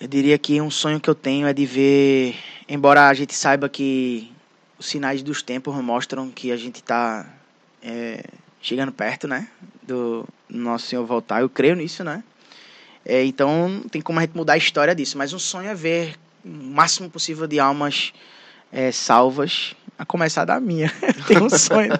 [0.00, 2.36] Eu diria que um sonho que eu tenho é de ver,
[2.68, 4.32] embora a gente saiba que
[4.78, 7.26] os sinais dos tempos mostram que a gente está
[8.60, 9.48] chegando perto, né,
[9.82, 11.40] do nosso Senhor voltar.
[11.40, 12.22] Eu creio nisso, né?
[13.04, 15.74] É, então não tem como a gente mudar a história disso, mas um sonho é
[15.74, 18.12] ver o máximo possível de almas
[18.70, 20.92] é, salvas, a começar da minha.
[21.26, 21.92] Tenho um sonho.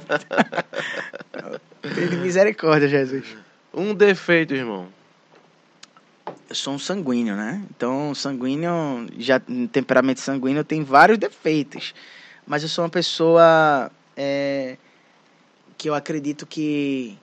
[1.95, 3.24] Tem misericórdia, Jesus.
[3.73, 4.89] Um defeito, irmão.
[6.49, 7.62] Eu sou um sanguíneo, né?
[7.74, 9.41] Então, sanguíneo, já
[9.73, 11.95] temperamento sanguíneo tem vários defeitos.
[12.47, 14.77] Mas eu sou uma pessoa é,
[15.79, 17.19] que eu acredito que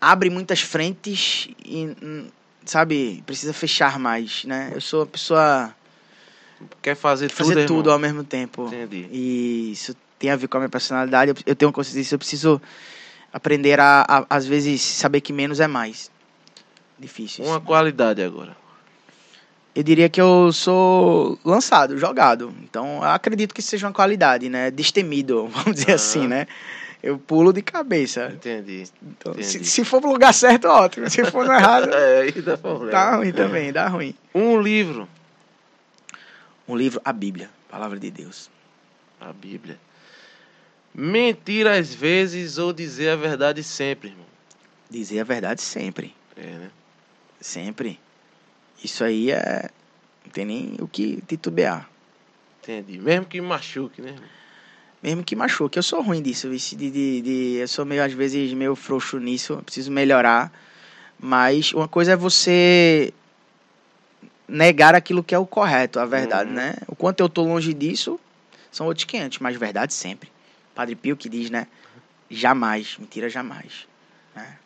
[0.00, 2.26] abre muitas frentes e, hum,
[2.64, 4.70] sabe, precisa fechar mais, né?
[4.74, 5.74] Eu sou uma pessoa
[6.82, 8.66] Quer fazer, fazer tudo, ao mesmo tempo.
[8.66, 9.06] Entendi.
[9.10, 11.34] E isso tem a ver com a minha personalidade.
[11.44, 12.14] Eu- tenho consciência disso.
[12.14, 12.62] Eu preciso
[13.32, 16.10] aprender a, a, às vezes, saber que menos é mais.
[16.98, 17.44] Difícil.
[17.44, 17.52] isso.
[17.52, 18.56] Uma qualidade agora.
[19.74, 22.54] Eu diria que eu sou lançado, jogado.
[22.62, 24.70] Então, acredito que seja uma qualidade, né?
[24.70, 25.94] Destemido, vamos dizer Aham.
[25.96, 26.46] assim, né?
[27.06, 28.30] Eu pulo de cabeça.
[28.34, 28.84] Entendi.
[29.02, 29.46] Então, Entendi.
[29.46, 31.08] se, se for pro lugar certo, ótimo.
[31.08, 32.90] Se for no errado, É, aí dá problema.
[32.90, 34.14] dá ruim também, dá ruim.
[34.34, 35.08] Um livro.
[36.68, 38.50] Um livro, a Bíblia, Palavra de Deus.
[39.20, 39.78] A Bíblia.
[40.92, 44.26] Mentir às vezes ou dizer a verdade sempre, irmão.
[44.90, 46.14] Dizer a verdade sempre.
[46.36, 46.70] É, né?
[47.40, 48.00] Sempre.
[48.82, 49.70] Isso aí é.
[50.24, 51.88] Não tem nem o que titubear.
[52.62, 52.98] Entendi.
[52.98, 54.10] Mesmo que machuque, né?
[54.10, 54.24] irmão?
[55.02, 55.78] Mesmo que machuque.
[55.78, 59.56] Eu sou ruim disso, de, de, de- eu sou meio, às vezes, meio frouxo nisso.
[59.64, 60.50] preciso melhorar.
[61.18, 63.12] Mas uma coisa é você
[64.48, 66.56] negar aquilo que é o correto, a verdade, Uhum.
[66.56, 66.74] né?
[66.86, 68.18] O quanto eu tô longe disso,
[68.70, 70.30] são outros 500, mas verdade sempre.
[70.74, 71.66] Padre Pio que diz, né?
[72.30, 73.86] Jamais, mentira jamais.
[74.34, 74.56] né?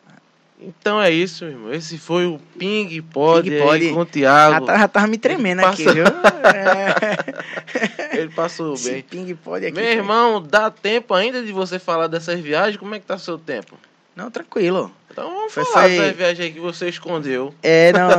[0.61, 1.73] Então é isso, meu irmão.
[1.73, 3.89] Esse foi o Ping Pod, Ping Pod.
[3.89, 4.65] com o Já, Thiago.
[4.67, 6.03] tá- já tava me tremendo aqui, viu?
[6.43, 8.17] É.
[8.19, 9.01] Ele passou Esse bem.
[9.03, 9.75] ping pode aqui.
[9.75, 12.77] Meu irmão, dá tempo ainda de você falar dessas viagens?
[12.77, 13.77] Como é que tá seu tempo?
[14.15, 14.91] Não, tranquilo.
[15.09, 17.53] Então vamos Foi- falar foi- viagens aí que você escondeu.
[17.63, 18.09] É, não,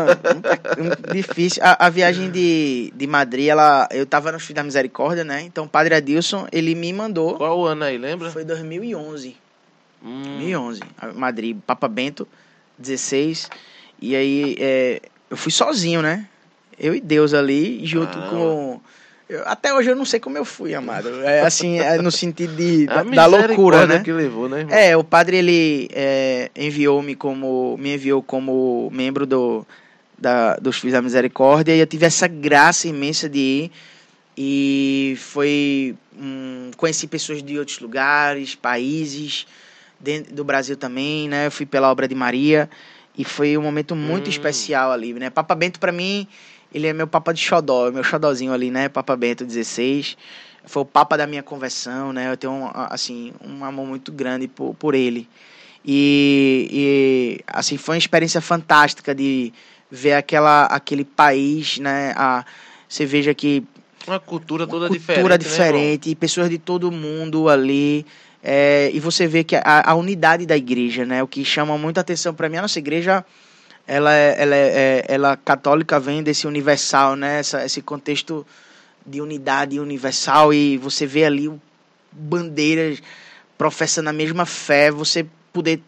[0.82, 1.62] muito difícil.
[1.64, 5.42] A, a viagem de, de Madrid, ela, eu tava no Filho da Misericórdia, né?
[5.42, 7.36] Então o Padre Adilson, ele me mandou.
[7.36, 8.30] Qual o ano aí, lembra?
[8.30, 9.36] Foi 2011.
[10.04, 10.80] Hum, 2011.
[10.98, 12.26] a Madrid, Papa Bento,
[12.78, 13.50] 16.
[14.00, 15.00] E aí, é,
[15.30, 16.26] eu fui sozinho, né?
[16.78, 18.28] Eu e Deus ali, junto Caramba.
[18.30, 18.80] com.
[19.28, 21.08] eu- até hoje eu não sei como eu fui, amado.
[21.22, 24.00] É assim, é no sentido de, da, da loucura, né?
[24.00, 24.74] que levou, né, irmão?
[24.76, 29.64] É, o padre ele é, enviou-me como me enviou como membro do
[30.18, 33.72] da, dos Filhos da Misericórdia e eu tive essa graça imensa de ir
[34.36, 39.46] e foi hum, conheci pessoas de outros lugares, países
[40.02, 41.46] dentro do Brasil também, né?
[41.46, 42.68] Eu fui pela obra de Maria
[43.16, 44.30] e foi um momento muito Hum.
[44.30, 45.30] especial ali, né?
[45.30, 46.26] Papa Bento para mim
[46.74, 48.88] ele é meu papa de xodó, meu xodózinho ali, né?
[48.88, 50.16] Papa Bento 16
[50.64, 52.30] foi o papa da minha conversão, né?
[52.30, 55.28] Eu tenho um, assim um amor muito grande por, por ele.
[55.84, 59.52] E, e assim foi uma experiência fantástica de
[59.90, 62.14] ver aquela aquele país, né?
[62.16, 62.44] A,
[62.88, 63.62] você veja que
[64.06, 65.14] Uma cultura toda uma diferente.
[65.20, 68.06] cultura né, diferente, e pessoas de todo mundo ali.
[68.42, 71.22] É, e você vê que a, a unidade da igreja, né?
[71.22, 73.24] O que chama muita atenção para mim, a nossa igreja,
[73.86, 77.38] ela é, ela é, é- ela católica vem desse universal, né?
[77.38, 78.44] Essa, esse contexto
[79.06, 81.50] de unidade universal e você vê ali
[82.10, 83.00] bandeiras
[83.56, 85.80] professando a mesma fé, você poder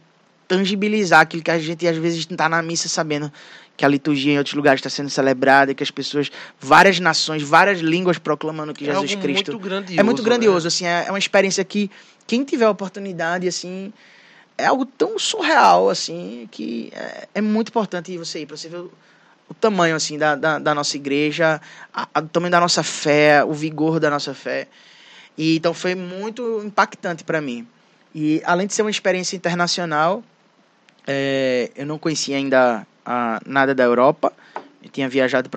[0.47, 3.33] tangibilizar aquilo que a gente às vezes está na missa sabendo
[3.77, 6.31] que a liturgia em outros lugares está sendo celebrada, que as pessoas,
[6.61, 10.01] várias nações, várias línguas proclamando que É Jesus Cristo muito grandioso.
[10.01, 10.69] é muito grandioso, né?
[10.69, 11.91] assim, é é uma experiência que
[12.27, 13.93] quem tiver a oportunidade, assim,
[14.57, 18.77] é algo tão surreal, assim, que é, é muito importante você ir, para você ver
[18.79, 18.93] o,
[19.49, 21.61] o tamanho, assim, da, da, da nossa igreja,
[21.93, 24.69] a- a- o tamanho da nossa fé, o vigor da nossa fé.
[25.37, 27.67] E, então foi muito impactante para mim.
[28.15, 30.23] E além de ser uma experiência internacional,
[31.07, 34.33] é, eu não conhecia ainda ah, nada da Europa,
[34.83, 35.53] eu tinha viajado para